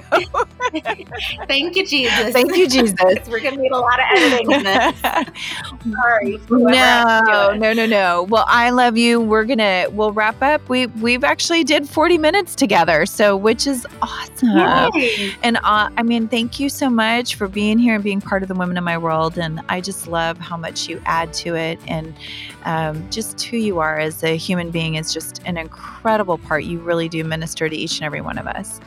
Thank 1.47 1.75
you, 1.75 1.85
Jesus. 1.85 2.31
Thank 2.31 2.55
you, 2.55 2.67
Jesus. 2.67 2.97
We're 3.27 3.41
gonna 3.41 3.57
need 3.57 3.71
a 3.71 3.77
lot 3.77 3.99
of 3.99 4.05
editing 4.15 4.51
in 4.51 4.63
this. 4.63 4.99
Sorry. 5.91 6.39
No, 6.49 7.53
no, 7.57 7.73
no, 7.73 7.85
no. 7.85 8.23
Well, 8.29 8.45
I 8.47 8.69
love 8.69 8.97
you. 8.97 9.19
We're 9.19 9.43
gonna 9.43 9.87
we'll 9.91 10.13
wrap 10.13 10.41
up. 10.41 10.67
We 10.69 10.85
we've 10.87 11.23
actually 11.23 11.63
did 11.63 11.89
40 11.89 12.17
minutes 12.17 12.55
together, 12.55 13.05
so 13.05 13.35
which 13.35 13.67
is 13.67 13.85
awesome. 14.01 14.91
Yay. 14.93 15.33
And 15.43 15.57
uh, 15.57 15.89
I 15.97 16.03
mean, 16.03 16.27
thank 16.27 16.59
you 16.59 16.69
so 16.69 16.89
much 16.89 17.35
for 17.35 17.47
being 17.47 17.77
here 17.77 17.95
and 17.95 18.03
being 18.03 18.21
part 18.21 18.41
of 18.41 18.47
the 18.47 18.55
Women 18.55 18.77
in 18.77 18.83
My 18.83 18.97
World. 18.97 19.37
And 19.37 19.61
I 19.67 19.81
just 19.81 20.07
love 20.07 20.37
how 20.37 20.55
much 20.55 20.87
you 20.87 21.01
add 21.05 21.33
to 21.33 21.55
it 21.55 21.79
and 21.87 22.10
um, 22.65 23.07
just 23.09 23.41
who 23.41 23.57
you 23.57 23.79
are 23.79 23.99
as 23.99 24.23
a 24.23 24.35
human 24.37 24.71
being 24.71 24.95
is 24.95 25.13
just 25.13 25.41
an 25.45 25.57
incredible 25.57 26.37
part. 26.37 26.63
You 26.63 26.79
really 26.79 27.09
do 27.09 27.23
minister 27.23 27.69
to 27.69 27.75
each 27.75 27.97
and 27.97 28.05
every 28.05 28.21
one 28.21 28.37
of 28.37 28.47
us. 28.47 28.79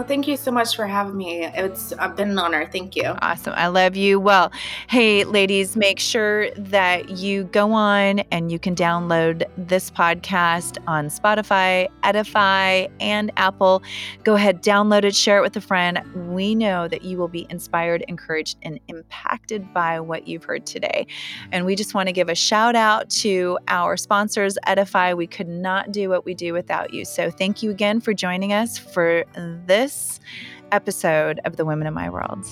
Oh, 0.00 0.02
thank 0.02 0.26
you 0.26 0.38
so 0.38 0.50
much 0.50 0.76
for 0.76 0.86
having 0.86 1.14
me. 1.14 1.44
It's 1.44 1.92
been 2.16 2.30
an 2.30 2.38
honor. 2.38 2.66
Thank 2.72 2.96
you. 2.96 3.14
Awesome. 3.20 3.52
I 3.54 3.66
love 3.66 3.96
you. 3.96 4.18
Well, 4.18 4.50
hey, 4.88 5.24
ladies, 5.24 5.76
make 5.76 5.98
sure 5.98 6.50
that 6.52 7.18
you 7.18 7.44
go 7.44 7.72
on 7.72 8.20
and 8.30 8.50
you 8.50 8.58
can 8.58 8.74
download 8.74 9.44
this 9.58 9.90
podcast 9.90 10.78
on 10.86 11.08
Spotify, 11.08 11.86
Edify, 12.02 12.86
and 12.98 13.30
Apple. 13.36 13.82
Go 14.24 14.36
ahead, 14.36 14.62
download 14.62 15.04
it, 15.04 15.14
share 15.14 15.36
it 15.36 15.42
with 15.42 15.54
a 15.58 15.60
friend. 15.60 16.00
We 16.34 16.54
know 16.54 16.88
that 16.88 17.02
you 17.04 17.18
will 17.18 17.28
be 17.28 17.46
inspired, 17.50 18.02
encouraged, 18.08 18.56
and 18.62 18.80
impacted 18.88 19.74
by 19.74 20.00
what 20.00 20.26
you've 20.26 20.44
heard 20.44 20.64
today. 20.64 21.06
And 21.52 21.66
we 21.66 21.76
just 21.76 21.92
want 21.92 22.06
to 22.06 22.14
give 22.14 22.30
a 22.30 22.34
shout 22.34 22.74
out 22.74 23.10
to 23.10 23.58
our 23.68 23.98
sponsors, 23.98 24.56
Edify. 24.66 25.12
We 25.12 25.26
could 25.26 25.48
not 25.48 25.92
do 25.92 26.08
what 26.08 26.24
we 26.24 26.32
do 26.32 26.54
without 26.54 26.94
you. 26.94 27.04
So 27.04 27.30
thank 27.30 27.62
you 27.62 27.70
again 27.70 28.00
for 28.00 28.14
joining 28.14 28.54
us 28.54 28.78
for 28.78 29.26
this 29.90 30.20
episode 30.70 31.40
of 31.44 31.56
The 31.56 31.64
Women 31.64 31.88
in 31.88 31.94
My 31.94 32.08
World. 32.08 32.46